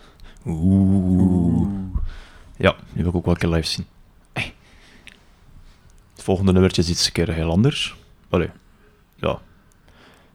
Oeh. 0.46 1.68
Ja, 2.58 2.76
die 2.94 3.02
wil 3.04 3.12
ik 3.12 3.16
ook 3.16 3.26
wel 3.26 3.34
een 3.34 3.40
keer 3.40 3.50
live 3.50 3.68
zien. 3.68 3.86
Hey. 4.34 4.54
Het 6.14 6.24
volgende 6.24 6.52
nummertje 6.52 6.82
is 6.82 6.90
iets 6.90 7.06
een 7.06 7.12
keer 7.12 7.34
heel 7.34 7.50
anders. 7.50 7.96
Allee, 8.30 8.50
ja, 9.16 9.40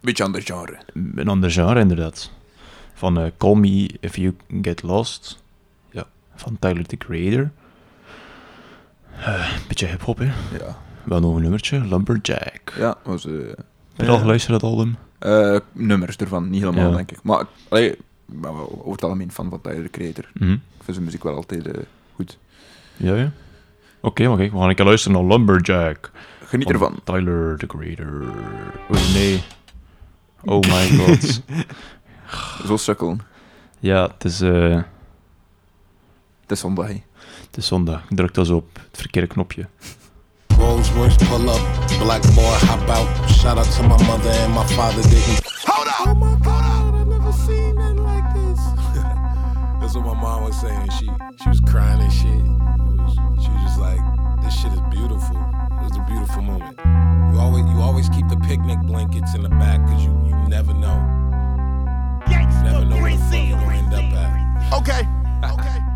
Beetje 0.01 0.24
ander 0.24 0.43
genre. 0.43 0.78
een 0.95 1.28
ander 1.28 1.51
genre 1.51 1.81
inderdaad. 1.81 2.31
Van 2.95 3.19
eh, 3.19 3.31
Call 3.39 3.55
Me 3.55 3.91
If 4.01 4.16
You 4.16 4.37
Get 4.62 4.82
Lost. 4.82 5.43
Van 6.41 6.57
Tyler, 6.59 6.87
the 6.87 6.97
Creator. 6.97 7.51
Eh, 9.21 9.51
beetje 9.69 9.87
hip-hop, 9.87 10.19
hè. 10.19 10.25
Ja. 10.25 10.77
Wel 11.05 11.21
nog 11.21 11.35
een 11.37 11.43
nummertje, 11.43 11.81
Lumberjack. 11.87 12.73
Ja, 12.79 12.97
was... 13.03 13.27
eh 13.27 13.33
Heb 13.95 14.07
je 14.07 14.09
al 14.09 14.19
geluisterd, 14.19 14.61
dat 14.61 14.71
album? 14.71 14.97
eh, 15.19 15.57
nummers 15.73 16.17
ervan, 16.17 16.51
niet 16.51 16.61
helemaal, 16.62 16.91
Ja. 16.91 16.97
denk 16.97 17.11
ik. 17.11 17.23
Maar, 17.23 17.45
allee, 17.69 17.91
ik 17.93 18.41
ben 18.41 18.53
wel 18.55 18.71
over 18.79 18.93
het 18.93 19.05
algemeen 19.05 19.33
fan 19.33 19.51
van 19.51 19.61
Tyler, 19.61 19.83
de 19.83 19.91
Creator. 19.91 20.25
Mhm. 20.35 20.53
Ik 20.53 20.59
vind 20.83 20.93
zijn 20.93 21.05
muziek 21.05 21.23
wel 21.23 21.35
altijd 21.35 21.67
eh, 21.67 21.83
goed. 22.15 22.39
Ja, 22.97 23.15
ja. 23.15 23.31
Oké, 24.01 24.29
maar 24.29 24.37
kijk, 24.37 24.53
we 24.53 24.59
gaan 24.59 24.69
een 24.69 24.75
keer 24.75 24.85
luisteren 24.85 25.19
naar 25.21 25.31
Lumberjack. 25.37 26.11
Geniet 26.45 26.65
Van 26.67 26.75
ervan. 26.75 27.01
Tyler, 27.05 27.59
the 27.59 27.67
Creator. 27.67 28.23
Oh 28.91 29.12
nee. 29.15 29.43
Oh 30.45 30.61
my 30.61 30.89
god. 30.99 31.43
Zo 32.67 32.77
sukkelen. 32.77 33.21
Ja, 33.79 34.03
het 34.03 34.25
is, 34.25 34.41
eh, 34.41 34.83
Het 36.51 36.59
is 36.59 36.65
zondag, 36.65 36.87
hè. 36.87 37.03
het 37.47 37.57
is 37.57 37.67
zondag. 37.67 38.03
Ik 38.09 38.17
druk 38.17 38.35
dus 38.35 38.49
op 38.49 38.81
het 38.91 39.01
verkeerde 39.01 39.29
knopje. 39.29 39.67
Rolls 40.59 40.91
Royce 40.91 41.17
pull 41.17 41.49
up, 41.49 41.61
black 41.99 42.23
boy 42.35 42.59
hop 42.67 42.89
out. 42.89 43.31
Shout 43.31 43.57
out 43.57 43.71
to 43.77 43.83
my 43.83 44.07
mother 44.07 44.31
and 44.31 44.55
my 44.55 44.67
father 44.67 45.03
didn't. 45.03 45.43
Hold 45.65 45.87
up! 45.87 46.07
Oh 46.07 46.15
my 46.15 46.37
god, 46.43 46.95
I 46.95 47.05
never 47.05 47.33
seen 47.33 47.75
nothing 47.75 48.03
like 48.03 48.35
this. 48.35 48.61
That's 49.81 49.95
what 49.95 50.05
my 50.05 50.15
mom 50.15 50.43
was 50.43 50.61
saying. 50.61 50.91
She 50.99 51.07
she 51.43 51.49
was 51.49 51.61
crying 51.61 52.01
and 52.03 52.13
shit. 52.13 52.27
It 52.27 53.01
was, 53.01 53.15
she 53.43 53.51
was 53.51 53.63
just 53.63 53.79
like, 53.79 54.01
"This 54.43 54.55
shit 54.61 54.73
is 54.73 54.83
beautiful. 54.91 55.37
It's 55.87 55.97
a 55.97 56.05
beautiful 56.11 56.43
moment." 56.43 56.77
You 57.33 57.39
always 57.39 57.65
you 57.71 57.81
always 57.81 58.09
keep 58.09 58.27
the 58.29 58.41
picnic 58.49 58.79
blankets 58.81 59.35
in 59.35 59.43
the 59.43 59.55
back 59.63 59.79
because 59.87 60.03
you 60.05 60.13
you 60.27 60.35
never 60.49 60.75
know. 60.75 60.99
You 62.27 62.39
never 62.67 62.85
know 62.85 63.01
where 63.03 63.13
the 63.17 63.23
fuck 63.31 63.47
you're 63.49 63.59
gonna 63.59 63.77
end 63.77 63.95
up 63.95 64.19
at. 64.19 64.73
Okay, 64.81 65.03
okay. 65.55 65.90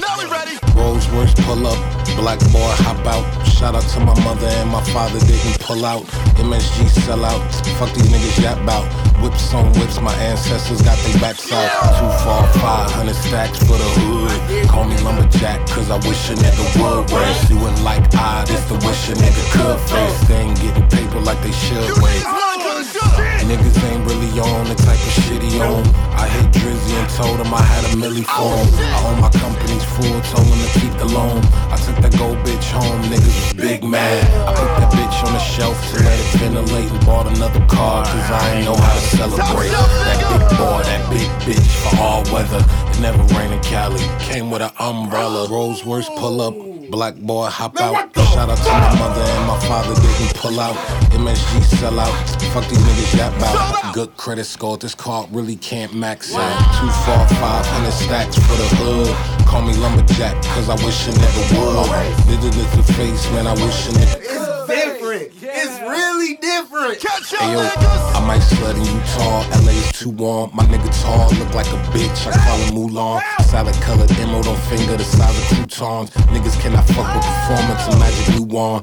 Now 0.00 0.16
we 0.16 0.24
ready. 0.32 0.56
Rolls 0.74 1.06
Royce 1.10 1.34
pull 1.44 1.66
up, 1.66 1.76
black 2.16 2.40
boy 2.48 2.72
hop 2.88 3.04
out. 3.04 3.24
Shout 3.46 3.74
out 3.74 3.84
to 3.92 4.00
my 4.00 4.16
mother 4.24 4.46
and 4.48 4.70
my 4.70 4.82
father 4.96 5.20
didn't 5.20 5.60
pull 5.60 5.84
out. 5.84 6.04
MSG 6.40 6.88
sell 7.04 7.22
out, 7.22 7.40
fuck 7.76 7.92
these 7.92 8.08
niggas 8.08 8.40
yap 8.40 8.64
bout. 8.64 8.88
Whips 9.20 9.52
on 9.52 9.70
whips, 9.74 10.00
my 10.00 10.14
ancestors 10.14 10.80
got 10.80 10.96
their 11.04 11.20
backs 11.20 11.52
out. 11.52 11.68
Two, 12.00 12.08
four, 12.24 12.62
five 12.62 12.90
hundred 12.90 13.16
stacks 13.16 13.58
for 13.58 13.76
the 13.76 13.90
hood. 14.00 14.68
Call 14.70 14.84
me 14.84 14.96
lumberjack, 15.04 15.68
cause 15.68 15.90
I 15.90 15.96
wish 16.08 16.30
a 16.30 16.34
nigga 16.34 16.64
would. 16.80 17.10
Whereas 17.12 17.50
you 17.50 17.58
would 17.58 17.78
like 17.80 18.08
I, 18.14 18.46
this 18.46 18.64
the 18.64 18.80
wish 18.80 19.10
a 19.10 19.14
nigga 19.20 19.44
could 19.52 19.78
face. 19.84 20.28
They 20.28 20.40
ain't 20.48 20.60
getting 20.60 20.88
paper 20.88 21.20
like 21.20 21.42
they 21.42 21.52
should 21.52 22.00
wait. 22.00 22.69
Niggas 22.80 23.76
ain't 23.92 24.06
really 24.06 24.40
on 24.40 24.64
the 24.68 24.74
type 24.74 24.96
of 24.96 25.12
shit 25.24 25.42
he 25.42 25.60
on. 25.60 25.84
I 26.16 26.26
hit 26.28 26.52
Drizzy 26.52 26.96
and 26.96 27.10
told 27.10 27.36
him 27.36 27.52
I 27.52 27.60
had 27.60 27.84
a 27.92 27.96
milli 27.96 28.24
for 28.24 28.56
him. 28.56 28.68
I 28.80 29.04
own 29.04 29.20
my 29.20 29.28
company's 29.28 29.84
full, 29.84 30.20
told 30.32 30.46
him 30.46 30.60
to 30.64 30.80
keep 30.80 30.94
the 30.96 31.04
loan. 31.04 31.44
I 31.68 31.76
took 31.76 31.96
that 32.00 32.16
gold 32.16 32.38
bitch 32.38 32.70
home, 32.70 33.02
niggas 33.02 33.26
was 33.26 33.52
big 33.52 33.84
mad. 33.84 34.24
I 34.48 34.54
put 34.54 34.70
that 34.80 34.92
bitch 34.92 35.26
on 35.26 35.32
the 35.34 35.40
shelf 35.40 35.76
to 35.92 36.02
let 36.04 36.18
it 36.18 36.38
ventilate 36.38 36.90
and 36.90 37.04
bought 37.04 37.26
another 37.26 37.60
car, 37.66 38.04
cause 38.04 38.30
I 38.30 38.56
ain't 38.56 38.64
know 38.64 38.76
how 38.76 38.94
to 38.94 39.00
celebrate. 39.16 39.70
That 39.70 40.20
big 40.30 40.42
boy, 40.56 40.80
that 40.88 41.10
big 41.10 41.28
bitch 41.44 41.70
for 41.82 42.00
all 42.00 42.24
weather. 42.32 42.64
It 42.90 43.00
never 43.00 43.22
rained 43.34 43.52
in 43.52 43.60
Cali, 43.60 44.00
came 44.20 44.50
with 44.50 44.62
an 44.62 44.72
umbrella. 44.78 45.48
Rolls 45.48 45.82
pull 45.82 46.40
up. 46.40 46.69
Black 46.90 47.14
boy 47.14 47.46
hop 47.46 47.80
out. 47.80 48.16
Shout 48.16 48.50
out 48.50 48.58
to 48.58 48.68
my 48.68 48.98
mother 48.98 49.22
and 49.22 49.46
my 49.46 49.58
father 49.60 49.94
didn't 49.94 50.34
pull 50.34 50.58
out. 50.58 50.74
MSG 51.12 51.62
sell 51.78 52.00
out. 52.00 52.12
Fuck 52.52 52.68
these 52.68 52.78
niggas 52.78 53.12
that 53.16 53.32
out. 53.42 53.94
Good 53.94 54.16
credit 54.16 54.44
score. 54.44 54.76
This 54.76 54.94
card 54.96 55.28
really 55.30 55.54
can't 55.54 55.94
max 55.94 56.34
out. 56.34 56.58
Two, 56.80 56.90
four, 57.04 57.38
five 57.38 57.64
hundred 57.66 57.92
stacks 57.92 58.34
for 58.34 58.56
the 58.56 58.68
hood. 58.74 59.46
Call 59.46 59.62
me 59.62 59.74
lumberjack, 59.74 60.34
cause 60.54 60.68
I 60.68 60.74
wish 60.84 61.06
a 61.06 61.12
nigga 61.12 61.42
would. 61.58 62.40
Did 62.40 62.56
it 62.58 62.76
the 62.76 62.92
face, 62.94 63.30
man. 63.30 63.46
I 63.46 63.54
wish 63.54 63.86
a 63.86 63.90
nigga. 63.92 64.39
Different. 64.70 65.32
It's 65.42 65.80
really 65.80 66.36
different. 66.36 67.00
Catch 67.00 67.32
your 67.32 67.40
Hey 67.40 67.52
yo, 67.52 67.60
niggas. 67.62 68.14
I 68.16 68.26
might 68.26 68.38
sled 68.40 68.76
in 68.76 68.84
Utah, 68.84 69.42
LA's 69.66 69.92
too 69.92 70.10
warm. 70.10 70.50
My 70.54 70.64
nigga 70.64 70.90
tall, 71.02 71.28
look 71.38 71.54
like 71.54 71.66
a 71.68 71.78
bitch, 71.90 72.26
I 72.26 72.32
call 72.44 72.58
him 72.58 72.74
Mulan. 72.74 73.20
Salad 73.44 73.74
colored 73.82 74.10
emerald 74.18 74.46
on 74.46 74.56
finger, 74.70 74.96
the 74.96 75.04
size 75.04 75.36
of 75.38 75.44
croutons. 75.56 76.10
Niggas 76.30 76.60
cannot 76.60 76.86
fuck 76.94 77.08
with 77.14 77.24
performance 77.24 77.82
and 77.88 77.98
magic 77.98 78.26
new 78.38 78.56
on. 78.58 78.82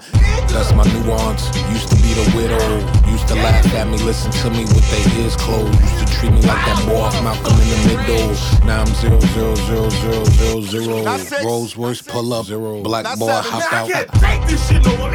That's 0.52 0.74
my 0.74 0.84
nuance. 0.94 1.44
Used 1.72 1.90
to 1.90 1.96
be 1.98 2.14
the 2.14 2.26
widow, 2.36 2.68
used 3.12 3.28
to 3.30 3.36
laugh 3.36 3.66
at 3.74 3.88
me, 3.88 3.98
listen 4.00 4.32
to 4.44 4.50
me 4.52 4.64
with 4.66 4.86
their 4.92 5.24
ears 5.24 5.36
closed. 5.36 5.74
Used 5.82 6.00
to 6.00 6.14
treat 6.20 6.32
me 6.32 6.42
like 6.42 6.64
that 6.68 6.84
boy 6.88 7.00
off 7.02 7.24
Malcolm 7.24 7.54
in 7.62 7.70
the 7.70 7.80
middle. 7.96 8.34
Now 8.66 8.82
I'm 8.82 8.94
zero 8.96 9.20
zero 9.34 9.56
zero 9.56 9.90
zero 9.90 10.24
zero 10.26 10.62
zero. 10.62 11.04
That's 11.04 11.32
it. 11.32 11.44
Rolls 11.46 11.78
Royce 11.78 12.02
pull 12.02 12.34
up, 12.34 12.46
zero. 12.46 12.82
Black 12.82 13.04
That's 13.06 13.20
boy 13.20 13.28
seven. 13.28 13.52
hop 13.52 13.60
Man, 13.60 13.70
I 13.72 13.82
out. 13.84 13.90
can't 13.90 14.12
take 14.22 14.50
this 14.50 14.68
shit 14.68 14.84
no 14.84 14.98
more. 14.98 15.08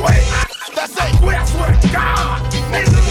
Man, 0.00 0.04
I 0.04 0.44
quit. 0.46 0.76
That's 0.76 0.92
it. 0.92 1.00
I 1.00 1.16
quit. 1.18 1.36
I 1.36 1.44
swear 1.46 1.80
to 1.80 1.88
God. 1.88 2.52
Nigga. 2.72 3.05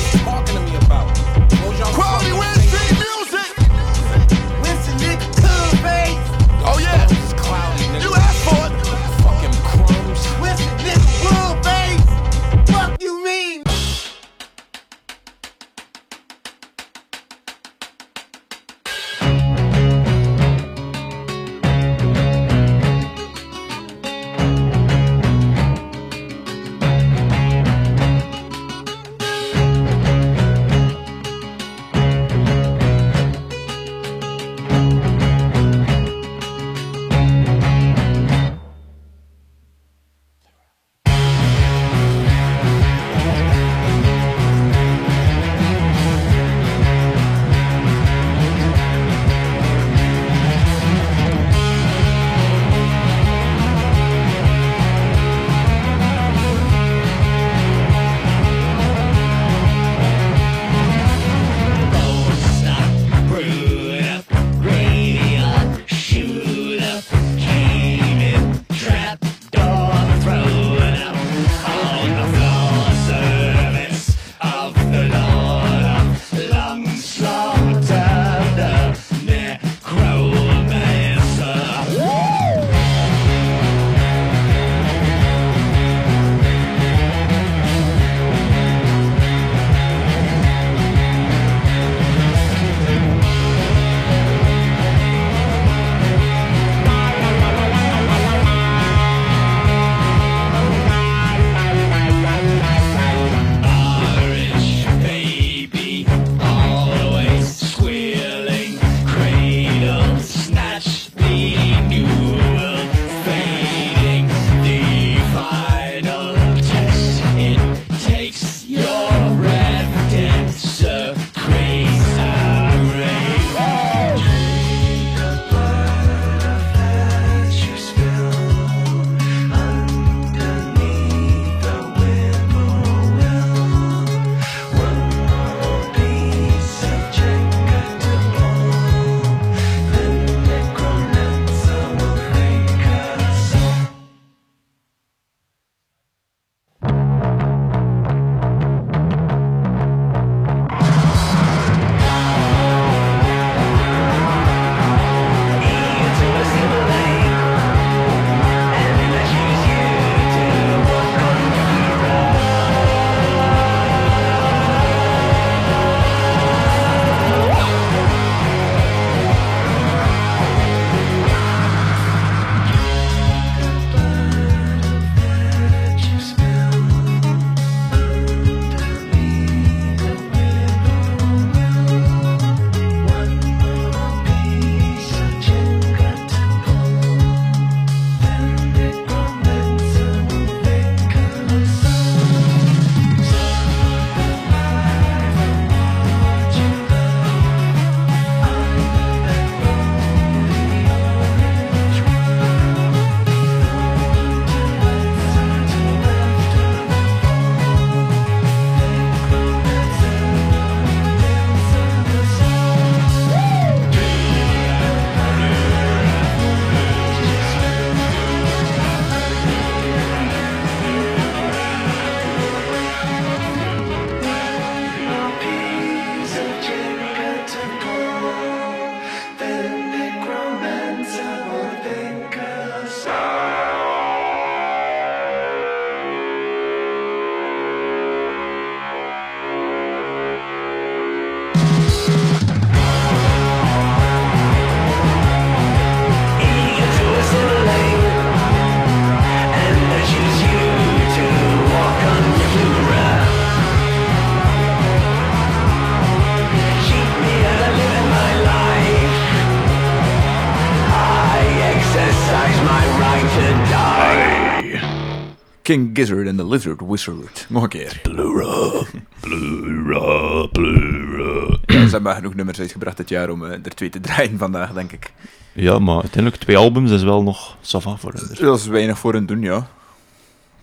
King 265.65 265.89
Gizzard 265.93 266.27
and 266.27 266.37
the 266.37 266.47
Lizard 266.47 266.81
Wizard. 266.81 267.45
Nog 267.49 267.63
een 267.63 267.69
keer. 267.69 267.99
Plura, 268.01 268.85
plura, 269.19 270.47
plura. 270.47 271.57
Ja, 271.65 271.87
ze 271.87 271.91
hebben 271.91 272.15
genoeg 272.15 272.35
nummers 272.35 272.59
uitgebracht 272.59 272.97
dit 272.97 273.09
jaar 273.09 273.29
om 273.29 273.45
eh, 273.45 273.51
er 273.51 273.75
twee 273.75 273.89
te 273.89 273.99
draaien 273.99 274.37
vandaag, 274.37 274.73
denk 274.73 274.91
ik. 274.91 275.13
Ja, 275.53 275.79
maar 275.79 275.95
uiteindelijk 275.95 276.43
twee 276.43 276.57
albums 276.57 276.91
is 276.91 277.03
wel 277.03 277.23
nog 277.23 277.57
sava 277.61 277.95
voor 277.95 278.13
hen. 278.13 278.35
Dat 278.39 278.59
is 278.59 278.67
weinig 278.67 278.99
voor 278.99 279.13
hen 279.13 279.25
doen, 279.25 279.41
ja. 279.41 279.67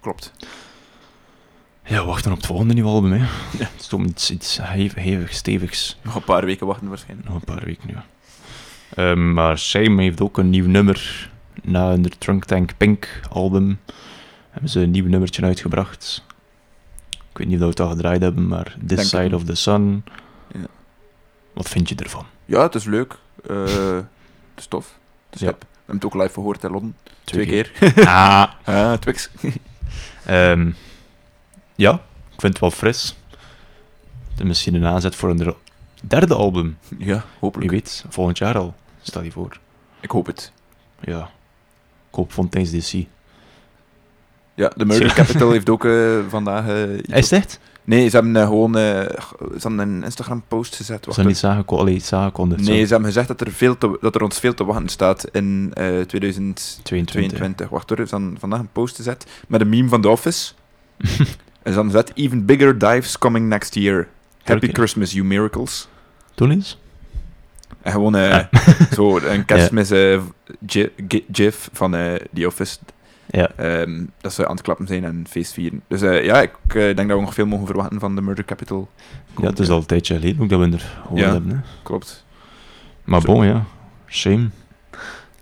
Klopt. 0.00 0.32
Ja, 1.84 2.04
wachten 2.04 2.30
op 2.30 2.36
het 2.36 2.46
volgende 2.46 2.74
nieuwe 2.74 2.88
album, 2.88 3.12
hè. 3.12 3.18
Ja. 3.18 3.26
Het 3.72 3.80
is 3.80 3.92
om 3.92 4.04
iets, 4.04 4.30
iets 4.30 4.58
hevig, 4.62 5.02
hevig, 5.02 5.32
stevigs. 5.32 5.98
Nog 6.02 6.14
een 6.14 6.24
paar 6.24 6.44
weken 6.44 6.66
wachten 6.66 6.88
waarschijnlijk. 6.88 7.28
Nog 7.28 7.38
een 7.38 7.54
paar 7.54 7.64
weken, 7.64 7.88
ja. 7.88 8.04
Ehm, 8.94 9.32
maar 9.32 9.58
Shame 9.58 10.02
heeft 10.02 10.20
ook 10.20 10.38
een 10.38 10.50
nieuw 10.50 10.66
nummer. 10.66 11.30
Na 11.62 11.88
hun 11.88 12.12
Trunk 12.18 12.44
Tank 12.44 12.70
Pink 12.76 13.20
album 13.30 13.78
hebben 14.52 14.70
ze 14.70 14.80
een 14.80 14.90
nieuw 14.90 15.06
nummertje 15.08 15.42
uitgebracht. 15.42 16.24
Ik 17.10 17.38
weet 17.38 17.46
niet 17.46 17.56
of 17.56 17.62
we 17.62 17.68
het 17.68 17.80
al 17.80 17.88
gedraaid 17.88 18.22
hebben, 18.22 18.48
maar 18.48 18.76
This 18.86 19.10
Denk 19.10 19.24
Side 19.24 19.36
of 19.36 19.44
the 19.44 19.54
Sun. 19.54 20.04
Ja. 20.52 20.60
Wat 21.52 21.68
vind 21.68 21.88
je 21.88 21.94
ervan? 21.94 22.26
Ja, 22.44 22.62
het 22.62 22.74
is 22.74 22.84
leuk. 22.84 23.18
Eh, 23.48 23.64
het 23.94 24.04
is 24.56 24.66
tof. 24.66 24.98
Het 25.30 25.34
is 25.34 25.40
Ja. 25.40 25.46
hip. 25.46 25.60
We 25.60 25.66
hebben 25.76 25.94
het 25.94 26.04
ook 26.04 26.14
live 26.22 26.32
gehoord 26.34 26.64
in 26.64 26.70
Londen. 26.70 26.96
Twee, 27.24 27.46
Twee 27.46 27.62
keer. 27.70 28.06
Ah. 28.08 28.50
Ah, 28.64 28.92
Twix. 28.92 29.30
Ehm, 30.24 30.70
ja, 31.74 31.92
ik 32.34 32.40
vind 32.40 32.52
het 32.52 32.58
wel 32.58 32.70
fris. 32.70 33.16
Misschien 34.42 34.74
een 34.74 34.84
aanzet 34.86 35.14
voor 35.14 35.30
een 35.30 35.54
derde- 36.02 36.34
album. 36.34 36.78
Ja, 36.98 37.24
hopelijk. 37.38 37.70
Wie 37.70 37.80
weet, 37.80 38.04
volgend 38.08 38.38
jaar 38.38 38.58
al. 38.58 38.74
Stel 39.02 39.22
je 39.22 39.30
voor. 39.32 39.58
Ik 40.00 40.10
hoop 40.10 40.26
het. 40.26 40.52
Ja. 41.00 41.20
Ik 42.08 42.14
hoop 42.14 42.32
Fontaine's 42.32 42.70
DC. 42.90 43.06
Ja, 44.54 44.72
de 44.76 44.84
Murder 44.84 45.12
Capital 45.14 45.50
heeft 45.50 45.68
ook 45.70 45.84
eh, 45.84 46.18
vandaag... 46.28 46.64
iets 46.96 47.08
Is 47.08 47.30
het 47.30 47.40
echt? 47.40 47.60
Nee, 47.84 48.08
ze 48.08 48.16
hebben 48.16 48.36
eh, 48.36 48.46
gewoon 48.46 48.74
ze 48.74 49.58
hebben 49.68 49.78
een 49.78 50.02
Instagram-post 50.02 50.76
gezet. 50.76 51.04
Ze 51.04 51.12
zijn 51.12 51.26
niet 51.26 51.36
aangekondigd. 52.12 52.60
Nee, 52.68 52.84
ze 52.84 52.92
hebben 52.92 53.06
gezegd 53.08 53.28
dat 53.28 53.40
er, 53.40 53.52
veel 53.52 53.78
te, 53.78 53.98
dat 54.00 54.14
er 54.14 54.22
ons 54.22 54.38
veel 54.38 54.54
te 54.54 54.64
wachten 54.64 54.88
staat 54.88 55.24
in 55.32 55.70
eh 55.74 56.00
2022. 56.00 57.68
Wacht 57.68 57.88
hoor, 57.88 58.06
ze 58.08 58.14
hebben 58.16 58.36
vandaag 58.38 58.58
een 58.60 58.68
post 58.72 58.96
gezet 58.96 59.26
met 59.48 59.60
een 59.60 59.68
meme 59.68 59.88
van 59.88 60.00
The 60.00 60.08
Office. 60.08 60.52
en 60.98 61.16
ze 61.62 61.72
hebben 61.72 61.84
gezet, 61.90 62.12
even 62.14 62.44
bigger 62.44 62.78
dives 62.78 63.18
coming 63.18 63.48
next 63.48 63.74
year. 63.74 64.08
Happy. 64.42 64.72
Christmas, 64.72 65.12
you 65.12 65.24
miracles. 65.24 65.88
Doe 66.34 66.50
eens. 66.50 66.78
En 67.82 67.92
gewoon 67.92 68.16
eh, 68.16 68.38
zo 68.92 69.18
een 69.18 69.44
kerstmis 69.50 69.88
gi- 70.66 70.90
gi- 71.08 71.24
gif 71.32 71.68
van 71.72 71.90
The 72.34 72.46
Office. 72.46 72.76
Ja. 73.30 73.50
Ehm, 73.56 74.04
dat 74.20 74.32
ze 74.32 74.46
aan 74.46 74.54
het 74.54 74.64
klappen 74.64 74.86
zijn 74.86 75.04
en 75.04 75.24
feestvieren. 75.28 75.82
Dus 75.88 76.02
eh, 76.02 76.24
ja, 76.24 76.40
ik 76.40 76.54
eh, 76.66 76.74
denk 76.74 76.96
dat 76.96 77.06
we 77.06 77.20
nog 77.20 77.34
veel 77.34 77.46
mogen 77.46 77.66
verwachten 77.66 78.00
van 78.00 78.14
de 78.14 78.22
Murder 78.22 78.44
Capital. 78.44 78.88
Ja, 79.40 79.46
het 79.46 79.58
is 79.58 79.68
al 79.68 79.78
een 79.78 79.86
tijdje 79.86 80.14
geleden 80.14 80.42
ook 80.42 80.48
dat 80.48 80.60
we 80.60 80.70
er 80.72 80.92
gehoord 81.02 81.24
hebben. 81.24 81.50
Hè. 81.50 81.56
klopt. 81.82 82.24
Maar 83.04 83.20
bon, 83.20 83.46
ja. 83.46 83.64
Shame. 84.06 84.48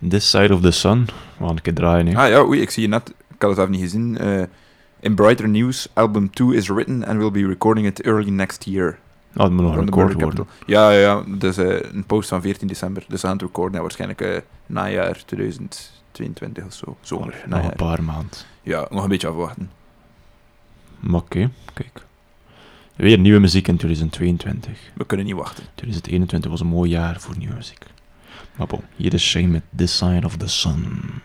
This 0.08 0.30
Side 0.30 0.54
of 0.54 0.60
the 0.60 0.70
Sun. 0.70 1.04
We 1.36 1.46
gaan 1.46 1.48
een 1.48 1.62
keer 1.62 1.74
draaien. 1.74 2.16
Ah 2.16 2.28
ja, 2.28 2.44
oei, 2.44 2.60
ik 2.60 2.70
zie 2.70 2.82
je 2.82 2.88
net. 2.88 3.08
Ik 3.08 3.42
had 3.42 3.50
het 3.50 3.58
even 3.58 3.70
niet 3.70 3.80
gezien. 3.80 4.18
Eh, 4.18 4.42
in 5.00 5.14
Brighter 5.14 5.48
News, 5.48 5.88
album 5.92 6.30
2 6.30 6.54
is 6.54 6.68
written 6.68 7.06
and 7.06 7.18
we'll 7.18 7.30
be 7.30 7.46
recording 7.46 7.86
it 7.86 8.02
early 8.02 8.30
next 8.30 8.64
year. 8.64 8.98
Ah, 9.34 9.36
oh, 9.36 9.42
dat 9.42 9.50
moet 9.50 9.62
nog 9.62 9.76
record 9.76 10.20
worden. 10.20 10.46
Ja, 10.66 10.90
ja, 10.90 10.98
ja. 10.98 11.22
Dus 11.38 11.56
een 11.56 12.04
post 12.06 12.28
van 12.28 12.40
14 12.40 12.68
december. 12.68 13.04
Dus 13.08 13.24
aan 13.24 13.32
het 13.32 13.42
recorden, 13.42 13.80
waarschijnlijk 13.80 14.42
najaar 14.66 15.22
2000. 15.26 15.99
22 16.12 16.64
of 16.64 16.74
zo. 16.74 16.96
Zomer. 17.00 17.44
Nog 17.46 17.64
een 17.64 17.76
paar 17.76 18.02
maanden. 18.02 18.38
Ja, 18.62 18.86
nog 18.90 19.02
een 19.02 19.08
beetje 19.08 19.28
afwachten. 19.28 19.70
Oké, 21.12 21.50
kijk. 21.72 22.06
Weer 22.96 23.18
nieuwe 23.18 23.38
muziek 23.38 23.68
in 23.68 23.76
2022. 23.76 24.90
We 24.94 25.06
kunnen 25.06 25.26
niet 25.26 25.34
wachten. 25.34 25.64
2021 25.74 26.50
was 26.50 26.60
een 26.60 26.66
mooi 26.66 26.90
jaar 26.90 27.20
voor 27.20 27.36
nieuwe 27.36 27.54
muziek. 27.54 27.84
Maar 28.56 28.66
bon, 28.66 28.80
hier 28.96 29.14
is 29.14 29.28
Shane 29.28 29.46
met 29.46 29.62
The 29.76 30.20
of 30.24 30.36
the 30.36 30.48
Sun. 30.48 31.22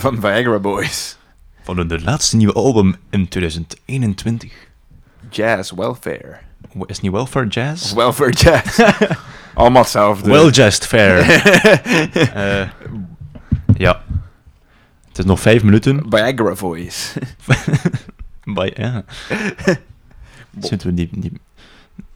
Van 0.00 0.20
Viagra 0.20 0.58
Boys. 0.58 1.16
Van 1.62 1.76
hun 1.76 2.02
laatste 2.02 2.36
nieuwe 2.36 2.52
album 2.52 2.96
in 3.10 3.28
2021. 3.28 4.52
Jazz 5.30 5.72
Welfare. 5.72 6.38
Is 6.72 6.80
het 6.86 7.00
niet 7.02 7.12
Welfare 7.12 7.46
Jazz? 7.46 7.84
Of 7.84 7.92
Welfare 7.92 8.32
Jazz. 8.32 8.80
Allemaal 9.54 9.82
hetzelfde. 9.82 10.30
Well 10.30 10.50
Just 10.50 10.86
Fair. 10.86 11.18
Eh, 12.34 12.68
ja. 13.76 14.02
Het 15.08 15.18
is 15.18 15.24
nog 15.24 15.40
vijf 15.40 15.62
minuten. 15.62 16.06
Viagra 16.08 16.54
Voice. 16.54 17.20
Ja. 18.74 19.04
Zullen 20.60 20.86
we 20.86 20.94
die, 20.94 21.08
die, 21.12 21.32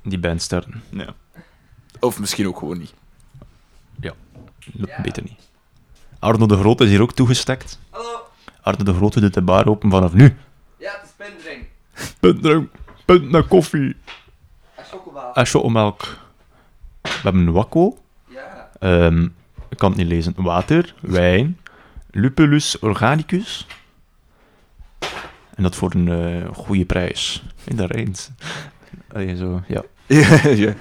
die 0.03 0.19
band 0.19 0.43
starten? 0.43 0.83
Ja. 0.91 1.15
Of 2.01 2.21
misschien 2.21 2.47
ook 2.47 2.59
gewoon 2.59 2.79
niet. 2.79 2.95
Ja, 4.01 5.03
beter 5.03 5.23
niet. 5.23 5.39
Arno 6.25 6.47
de 6.47 6.57
Grote 6.57 6.85
is 6.85 6.91
hier 6.91 7.03
ook 7.03 7.13
toegestekt. 7.13 7.79
Hallo. 7.91 8.27
Arno 8.63 8.85
de 8.85 8.95
Grote 8.95 9.21
doet 9.21 9.35
de 9.35 9.43
bar 9.43 9.67
open 9.67 9.91
vanaf 9.91 10.13
nu. 10.13 10.37
Ja, 10.77 10.93
het 11.01 11.03
is 11.05 11.27
pindring. 12.21 12.69
Punt 13.05 13.31
naar 13.31 13.43
koffie. 13.43 13.97
En 14.75 14.85
chocola. 14.85 15.33
En 15.35 15.47
chocomelk. 15.47 16.03
We 17.03 17.21
hebben 17.23 17.53
wakko. 17.53 17.99
Ja. 18.29 18.71
Ehm, 18.79 19.25
ik 19.69 19.77
kan 19.77 19.89
het 19.89 19.99
niet 19.99 20.09
lezen. 20.09 20.35
Water, 20.37 20.95
wijn, 21.01 21.61
lupulus 22.11 22.79
organicus. 22.79 23.67
En 25.55 25.63
dat 25.63 25.75
voor 25.75 25.95
een 25.95 26.09
eh, 26.09 26.55
goede 26.55 26.85
prijs. 26.85 27.43
In 27.65 27.77
de 27.77 27.87
Rijns. 27.87 28.31
Allee, 29.13 29.37
zo, 29.37 29.63
ja. 29.67 29.83
Ja, 30.07 30.75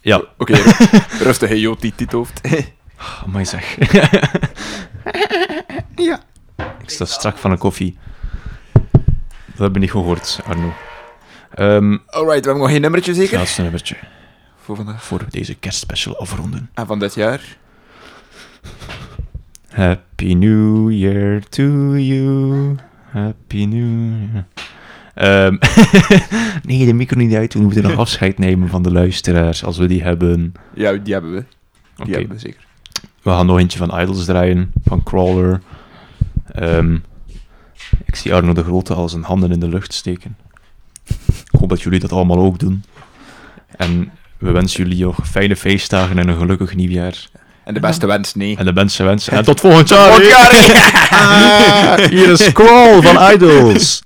ja. 0.00 0.22
Oké, 0.38 0.54
rustig, 1.28 1.48
hey, 1.48 1.58
joh, 1.58 1.80
dit, 1.80 1.98
dit 1.98 2.14
hoofd. 3.00 3.22
Amai 3.26 3.44
zeg. 3.44 3.76
ja. 6.08 6.20
Ik 6.82 6.90
sta 6.90 7.04
strak 7.04 7.38
van 7.38 7.50
een 7.50 7.58
koffie. 7.58 7.98
Dat 9.46 9.68
hebben 9.68 9.72
we 9.72 9.78
niet 9.78 9.90
gehoord, 9.90 10.40
Arno. 10.46 10.72
Ehm 11.54 11.96
Alright, 12.06 12.40
we 12.40 12.50
hebben 12.50 12.56
nog 12.56 12.70
geen 12.70 12.80
nummertje 12.80 13.14
zeker? 13.14 13.38
Laatste 13.38 13.62
nummertje. 13.62 13.96
Voor 14.56 14.76
vandaag. 14.76 15.04
Voor 15.04 15.18
we 15.18 15.24
deze 15.30 15.54
kerstspecial 15.54 16.16
afronden. 16.16 16.70
En 16.74 16.86
van 16.86 16.98
dit 16.98 17.14
jaar? 17.14 17.56
Happy 19.68 20.34
New 20.34 20.90
Year 20.92 21.42
to 21.48 21.96
you. 21.96 22.76
Happy 23.10 23.64
New 23.64 24.30
Year. 24.32 24.44
Ehm, 25.14 25.56
nee, 26.68 26.86
de 26.86 26.92
micro 26.92 27.18
niet 27.18 27.34
uit. 27.34 27.54
We 27.54 27.60
moeten 27.60 27.82
nog 27.82 27.96
afscheid 28.06 28.38
nemen 28.38 28.68
van 28.68 28.82
de 28.82 28.92
luisteraars, 28.92 29.64
als 29.64 29.78
we 29.78 29.86
die 29.86 30.02
hebben. 30.02 30.52
Ja, 30.74 30.92
die 30.92 31.12
hebben 31.12 31.32
we. 31.32 31.44
Die 31.94 32.04
Oké. 32.04 32.10
hebben 32.10 32.36
we 32.36 32.38
zeker. 32.38 32.68
We 33.22 33.30
gaan 33.30 33.46
nog 33.46 33.58
eentje 33.58 33.78
van 33.78 34.00
Idols 34.00 34.24
draaien, 34.24 34.72
van 34.84 35.02
Crawler. 35.02 35.60
Ehm, 36.52 36.94
Ik 38.04 38.14
zie 38.16 38.34
Arno 38.34 38.52
de 38.52 38.62
Grote 38.62 38.94
al 38.94 39.08
zijn 39.08 39.22
handen 39.22 39.52
in 39.52 39.60
de 39.60 39.68
lucht 39.68 39.92
steken. 39.94 40.36
Ik 41.52 41.58
hoop 41.60 41.68
dat 41.68 41.82
jullie 41.82 42.00
dat 42.00 42.12
allemaal 42.12 42.38
ook 42.38 42.58
doen. 42.58 42.84
En 43.76 44.10
we 44.38 44.50
wensen 44.50 44.82
jullie 44.84 45.04
nog 45.04 45.16
fijne 45.30 45.56
feestdagen 45.56 46.18
en 46.18 46.28
een 46.28 46.36
gelukkig 46.38 46.74
nieuwjaar. 46.74 47.28
En 47.64 47.74
de 47.74 47.80
beste 47.80 48.06
wens, 48.06 48.34
nee. 48.34 48.56
En 48.56 48.64
de 48.64 48.72
beste 48.72 49.02
wensen. 49.02 49.32
En 49.36 49.44
tot 49.44 49.60
volgend 49.60 49.88
jaar. 49.88 50.06
Volgend 50.06 50.26
jaar. 50.30 52.08
Hier 52.10 52.28
is 52.30 52.44
Squall 52.44 53.02
van 53.02 53.32
Idols. 53.32 54.02